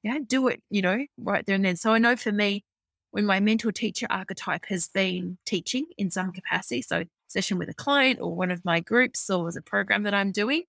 Yeah, 0.03 0.19
do 0.25 0.47
it, 0.47 0.61
you 0.69 0.81
know, 0.81 1.05
right 1.17 1.45
there 1.45 1.55
and 1.55 1.65
then. 1.65 1.75
So 1.75 1.93
I 1.93 1.97
know 1.97 2.15
for 2.15 2.31
me, 2.31 2.63
when 3.11 3.25
my 3.25 3.39
mentor 3.39 3.71
teacher 3.71 4.07
archetype 4.09 4.65
has 4.67 4.87
been 4.87 5.37
teaching 5.45 5.85
in 5.97 6.11
some 6.11 6.31
capacity, 6.31 6.81
so 6.81 7.05
session 7.27 7.57
with 7.57 7.69
a 7.69 7.73
client 7.73 8.19
or 8.21 8.35
one 8.35 8.51
of 8.51 8.63
my 8.63 8.79
groups 8.79 9.29
or 9.29 9.47
as 9.47 9.55
a 9.55 9.61
program 9.61 10.03
that 10.03 10.13
I'm 10.13 10.31
doing, 10.31 10.63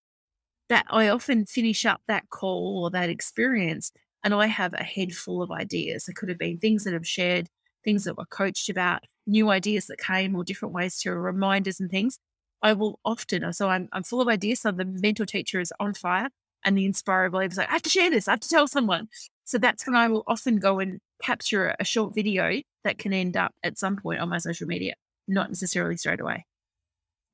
that 0.69 0.87
I 0.89 1.09
often 1.09 1.45
finish 1.47 1.85
up 1.85 2.01
that 2.09 2.31
call 2.31 2.85
or 2.85 2.91
that 2.91 3.11
experience 3.11 3.93
and 4.23 4.35
I 4.35 4.47
have 4.47 4.75
a 4.75 4.85
head 4.85 5.13
full 5.13 5.43
of 5.43 5.51
ideas. 5.51 6.09
It 6.09 6.17
could 6.17 6.29
have 6.29 6.39
been 6.39 6.59
things 6.59 6.85
that 6.85 6.95
I've 6.95 7.07
shared, 7.07 7.49
things 7.85 8.05
that 8.05 8.17
were 8.17 8.27
coached 8.27 8.69
about, 8.69 9.03
new 9.27 9.51
ideas 9.51 9.87
that 9.87 9.99
came, 9.99 10.37
or 10.37 10.45
different 10.45 10.75
ways 10.75 10.99
to 11.01 11.13
reminders 11.13 11.81
and 11.81 11.91
things. 11.91 12.19
I 12.63 12.73
will 12.75 12.99
often, 13.05 13.45
uh, 13.45 13.53
so 13.53 13.69
I'm, 13.69 13.89
I'm 13.93 14.03
full 14.03 14.21
of 14.21 14.29
ideas. 14.29 14.61
So 14.61 14.71
the 14.71 14.85
mentor 14.85 15.27
teacher 15.27 15.61
is 15.61 15.73
on 15.81 15.95
fire 15.95 16.29
and 16.65 16.77
the 16.77 16.85
inspired 16.85 17.33
believer 17.33 17.53
is 17.53 17.59
like, 17.59 17.69
I 17.69 17.73
have 17.73 17.83
to 17.83 17.91
share 17.91 18.11
this, 18.11 18.29
I 18.29 18.33
have 18.33 18.41
to 18.41 18.49
tell 18.49 18.69
someone. 18.69 19.09
So 19.45 19.59
that's 19.59 19.87
when 19.87 19.97
I 19.97 20.09
will 20.09 20.25
often 20.27 20.59
go 20.59 20.79
and 20.79 21.01
capture 21.23 21.75
a 21.81 21.85
short 21.85 22.15
video 22.15 22.61
that 22.85 22.99
can 22.99 23.13
end 23.13 23.37
up 23.37 23.53
at 23.63 23.79
some 23.79 23.97
point 23.97 24.21
on 24.21 24.29
my 24.29 24.39
social 24.39 24.67
media, 24.67 24.95
not 25.27 25.49
necessarily 25.49 25.97
straight 25.97 26.21
away. 26.21 26.47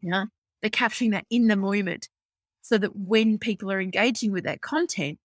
Yeah. 0.00 0.26
They're 0.60 0.70
capturing 0.70 1.10
that 1.10 1.26
in 1.30 1.48
the 1.48 1.56
moment 1.56 2.08
so 2.62 2.78
that 2.78 2.96
when 2.96 3.38
people 3.38 3.70
are 3.70 3.80
engaging 3.80 4.32
with 4.32 4.44
that 4.44 4.60
content, 4.60 5.18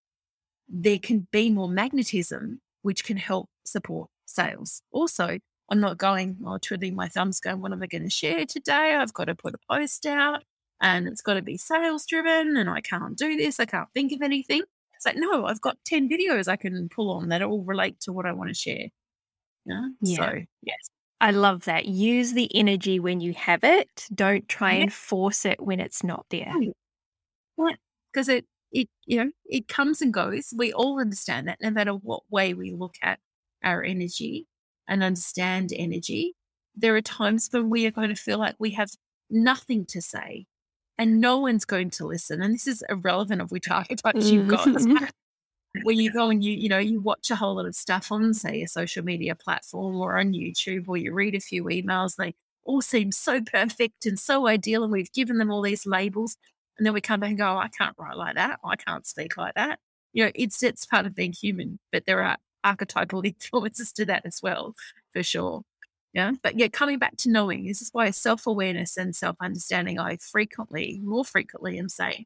there 0.68 1.00
can 1.00 1.28
be 1.32 1.50
more 1.50 1.70
magnetism, 1.70 2.62
which 2.82 3.04
can 3.04 3.18
help 3.18 3.50
support 3.66 4.10
sales. 4.26 4.82
Also, 4.92 5.40
I'm 5.72 5.80
not 5.80 5.98
going, 5.98 6.38
oh, 6.46 6.58
twiddling 6.58 6.96
my 6.96 7.08
thumbs, 7.08 7.40
going, 7.40 7.62
what 7.62 7.72
am 7.72 7.82
I 7.82 7.88
going 7.88 8.04
to 8.04 8.10
share 8.10 8.46
today? 8.46 8.94
I've 8.96 9.14
got 9.14 9.26
to 9.26 9.36
put 9.36 9.56
a 9.56 9.74
post 9.74 10.06
out 10.06 10.44
and 10.82 11.08
it's 11.08 11.22
got 11.22 11.36
to 11.36 11.42
be 11.42 11.56
sales 11.56 12.06
driven 12.06 12.58
and 12.58 12.70
I 12.70 12.82
can't 12.82 13.18
do 13.18 13.38
this. 13.38 13.58
I 13.58 13.66
can't 13.66 13.88
think 13.94 14.12
of 14.12 14.22
anything. 14.22 14.64
It's 14.94 15.06
like, 15.06 15.16
no, 15.16 15.46
I've 15.46 15.62
got 15.62 15.78
10 15.86 16.10
videos 16.10 16.50
I 16.50 16.58
can 16.58 16.90
pull 16.90 17.10
on 17.12 17.30
that 17.30 17.42
all 17.42 17.64
relate 17.64 18.02
to 18.02 18.12
what 18.12 18.26
I 18.26 18.34
want 18.34 18.50
to 18.50 18.54
share. 18.54 18.90
Yeah. 19.66 19.88
yeah. 20.02 20.18
So, 20.18 20.40
yes. 20.62 20.90
I 21.22 21.32
love 21.32 21.64
that. 21.66 21.86
Use 21.86 22.34
the 22.34 22.54
energy 22.54 23.00
when 23.00 23.22
you 23.22 23.34
have 23.34 23.64
it. 23.64 24.08
Don't 24.14 24.50
try 24.50 24.74
yeah. 24.74 24.82
and 24.84 24.94
force 24.94 25.46
it 25.46 25.62
when 25.62 25.80
it's 25.80 26.04
not 26.04 26.26
there. 26.30 26.54
What? 27.56 27.78
Because 28.12 28.28
it, 28.28 28.46
it, 28.74 28.90
you 29.06 29.24
know, 29.24 29.32
it 29.46 29.70
comes 29.70 30.02
and 30.02 30.14
goes. 30.14 30.54
We 30.54 30.74
all 30.74 31.00
understand 31.00 31.48
that 31.48 31.60
no 31.62 31.70
matter 31.70 31.94
what 31.94 32.24
way 32.30 32.54
we 32.54 32.74
look 32.74 32.96
at 33.02 33.20
our 33.64 33.84
energy 33.84 34.48
and 34.88 35.04
understand 35.04 35.72
energy, 35.76 36.36
there 36.76 36.96
are 36.96 37.02
times 37.02 37.50
when 37.52 37.70
we 37.70 37.86
are 37.86 37.92
going 37.92 38.10
to 38.10 38.16
feel 38.16 38.38
like 38.38 38.56
we 38.60 38.72
have 38.72 38.90
nothing 39.30 39.86
to 39.86 40.02
say 40.02 40.46
and 40.98 41.20
no 41.20 41.40
one's 41.40 41.66
going 41.66 41.90
to 41.90 42.06
listen. 42.06 42.42
And 42.42 42.54
this 42.54 42.68
is 42.68 42.84
irrelevant 42.90 43.42
of 43.42 43.52
which 43.52 43.70
archetypes 43.70 44.30
you've 44.30 44.48
got. 44.48 44.68
Where 45.84 45.96
you 45.96 46.12
go 46.12 46.30
and 46.30 46.44
you, 46.44 46.54
you 46.54 46.68
know, 46.68 46.78
you 46.80 47.00
watch 47.00 47.32
a 47.32 47.36
whole 47.36 47.56
lot 47.56 47.66
of 47.66 47.76
stuff 47.76 48.12
on, 48.12 48.34
say, 48.34 48.62
a 48.62 48.68
social 48.68 49.04
media 49.04 49.36
platform 49.36 49.96
or 49.96 50.20
on 50.20 50.34
YouTube, 50.34 50.84
or 50.88 50.98
you 50.98 51.14
read 51.14 51.34
a 51.34 51.40
few 51.40 51.64
emails, 51.64 52.18
they 52.18 52.36
all 52.66 52.82
seem 52.82 53.12
so 53.12 53.40
perfect 53.52 54.06
and 54.06 54.20
so 54.20 54.48
ideal. 54.48 54.84
And 54.84 54.92
we've 54.92 55.12
given 55.14 55.38
them 55.38 55.50
all 55.50 55.62
these 55.62 55.86
labels. 55.86 56.36
And 56.78 56.86
then 56.86 56.94
we 56.94 57.02
come 57.02 57.22
back 57.22 57.30
and 57.30 57.40
go, 57.40 57.54
oh, 57.54 57.58
I 57.58 57.70
can't 57.70 57.96
write 57.98 58.18
like 58.18 58.36
that. 58.36 58.60
I 58.66 58.76
can't 58.76 59.08
speak 59.08 59.38
like 59.38 59.56
that. 59.56 59.80
You 60.14 60.26
know, 60.26 60.32
it's 60.36 60.62
it's 60.62 60.86
part 60.86 61.06
of 61.06 61.16
being 61.16 61.34
human, 61.34 61.80
but 61.92 62.04
there 62.06 62.22
are 62.22 62.38
archetypal 62.64 63.22
influences 63.26 63.92
to 63.94 64.06
that 64.06 64.26
as 64.26 64.40
well, 64.42 64.76
for 65.14 65.24
sure. 65.24 65.64
Yeah. 66.14 66.34
But 66.44 66.60
yeah, 66.60 66.68
coming 66.68 67.00
back 67.00 67.16
to 67.18 67.30
knowing, 67.30 67.66
this 67.66 67.82
is 67.82 67.90
why 67.94 68.10
self 68.12 68.46
awareness 68.46 68.98
and 68.98 69.16
self 69.16 69.38
understanding, 69.42 70.00
I 70.00 70.18
frequently, 70.18 71.00
more 71.04 71.24
frequently 71.24 71.80
am 71.80 71.90
saying, 71.90 72.26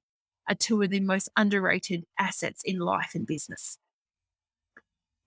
are 0.50 0.56
two 0.56 0.82
of 0.82 0.90
the 0.90 1.00
most 1.00 1.30
underrated 1.36 2.06
assets 2.20 2.62
in 2.64 2.80
life 2.80 3.12
and 3.14 3.28
business. 3.28 3.78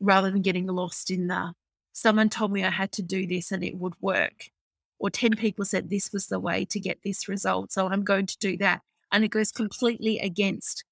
Rather 0.00 0.30
than 0.30 0.42
getting 0.42 0.66
lost 0.66 1.10
in 1.10 1.28
the, 1.28 1.52
someone 1.92 2.28
told 2.28 2.52
me 2.52 2.64
I 2.64 2.70
had 2.70 2.92
to 2.92 3.02
do 3.02 3.26
this 3.26 3.52
and 3.52 3.62
it 3.62 3.76
would 3.76 3.94
work. 4.00 4.50
Or 5.00 5.10
10 5.10 5.36
people 5.36 5.64
said 5.64 5.90
this 5.90 6.12
was 6.12 6.26
the 6.26 6.40
way 6.40 6.64
to 6.66 6.80
get 6.80 6.98
this 7.04 7.28
result. 7.28 7.72
So 7.72 7.88
I'm 7.88 8.02
going 8.02 8.26
to 8.26 8.38
do 8.38 8.56
that. 8.58 8.82
And 9.12 9.24
it 9.24 9.30
goes 9.30 9.52
completely 9.52 10.18
against 10.18 10.84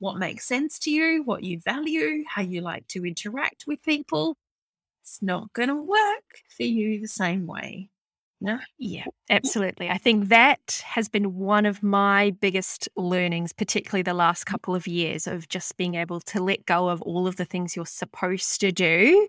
what 0.00 0.18
makes 0.18 0.46
sense 0.46 0.78
to 0.80 0.90
you, 0.90 1.22
what 1.24 1.44
you 1.44 1.60
value, 1.60 2.24
how 2.26 2.42
you 2.42 2.62
like 2.62 2.88
to 2.88 3.06
interact 3.06 3.64
with 3.66 3.82
people, 3.82 4.36
it's 5.02 5.22
not 5.22 5.52
going 5.52 5.68
to 5.68 5.76
work 5.76 6.40
for 6.56 6.64
you 6.64 7.00
the 7.00 7.08
same 7.08 7.46
way. 7.46 7.90
No? 8.40 8.58
Yeah, 8.78 9.04
absolutely. 9.28 9.90
I 9.90 9.98
think 9.98 10.28
that 10.28 10.82
has 10.86 11.10
been 11.10 11.36
one 11.36 11.66
of 11.66 11.82
my 11.82 12.30
biggest 12.40 12.88
learnings, 12.96 13.52
particularly 13.52 14.02
the 14.02 14.14
last 14.14 14.44
couple 14.44 14.74
of 14.74 14.86
years, 14.86 15.26
of 15.26 15.48
just 15.48 15.76
being 15.76 15.94
able 15.94 16.20
to 16.22 16.42
let 16.42 16.64
go 16.64 16.88
of 16.88 17.02
all 17.02 17.26
of 17.26 17.36
the 17.36 17.44
things 17.44 17.76
you're 17.76 17.84
supposed 17.84 18.58
to 18.62 18.72
do 18.72 19.28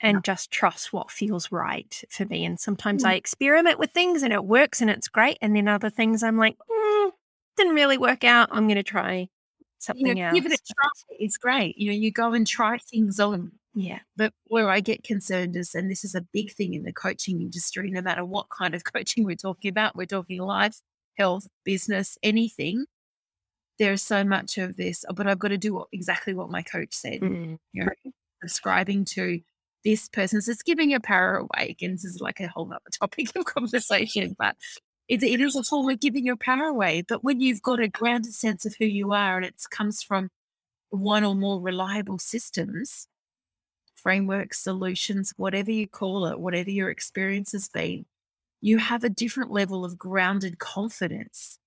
and 0.00 0.24
just 0.24 0.50
trust 0.50 0.92
what 0.92 1.12
feels 1.12 1.52
right 1.52 2.02
for 2.10 2.24
me. 2.26 2.44
And 2.44 2.58
sometimes 2.58 3.04
mm. 3.04 3.10
I 3.10 3.14
experiment 3.14 3.78
with 3.78 3.92
things 3.92 4.24
and 4.24 4.32
it 4.32 4.44
works 4.44 4.80
and 4.80 4.90
it's 4.90 5.06
great. 5.06 5.38
And 5.40 5.54
then 5.54 5.68
other 5.68 5.90
things 5.90 6.24
I'm 6.24 6.36
like, 6.36 6.56
mm, 6.68 7.10
didn't 7.56 7.74
really 7.74 7.98
work 7.98 8.24
out. 8.24 8.48
I'm 8.50 8.66
going 8.66 8.74
to 8.74 8.82
try 8.82 9.28
something 9.82 10.06
you 10.06 10.14
know, 10.14 10.26
else. 10.26 10.34
Give 10.34 10.46
it 10.46 10.52
a 10.52 10.58
try. 10.74 10.88
It's 11.10 11.36
great. 11.36 11.76
You 11.78 11.90
know, 11.90 11.96
you 11.96 12.10
go 12.10 12.32
and 12.32 12.46
try 12.46 12.78
things 12.78 13.20
on 13.20 13.52
yeah. 13.74 14.00
But 14.16 14.32
where 14.46 14.68
I 14.68 14.80
get 14.80 15.02
concerned 15.02 15.56
is, 15.56 15.74
and 15.74 15.90
this 15.90 16.04
is 16.04 16.14
a 16.14 16.20
big 16.32 16.52
thing 16.52 16.74
in 16.74 16.82
the 16.82 16.92
coaching 16.92 17.40
industry, 17.40 17.90
no 17.90 18.02
matter 18.02 18.24
what 18.24 18.46
kind 18.50 18.74
of 18.74 18.84
coaching 18.92 19.24
we're 19.24 19.36
talking 19.36 19.68
about, 19.68 19.96
we're 19.96 20.06
talking 20.06 20.40
life, 20.40 20.80
health, 21.16 21.46
business, 21.64 22.18
anything. 22.22 22.84
There's 23.78 24.02
so 24.02 24.22
much 24.22 24.58
of 24.58 24.76
this, 24.76 25.04
but 25.14 25.26
I've 25.26 25.38
got 25.38 25.48
to 25.48 25.58
do 25.58 25.84
exactly 25.92 26.34
what 26.34 26.50
my 26.50 26.62
coach 26.62 26.92
said. 26.92 27.20
Mm. 27.20 27.58
You 27.72 27.84
know, 27.84 27.90
subscribing 28.42 29.06
to 29.06 29.40
this 29.84 30.08
person's, 30.08 30.46
So 30.46 30.52
it's 30.52 30.62
giving 30.62 30.90
your 30.90 31.00
power 31.00 31.36
away. 31.36 31.74
And 31.80 31.94
this 31.94 32.04
is 32.04 32.20
like 32.20 32.40
a 32.40 32.48
whole 32.48 32.70
other 32.70 32.80
topic 33.00 33.34
of 33.34 33.46
conversation, 33.46 34.36
but 34.38 34.56
it, 35.12 35.22
it 35.22 35.42
is 35.42 35.54
a 35.54 35.62
form 35.62 35.90
of 35.90 36.00
giving 36.00 36.24
your 36.24 36.36
power 36.36 36.64
away. 36.64 37.02
But 37.06 37.22
when 37.22 37.38
you've 37.38 37.60
got 37.60 37.80
a 37.80 37.88
grounded 37.88 38.32
sense 38.32 38.64
of 38.64 38.76
who 38.78 38.86
you 38.86 39.12
are 39.12 39.36
and 39.36 39.44
it 39.44 39.56
comes 39.70 40.02
from 40.02 40.30
one 40.88 41.22
or 41.22 41.34
more 41.34 41.60
reliable 41.60 42.18
systems, 42.18 43.08
frameworks, 43.94 44.60
solutions, 44.60 45.34
whatever 45.36 45.70
you 45.70 45.86
call 45.86 46.24
it, 46.26 46.40
whatever 46.40 46.70
your 46.70 46.88
experience 46.88 47.52
has 47.52 47.68
been, 47.68 48.06
you 48.62 48.78
have 48.78 49.04
a 49.04 49.10
different 49.10 49.50
level 49.50 49.84
of 49.84 49.98
grounded 49.98 50.58
confidence 50.58 51.58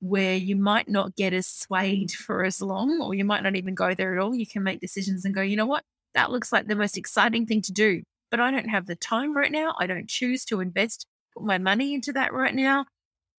where 0.00 0.36
you 0.36 0.54
might 0.54 0.88
not 0.88 1.16
get 1.16 1.32
as 1.32 1.48
swayed 1.48 2.10
for 2.12 2.44
as 2.44 2.62
long, 2.62 3.00
or 3.02 3.12
you 3.12 3.24
might 3.24 3.42
not 3.42 3.56
even 3.56 3.74
go 3.74 3.92
there 3.92 4.16
at 4.16 4.22
all. 4.22 4.36
You 4.36 4.46
can 4.46 4.62
make 4.62 4.80
decisions 4.80 5.24
and 5.24 5.34
go, 5.34 5.42
you 5.42 5.56
know 5.56 5.66
what? 5.66 5.82
That 6.14 6.30
looks 6.30 6.52
like 6.52 6.68
the 6.68 6.76
most 6.76 6.96
exciting 6.96 7.44
thing 7.46 7.62
to 7.62 7.72
do, 7.72 8.04
but 8.30 8.38
I 8.38 8.52
don't 8.52 8.68
have 8.68 8.86
the 8.86 8.94
time 8.94 9.36
right 9.36 9.50
now. 9.50 9.74
I 9.80 9.88
don't 9.88 10.08
choose 10.08 10.44
to 10.44 10.60
invest 10.60 11.08
put 11.34 11.44
my 11.44 11.58
money 11.58 11.94
into 11.94 12.12
that 12.12 12.32
right 12.32 12.54
now. 12.54 12.86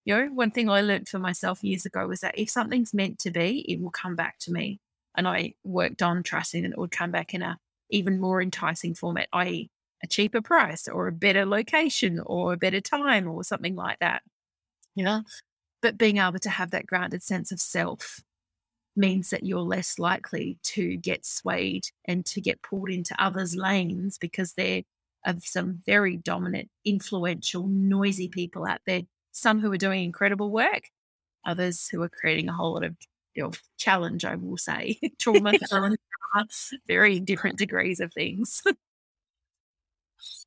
You 0.05 0.15
know, 0.15 0.25
one 0.27 0.51
thing 0.51 0.69
I 0.69 0.81
learned 0.81 1.09
for 1.09 1.19
myself 1.19 1.63
years 1.63 1.85
ago 1.85 2.07
was 2.07 2.19
that 2.19 2.37
if 2.37 2.49
something's 2.49 2.93
meant 2.93 3.19
to 3.19 3.31
be, 3.31 3.65
it 3.67 3.81
will 3.81 3.91
come 3.91 4.15
back 4.15 4.37
to 4.41 4.51
me. 4.51 4.79
And 5.17 5.27
I 5.27 5.53
worked 5.63 6.01
on 6.01 6.23
trusting 6.23 6.63
that 6.63 6.73
it 6.73 6.77
would 6.77 6.91
come 6.91 7.11
back 7.11 7.33
in 7.33 7.41
a 7.41 7.57
even 7.89 8.19
more 8.19 8.41
enticing 8.41 8.93
format, 8.93 9.27
i.e., 9.33 9.69
a 10.03 10.07
cheaper 10.07 10.41
price 10.41 10.87
or 10.87 11.07
a 11.07 11.11
better 11.11 11.45
location 11.45 12.19
or 12.25 12.53
a 12.53 12.57
better 12.57 12.81
time 12.81 13.27
or 13.27 13.43
something 13.43 13.75
like 13.75 13.99
that. 13.99 14.21
You 14.95 15.03
know, 15.03 15.23
but 15.81 15.97
being 15.97 16.17
able 16.17 16.39
to 16.39 16.49
have 16.49 16.71
that 16.71 16.85
grounded 16.85 17.23
sense 17.23 17.51
of 17.51 17.59
self 17.59 18.21
means 18.95 19.29
that 19.29 19.43
you're 19.43 19.59
less 19.59 19.99
likely 19.99 20.57
to 20.63 20.95
get 20.97 21.25
swayed 21.25 21.85
and 22.05 22.25
to 22.25 22.41
get 22.41 22.61
pulled 22.61 22.89
into 22.89 23.21
others' 23.21 23.55
lanes 23.55 24.17
because 24.17 24.53
they're 24.53 24.83
of 25.25 25.43
some 25.43 25.81
very 25.85 26.17
dominant, 26.17 26.69
influential, 26.85 27.67
noisy 27.67 28.29
people 28.29 28.65
out 28.65 28.81
there. 28.85 29.01
Some 29.31 29.59
who 29.59 29.71
are 29.71 29.77
doing 29.77 30.03
incredible 30.03 30.51
work, 30.51 30.83
others 31.45 31.87
who 31.89 32.01
are 32.01 32.09
creating 32.09 32.47
a 32.49 32.53
whole 32.53 32.73
lot 32.73 32.83
of 32.83 32.95
you 33.35 33.43
know, 33.43 33.51
challenge, 33.77 34.23
I 34.25 34.35
will 34.35 34.57
say, 34.57 34.99
trauma, 35.19 35.53
very 36.87 37.19
different 37.19 37.57
degrees 37.57 37.99
of 37.99 38.13
things. 38.13 38.61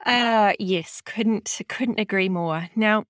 uh 0.06 0.54
yes, 0.58 1.02
couldn't 1.04 1.60
couldn't 1.68 2.00
agree 2.00 2.28
more. 2.28 2.68
Now, 2.74 3.04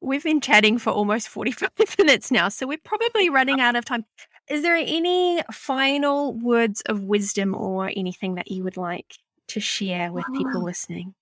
we've 0.00 0.24
been 0.24 0.40
chatting 0.40 0.78
for 0.78 0.90
almost 0.90 1.28
45 1.28 1.70
minutes 1.98 2.30
now, 2.30 2.48
so 2.48 2.66
we're 2.66 2.78
probably 2.84 3.30
running 3.30 3.60
out 3.60 3.76
of 3.76 3.84
time. 3.84 4.04
Is 4.50 4.62
there 4.62 4.76
any 4.76 5.42
final 5.52 6.34
words 6.34 6.82
of 6.86 7.02
wisdom 7.02 7.54
or 7.54 7.90
anything 7.96 8.34
that 8.34 8.50
you 8.50 8.62
would 8.64 8.76
like 8.76 9.14
to 9.48 9.60
share 9.60 10.12
with 10.12 10.24
people 10.34 10.62
listening? 10.62 11.14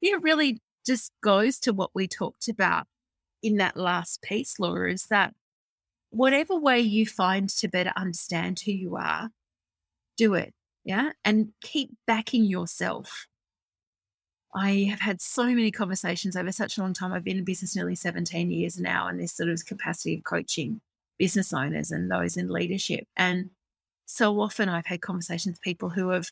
It 0.00 0.22
really 0.22 0.60
just 0.86 1.12
goes 1.22 1.58
to 1.60 1.72
what 1.72 1.90
we 1.94 2.08
talked 2.08 2.48
about 2.48 2.86
in 3.42 3.56
that 3.56 3.76
last 3.76 4.22
piece, 4.22 4.58
Laura, 4.58 4.92
is 4.92 5.06
that 5.06 5.34
whatever 6.10 6.56
way 6.56 6.80
you 6.80 7.06
find 7.06 7.48
to 7.48 7.68
better 7.68 7.92
understand 7.96 8.60
who 8.60 8.72
you 8.72 8.96
are, 8.96 9.30
do 10.16 10.34
it. 10.34 10.52
Yeah. 10.84 11.12
And 11.24 11.52
keep 11.60 11.90
backing 12.06 12.44
yourself. 12.44 13.26
I 14.54 14.88
have 14.90 15.00
had 15.00 15.22
so 15.22 15.46
many 15.46 15.70
conversations 15.70 16.36
over 16.36 16.52
such 16.52 16.76
a 16.76 16.82
long 16.82 16.92
time. 16.92 17.12
I've 17.12 17.24
been 17.24 17.38
in 17.38 17.44
business 17.44 17.74
nearly 17.74 17.94
17 17.94 18.50
years 18.50 18.78
now, 18.78 19.08
and 19.08 19.18
this 19.18 19.32
sort 19.32 19.48
of 19.48 19.64
capacity 19.64 20.16
of 20.16 20.24
coaching 20.24 20.80
business 21.18 21.52
owners 21.52 21.90
and 21.90 22.10
those 22.10 22.36
in 22.36 22.48
leadership. 22.48 23.04
And 23.16 23.50
so 24.04 24.40
often 24.40 24.68
I've 24.68 24.86
had 24.86 25.00
conversations 25.00 25.54
with 25.54 25.62
people 25.62 25.88
who 25.88 26.10
have 26.10 26.28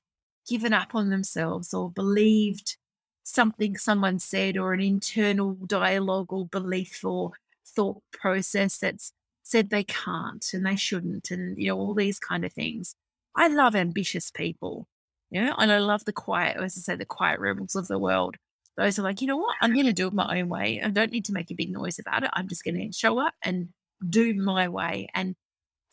given 0.49 0.73
up 0.73 0.95
on 0.95 1.11
themselves 1.11 1.73
or 1.75 1.91
believed 1.91 2.77
something 3.23 3.77
someone 3.77 4.19
said 4.19 4.57
or 4.57 4.73
an 4.73 4.81
internal 4.81 5.55
dialogue 5.67 6.33
or 6.33 6.47
belief 6.47 7.05
or 7.05 7.33
thought 7.67 8.03
process 8.13 8.79
that's 8.79 9.13
said 9.43 9.71
they 9.71 9.85
can't 9.85 10.47
and 10.53 10.67
they 10.67 10.77
shouldn't 10.77 11.31
and 11.31 11.59
you 11.59 11.69
know 11.69 11.79
all 11.79 11.95
these 11.95 12.19
kind 12.19 12.45
of 12.45 12.53
things. 12.53 12.95
I 13.37 13.49
love 13.49 13.77
ambitious 13.77 14.31
people 14.31 14.87
you 15.31 15.41
know 15.41 15.55
and 15.59 15.71
i 15.71 15.79
love 15.79 16.05
the 16.05 16.13
quiet 16.13 16.57
as 16.57 16.77
i 16.77 16.81
say 16.81 16.97
the 16.97 17.05
quiet 17.05 17.41
rebels 17.41 17.75
of 17.75 17.89
the 17.89 17.99
world. 17.99 18.37
Those 18.77 18.99
are 18.99 19.03
like 19.03 19.21
you 19.21 19.27
know 19.27 19.37
what? 19.37 19.57
I'm 19.61 19.75
going 19.75 19.87
to 19.87 19.93
do 19.93 20.07
it 20.07 20.15
my 20.15 20.41
own 20.41 20.49
way. 20.49 20.81
I 20.83 20.89
don't 20.89 21.13
need 21.13 21.25
to 21.27 21.33
make 21.33 21.51
a 21.51 21.55
big 21.55 21.71
noise 21.71 21.99
about 21.99 22.23
it. 22.23 22.31
I'm 22.33 22.49
just 22.49 22.65
going 22.65 22.77
to 22.77 22.97
show 22.97 23.19
up 23.19 23.35
and 23.43 23.69
do 24.09 24.33
my 24.35 24.69
way 24.69 25.09
and 25.15 25.35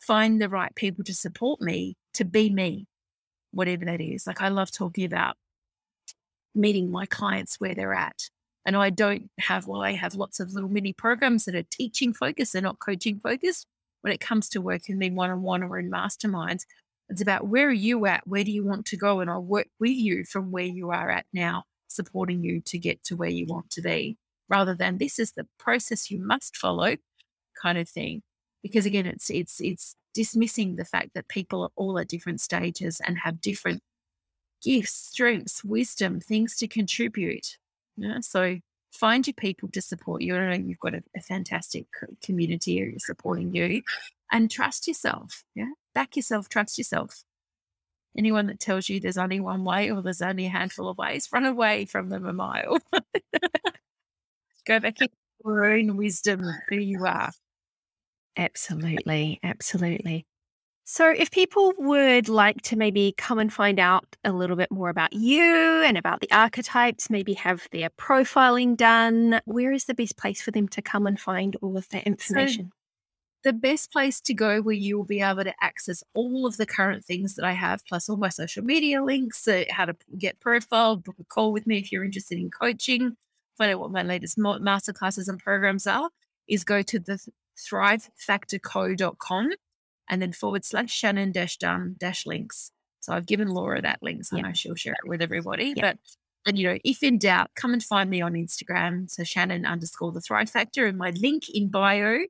find 0.00 0.40
the 0.40 0.48
right 0.48 0.74
people 0.74 1.04
to 1.04 1.14
support 1.14 1.60
me 1.60 1.96
to 2.14 2.24
be 2.24 2.50
me 2.50 2.86
whatever 3.52 3.84
that 3.84 4.00
is 4.00 4.26
like 4.26 4.40
i 4.40 4.48
love 4.48 4.70
talking 4.70 5.04
about 5.04 5.36
meeting 6.58 6.90
my 6.90 7.06
clients 7.06 7.56
where 7.58 7.74
they're 7.74 7.94
at. 7.94 8.30
And 8.66 8.76
I 8.76 8.90
don't 8.90 9.30
have, 9.38 9.66
well, 9.66 9.80
I 9.80 9.92
have 9.92 10.14
lots 10.14 10.40
of 10.40 10.52
little 10.52 10.68
mini 10.68 10.92
programs 10.92 11.44
that 11.44 11.54
are 11.54 11.62
teaching 11.70 12.12
focused, 12.12 12.52
they're 12.52 12.62
not 12.62 12.80
coaching 12.80 13.20
focused. 13.22 13.66
When 14.02 14.12
it 14.12 14.20
comes 14.20 14.48
to 14.50 14.60
working 14.60 14.98
me 14.98 15.10
one 15.10 15.30
on 15.30 15.42
one 15.42 15.62
or 15.62 15.78
in 15.78 15.90
masterminds, 15.90 16.62
it's 17.08 17.22
about 17.22 17.48
where 17.48 17.68
are 17.68 17.72
you 17.72 18.06
at? 18.06 18.26
Where 18.26 18.44
do 18.44 18.52
you 18.52 18.64
want 18.64 18.86
to 18.86 18.96
go? 18.96 19.20
And 19.20 19.30
I'll 19.30 19.42
work 19.42 19.68
with 19.80 19.96
you 19.96 20.24
from 20.24 20.52
where 20.52 20.64
you 20.64 20.90
are 20.90 21.10
at 21.10 21.26
now, 21.32 21.64
supporting 21.88 22.44
you 22.44 22.60
to 22.66 22.78
get 22.78 23.02
to 23.04 23.16
where 23.16 23.30
you 23.30 23.46
want 23.48 23.70
to 23.70 23.82
be, 23.82 24.16
rather 24.48 24.74
than 24.74 24.98
this 24.98 25.18
is 25.18 25.32
the 25.32 25.46
process 25.58 26.10
you 26.10 26.24
must 26.24 26.56
follow 26.56 26.96
kind 27.60 27.78
of 27.78 27.88
thing. 27.88 28.22
Because 28.62 28.86
again, 28.86 29.06
it's 29.06 29.30
it's 29.30 29.60
it's 29.60 29.96
dismissing 30.18 30.74
the 30.74 30.84
fact 30.84 31.10
that 31.14 31.28
people 31.28 31.62
are 31.62 31.70
all 31.76 31.96
at 31.96 32.08
different 32.08 32.40
stages 32.40 33.00
and 33.06 33.16
have 33.18 33.40
different 33.40 33.80
gifts, 34.60 34.92
strengths, 34.92 35.62
wisdom, 35.62 36.18
things 36.18 36.56
to 36.56 36.66
contribute. 36.66 37.56
Yeah, 37.96 38.18
so 38.18 38.58
find 38.90 39.24
your 39.24 39.34
people 39.34 39.68
to 39.68 39.80
support 39.80 40.22
you. 40.22 40.34
I 40.34 40.56
know 40.56 40.64
you've 40.66 40.80
got 40.80 40.96
a, 40.96 41.04
a 41.16 41.20
fantastic 41.20 41.86
community 42.20 42.96
supporting 42.98 43.54
you, 43.54 43.82
and 44.32 44.50
trust 44.50 44.88
yourself. 44.88 45.44
Yeah, 45.54 45.70
back 45.94 46.16
yourself, 46.16 46.48
trust 46.48 46.78
yourself. 46.78 47.22
Anyone 48.16 48.48
that 48.48 48.58
tells 48.58 48.88
you 48.88 48.98
there's 48.98 49.18
only 49.18 49.38
one 49.38 49.62
way 49.62 49.88
or 49.92 50.02
there's 50.02 50.20
only 50.20 50.46
a 50.46 50.50
handful 50.50 50.88
of 50.88 50.98
ways, 50.98 51.28
run 51.32 51.44
away 51.44 51.84
from 51.84 52.08
them 52.08 52.26
a 52.26 52.32
mile. 52.32 52.78
Go 54.66 54.80
back 54.80 55.00
in 55.00 55.10
your 55.44 55.64
own 55.64 55.96
wisdom, 55.96 56.42
who 56.68 56.74
you 56.74 57.06
are. 57.06 57.30
Absolutely, 58.38 59.40
absolutely. 59.42 60.24
So, 60.84 61.10
if 61.10 61.30
people 61.30 61.74
would 61.76 62.30
like 62.30 62.62
to 62.62 62.76
maybe 62.76 63.12
come 63.18 63.38
and 63.38 63.52
find 63.52 63.78
out 63.78 64.16
a 64.24 64.32
little 64.32 64.56
bit 64.56 64.70
more 64.70 64.88
about 64.88 65.12
you 65.12 65.82
and 65.84 65.98
about 65.98 66.20
the 66.20 66.30
archetypes, 66.30 67.10
maybe 67.10 67.34
have 67.34 67.68
their 67.72 67.90
profiling 67.90 68.74
done, 68.74 69.42
where 69.44 69.72
is 69.72 69.84
the 69.84 69.92
best 69.92 70.16
place 70.16 70.40
for 70.40 70.50
them 70.50 70.66
to 70.68 70.80
come 70.80 71.06
and 71.06 71.20
find 71.20 71.56
all 71.60 71.76
of 71.76 71.86
that 71.90 72.06
information? 72.06 72.70
So 72.72 72.78
the 73.44 73.52
best 73.52 73.92
place 73.92 74.20
to 74.22 74.34
go 74.34 74.62
where 74.62 74.74
you 74.74 74.96
will 74.96 75.04
be 75.04 75.20
able 75.20 75.44
to 75.44 75.54
access 75.60 76.02
all 76.14 76.46
of 76.46 76.56
the 76.56 76.66
current 76.66 77.04
things 77.04 77.34
that 77.34 77.44
I 77.44 77.52
have, 77.52 77.84
plus 77.86 78.08
all 78.08 78.16
my 78.16 78.30
social 78.30 78.64
media 78.64 79.02
links, 79.02 79.46
uh, 79.46 79.64
how 79.70 79.84
to 79.84 79.96
get 80.16 80.40
profiled, 80.40 81.04
book 81.04 81.16
a 81.20 81.24
call 81.24 81.52
with 81.52 81.66
me 81.66 81.78
if 81.78 81.92
you're 81.92 82.04
interested 82.04 82.38
in 82.38 82.50
coaching, 82.50 83.16
find 83.56 83.72
out 83.72 83.80
what 83.80 83.90
my 83.90 84.02
latest 84.02 84.38
masterclasses 84.38 85.28
and 85.28 85.38
programs 85.38 85.86
are, 85.86 86.10
is 86.48 86.64
go 86.64 86.82
to 86.82 86.98
the 86.98 87.18
thrivefactorco.com 87.58 89.50
and 90.10 90.22
then 90.22 90.32
forward 90.32 90.64
slash 90.64 90.90
Shannon 90.90 91.32
dash 91.32 91.56
Dunn 91.56 91.96
dash 91.98 92.26
links. 92.26 92.72
So 93.00 93.12
I've 93.12 93.26
given 93.26 93.48
Laura 93.48 93.80
that 93.82 94.02
link, 94.02 94.24
so 94.24 94.36
yep. 94.36 94.44
I 94.44 94.48
know 94.48 94.54
she'll 94.54 94.74
share 94.74 94.94
it 94.94 95.08
with 95.08 95.22
everybody. 95.22 95.74
Yep. 95.76 95.78
But 95.80 95.98
and 96.46 96.58
you 96.58 96.68
know, 96.68 96.78
if 96.84 97.02
in 97.02 97.18
doubt, 97.18 97.50
come 97.54 97.72
and 97.72 97.82
find 97.82 98.08
me 98.08 98.20
on 98.20 98.32
Instagram. 98.32 99.10
So 99.10 99.24
Shannon 99.24 99.66
underscore 99.66 100.12
the 100.12 100.20
Thrive 100.20 100.50
Factor, 100.50 100.86
and 100.86 100.98
my 100.98 101.10
link 101.10 101.44
in 101.48 101.68
bio 101.68 102.20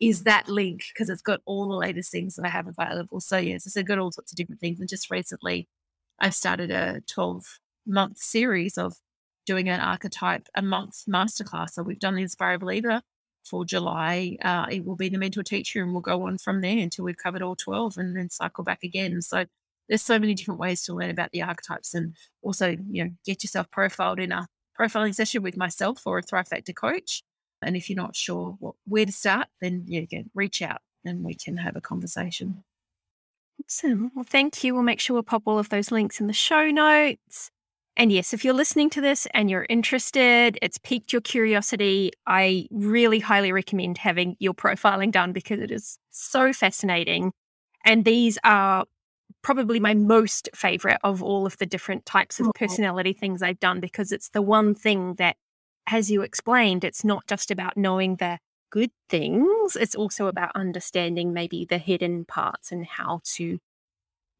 is 0.00 0.22
that 0.24 0.48
link 0.48 0.82
because 0.92 1.10
it's 1.10 1.22
got 1.22 1.40
all 1.44 1.68
the 1.68 1.74
latest 1.74 2.12
things 2.12 2.36
that 2.36 2.46
I 2.46 2.50
have 2.50 2.68
available. 2.68 3.20
So 3.20 3.36
yes, 3.36 3.66
it's 3.66 3.88
got 3.88 3.98
all 3.98 4.12
sorts 4.12 4.32
of 4.32 4.36
different 4.36 4.60
things. 4.60 4.80
And 4.80 4.88
just 4.88 5.10
recently, 5.10 5.68
I've 6.20 6.34
started 6.34 6.70
a 6.70 7.00
12 7.08 7.44
month 7.86 8.18
series 8.18 8.78
of 8.78 8.94
doing 9.46 9.68
an 9.68 9.80
archetype 9.80 10.46
a 10.54 10.62
month 10.62 11.04
masterclass. 11.08 11.70
So 11.70 11.82
we've 11.82 11.98
done 11.98 12.14
the 12.14 12.22
Inspired 12.22 12.60
Believer 12.60 13.02
for 13.48 13.64
July, 13.64 14.36
uh, 14.42 14.66
it 14.70 14.84
will 14.84 14.96
be 14.96 15.08
the 15.08 15.18
mentor 15.18 15.42
teacher, 15.42 15.82
and 15.82 15.92
we'll 15.92 16.02
go 16.02 16.26
on 16.26 16.38
from 16.38 16.60
there 16.60 16.78
until 16.78 17.04
we've 17.04 17.16
covered 17.16 17.42
all 17.42 17.56
12 17.56 17.96
and 17.96 18.16
then 18.16 18.30
cycle 18.30 18.64
back 18.64 18.82
again. 18.82 19.22
So 19.22 19.46
there's 19.88 20.02
so 20.02 20.18
many 20.18 20.34
different 20.34 20.60
ways 20.60 20.82
to 20.84 20.94
learn 20.94 21.10
about 21.10 21.32
the 21.32 21.42
archetypes 21.42 21.94
and 21.94 22.14
also, 22.42 22.76
you 22.90 23.04
know, 23.04 23.10
get 23.24 23.42
yourself 23.42 23.70
profiled 23.70 24.20
in 24.20 24.32
a 24.32 24.46
profiling 24.78 25.14
session 25.14 25.42
with 25.42 25.56
myself 25.56 26.06
or 26.06 26.18
a 26.18 26.22
Thrive 26.22 26.48
Factor 26.48 26.72
coach. 26.72 27.22
And 27.62 27.76
if 27.76 27.90
you're 27.90 27.96
not 27.96 28.14
sure 28.14 28.56
what, 28.60 28.74
where 28.86 29.06
to 29.06 29.12
start, 29.12 29.48
then 29.60 29.84
you 29.86 30.06
can 30.06 30.30
reach 30.34 30.62
out 30.62 30.80
and 31.04 31.24
we 31.24 31.34
can 31.34 31.56
have 31.56 31.74
a 31.74 31.80
conversation. 31.80 32.62
Awesome. 33.64 34.12
Well, 34.14 34.24
thank 34.28 34.62
you. 34.62 34.74
We'll 34.74 34.84
make 34.84 35.00
sure 35.00 35.14
we'll 35.14 35.22
pop 35.24 35.42
all 35.46 35.58
of 35.58 35.68
those 35.68 35.90
links 35.90 36.20
in 36.20 36.26
the 36.26 36.32
show 36.32 36.70
notes. 36.70 37.50
And 37.98 38.12
yes, 38.12 38.32
if 38.32 38.44
you're 38.44 38.54
listening 38.54 38.90
to 38.90 39.00
this 39.00 39.26
and 39.34 39.50
you're 39.50 39.66
interested, 39.68 40.56
it's 40.62 40.78
piqued 40.78 41.12
your 41.12 41.20
curiosity, 41.20 42.12
I 42.28 42.68
really 42.70 43.18
highly 43.18 43.50
recommend 43.50 43.98
having 43.98 44.36
your 44.38 44.54
profiling 44.54 45.10
done 45.10 45.32
because 45.32 45.58
it 45.58 45.72
is 45.72 45.98
so 46.10 46.52
fascinating. 46.52 47.32
And 47.84 48.04
these 48.04 48.38
are 48.44 48.84
probably 49.42 49.80
my 49.80 49.94
most 49.94 50.48
favorite 50.54 50.98
of 51.02 51.24
all 51.24 51.44
of 51.44 51.58
the 51.58 51.66
different 51.66 52.06
types 52.06 52.38
of 52.38 52.48
personality 52.54 53.12
things 53.12 53.42
I've 53.42 53.58
done 53.58 53.80
because 53.80 54.12
it's 54.12 54.28
the 54.28 54.42
one 54.42 54.76
thing 54.76 55.14
that, 55.14 55.36
as 55.88 56.08
you 56.08 56.22
explained, 56.22 56.84
it's 56.84 57.04
not 57.04 57.26
just 57.26 57.50
about 57.50 57.76
knowing 57.76 58.16
the 58.16 58.38
good 58.70 58.90
things, 59.08 59.74
it's 59.74 59.96
also 59.96 60.28
about 60.28 60.52
understanding 60.54 61.32
maybe 61.32 61.64
the 61.64 61.78
hidden 61.78 62.24
parts 62.26 62.70
and 62.70 62.86
how 62.86 63.20
to 63.24 63.58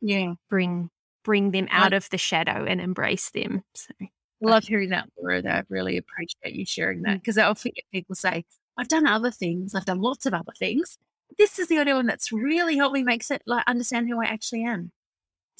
yeah 0.00 0.34
bring 0.48 0.90
bring 1.28 1.50
them 1.50 1.68
out 1.70 1.92
of 1.92 2.08
the 2.08 2.16
shadow 2.16 2.64
and 2.66 2.80
embrace 2.80 3.28
them. 3.28 3.62
So 3.74 3.92
love 4.40 4.64
hearing 4.64 4.88
that, 4.88 5.10
Laura. 5.20 5.42
I 5.46 5.62
really 5.68 5.98
appreciate 5.98 6.58
you 6.58 6.64
sharing 6.64 7.02
that 7.02 7.20
because 7.20 7.36
mm. 7.36 7.42
I 7.42 7.48
often 7.48 7.72
get 7.74 7.84
people 7.92 8.14
say, 8.14 8.46
I've 8.78 8.88
done 8.88 9.06
other 9.06 9.30
things, 9.30 9.74
I've 9.74 9.84
done 9.84 10.00
lots 10.00 10.24
of 10.24 10.32
other 10.32 10.54
things. 10.58 10.96
This 11.36 11.58
is 11.58 11.68
the 11.68 11.80
only 11.80 11.92
one 11.92 12.06
that's 12.06 12.32
really 12.32 12.78
helped 12.78 12.94
me 12.94 13.02
make 13.02 13.30
it 13.30 13.42
like 13.46 13.64
understand 13.66 14.08
who 14.08 14.22
I 14.22 14.24
actually 14.24 14.64
am. 14.64 14.90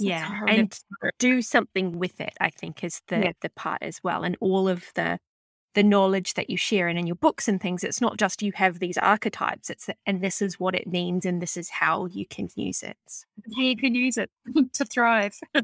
So 0.00 0.06
yeah, 0.06 0.40
and 0.48 0.74
do 1.18 1.42
something 1.42 1.98
with 1.98 2.18
it. 2.18 2.32
I 2.40 2.48
think 2.48 2.82
is 2.82 3.02
the 3.08 3.18
yeah. 3.18 3.32
the 3.42 3.50
part 3.50 3.82
as 3.82 4.00
well, 4.02 4.24
and 4.24 4.38
all 4.40 4.70
of 4.70 4.86
the 4.94 5.18
the 5.78 5.84
knowledge 5.84 6.34
that 6.34 6.50
you 6.50 6.56
share 6.56 6.88
and 6.88 6.98
in 6.98 7.06
your 7.06 7.14
books 7.14 7.46
and 7.46 7.60
things. 7.60 7.84
It's 7.84 8.00
not 8.00 8.16
just 8.16 8.42
you 8.42 8.50
have 8.56 8.80
these 8.80 8.98
archetypes 8.98 9.70
it's 9.70 9.88
and 10.06 10.20
this 10.20 10.42
is 10.42 10.58
what 10.58 10.74
it 10.74 10.88
means 10.88 11.24
and 11.24 11.40
this 11.40 11.56
is 11.56 11.70
how 11.70 12.06
you 12.06 12.26
can 12.26 12.48
use 12.56 12.82
it. 12.82 12.98
How 13.54 13.62
you 13.62 13.76
can 13.76 13.94
use 13.94 14.16
it 14.16 14.28
to 14.72 14.84
thrive. 14.84 15.38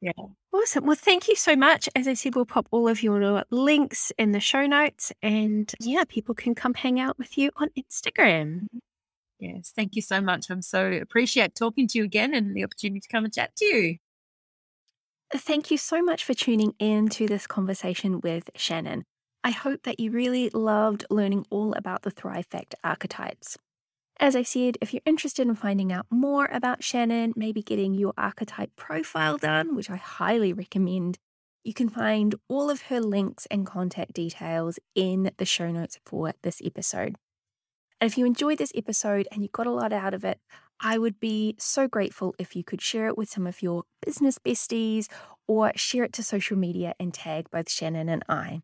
Yeah. 0.00 0.12
Awesome. 0.52 0.86
Well 0.86 0.94
thank 0.94 1.26
you 1.26 1.34
so 1.34 1.56
much. 1.56 1.88
As 1.96 2.06
i 2.06 2.14
said 2.14 2.36
we'll 2.36 2.46
pop 2.46 2.68
all 2.70 2.86
of 2.86 3.02
your 3.02 3.42
links 3.50 4.12
in 4.16 4.30
the 4.30 4.38
show 4.38 4.64
notes 4.64 5.10
and 5.24 5.74
yeah 5.80 6.04
people 6.08 6.36
can 6.36 6.54
come 6.54 6.72
hang 6.72 7.00
out 7.00 7.18
with 7.18 7.36
you 7.36 7.50
on 7.56 7.70
instagram. 7.76 8.68
Yes 9.40 9.72
thank 9.74 9.96
you 9.96 10.02
so 10.02 10.20
much. 10.20 10.50
I'm 10.50 10.62
so 10.62 10.92
appreciate 10.92 11.56
talking 11.56 11.88
to 11.88 11.98
you 11.98 12.04
again 12.04 12.32
and 12.32 12.54
the 12.54 12.62
opportunity 12.62 13.00
to 13.00 13.08
come 13.08 13.24
and 13.24 13.34
chat 13.34 13.56
to 13.56 13.64
you 13.64 13.98
Thank 15.34 15.70
you 15.70 15.76
so 15.76 16.02
much 16.02 16.24
for 16.24 16.32
tuning 16.32 16.72
in 16.78 17.10
to 17.10 17.26
this 17.26 17.46
conversation 17.46 18.20
with 18.22 18.48
Shannon. 18.56 19.04
I 19.44 19.50
hope 19.50 19.82
that 19.82 20.00
you 20.00 20.10
really 20.10 20.48
loved 20.50 21.04
learning 21.10 21.44
all 21.50 21.74
about 21.74 22.00
the 22.00 22.10
Thrive 22.10 22.46
Factor 22.46 22.78
archetypes. 22.82 23.58
As 24.18 24.34
I 24.34 24.42
said, 24.42 24.78
if 24.80 24.94
you're 24.94 25.02
interested 25.04 25.46
in 25.46 25.54
finding 25.54 25.92
out 25.92 26.06
more 26.10 26.48
about 26.50 26.82
Shannon, 26.82 27.34
maybe 27.36 27.62
getting 27.62 27.92
your 27.92 28.14
archetype 28.16 28.74
profile 28.74 29.36
done, 29.36 29.76
which 29.76 29.90
I 29.90 29.96
highly 29.96 30.54
recommend, 30.54 31.18
you 31.62 31.74
can 31.74 31.90
find 31.90 32.34
all 32.48 32.70
of 32.70 32.82
her 32.82 33.00
links 33.00 33.46
and 33.50 33.66
contact 33.66 34.14
details 34.14 34.78
in 34.94 35.30
the 35.36 35.44
show 35.44 35.70
notes 35.70 35.98
for 36.06 36.32
this 36.42 36.62
episode. 36.64 37.16
And 38.00 38.10
if 38.10 38.16
you 38.16 38.24
enjoyed 38.24 38.56
this 38.56 38.72
episode 38.74 39.28
and 39.30 39.42
you 39.42 39.50
got 39.52 39.66
a 39.66 39.72
lot 39.72 39.92
out 39.92 40.14
of 40.14 40.24
it, 40.24 40.40
I 40.80 40.98
would 40.98 41.18
be 41.18 41.56
so 41.58 41.88
grateful 41.88 42.34
if 42.38 42.54
you 42.54 42.62
could 42.62 42.80
share 42.80 43.08
it 43.08 43.18
with 43.18 43.28
some 43.28 43.46
of 43.46 43.62
your 43.62 43.82
business 44.04 44.38
besties 44.38 45.08
or 45.46 45.72
share 45.74 46.04
it 46.04 46.12
to 46.14 46.22
social 46.22 46.56
media 46.56 46.94
and 47.00 47.12
tag 47.12 47.50
both 47.50 47.70
Shannon 47.70 48.08
and 48.08 48.22
I. 48.28 48.62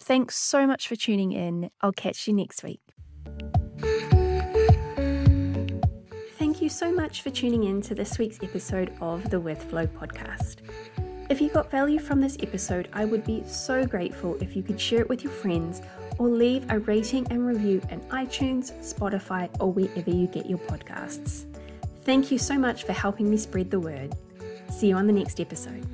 Thanks 0.00 0.36
so 0.36 0.66
much 0.66 0.88
for 0.88 0.96
tuning 0.96 1.32
in. 1.32 1.70
I'll 1.80 1.92
catch 1.92 2.26
you 2.26 2.34
next 2.34 2.64
week. 2.64 2.80
Thank 6.36 6.60
you 6.60 6.68
so 6.68 6.92
much 6.92 7.22
for 7.22 7.30
tuning 7.30 7.64
in 7.64 7.80
to 7.82 7.94
this 7.94 8.18
week's 8.18 8.42
episode 8.42 8.92
of 9.00 9.30
the 9.30 9.38
With 9.38 9.62
Flow 9.62 9.86
podcast. 9.86 10.56
If 11.30 11.40
you 11.40 11.48
got 11.48 11.70
value 11.70 11.98
from 12.00 12.20
this 12.20 12.36
episode, 12.40 12.88
I 12.92 13.04
would 13.04 13.24
be 13.24 13.44
so 13.46 13.86
grateful 13.86 14.36
if 14.42 14.54
you 14.56 14.62
could 14.62 14.80
share 14.80 15.00
it 15.00 15.08
with 15.08 15.22
your 15.22 15.32
friends 15.32 15.80
or 16.18 16.28
leave 16.28 16.64
a 16.70 16.78
rating 16.80 17.26
and 17.30 17.46
review 17.46 17.80
in 17.90 18.00
iTunes, 18.02 18.72
Spotify, 18.82 19.48
or 19.60 19.72
wherever 19.72 20.10
you 20.10 20.26
get 20.26 20.46
your 20.46 20.58
podcasts. 20.58 21.44
Thank 22.04 22.30
you 22.30 22.38
so 22.38 22.58
much 22.58 22.84
for 22.84 22.92
helping 22.92 23.30
me 23.30 23.36
spread 23.36 23.70
the 23.70 23.80
word. 23.80 24.14
See 24.70 24.88
you 24.88 24.96
on 24.96 25.06
the 25.06 25.12
next 25.12 25.40
episode. 25.40 25.84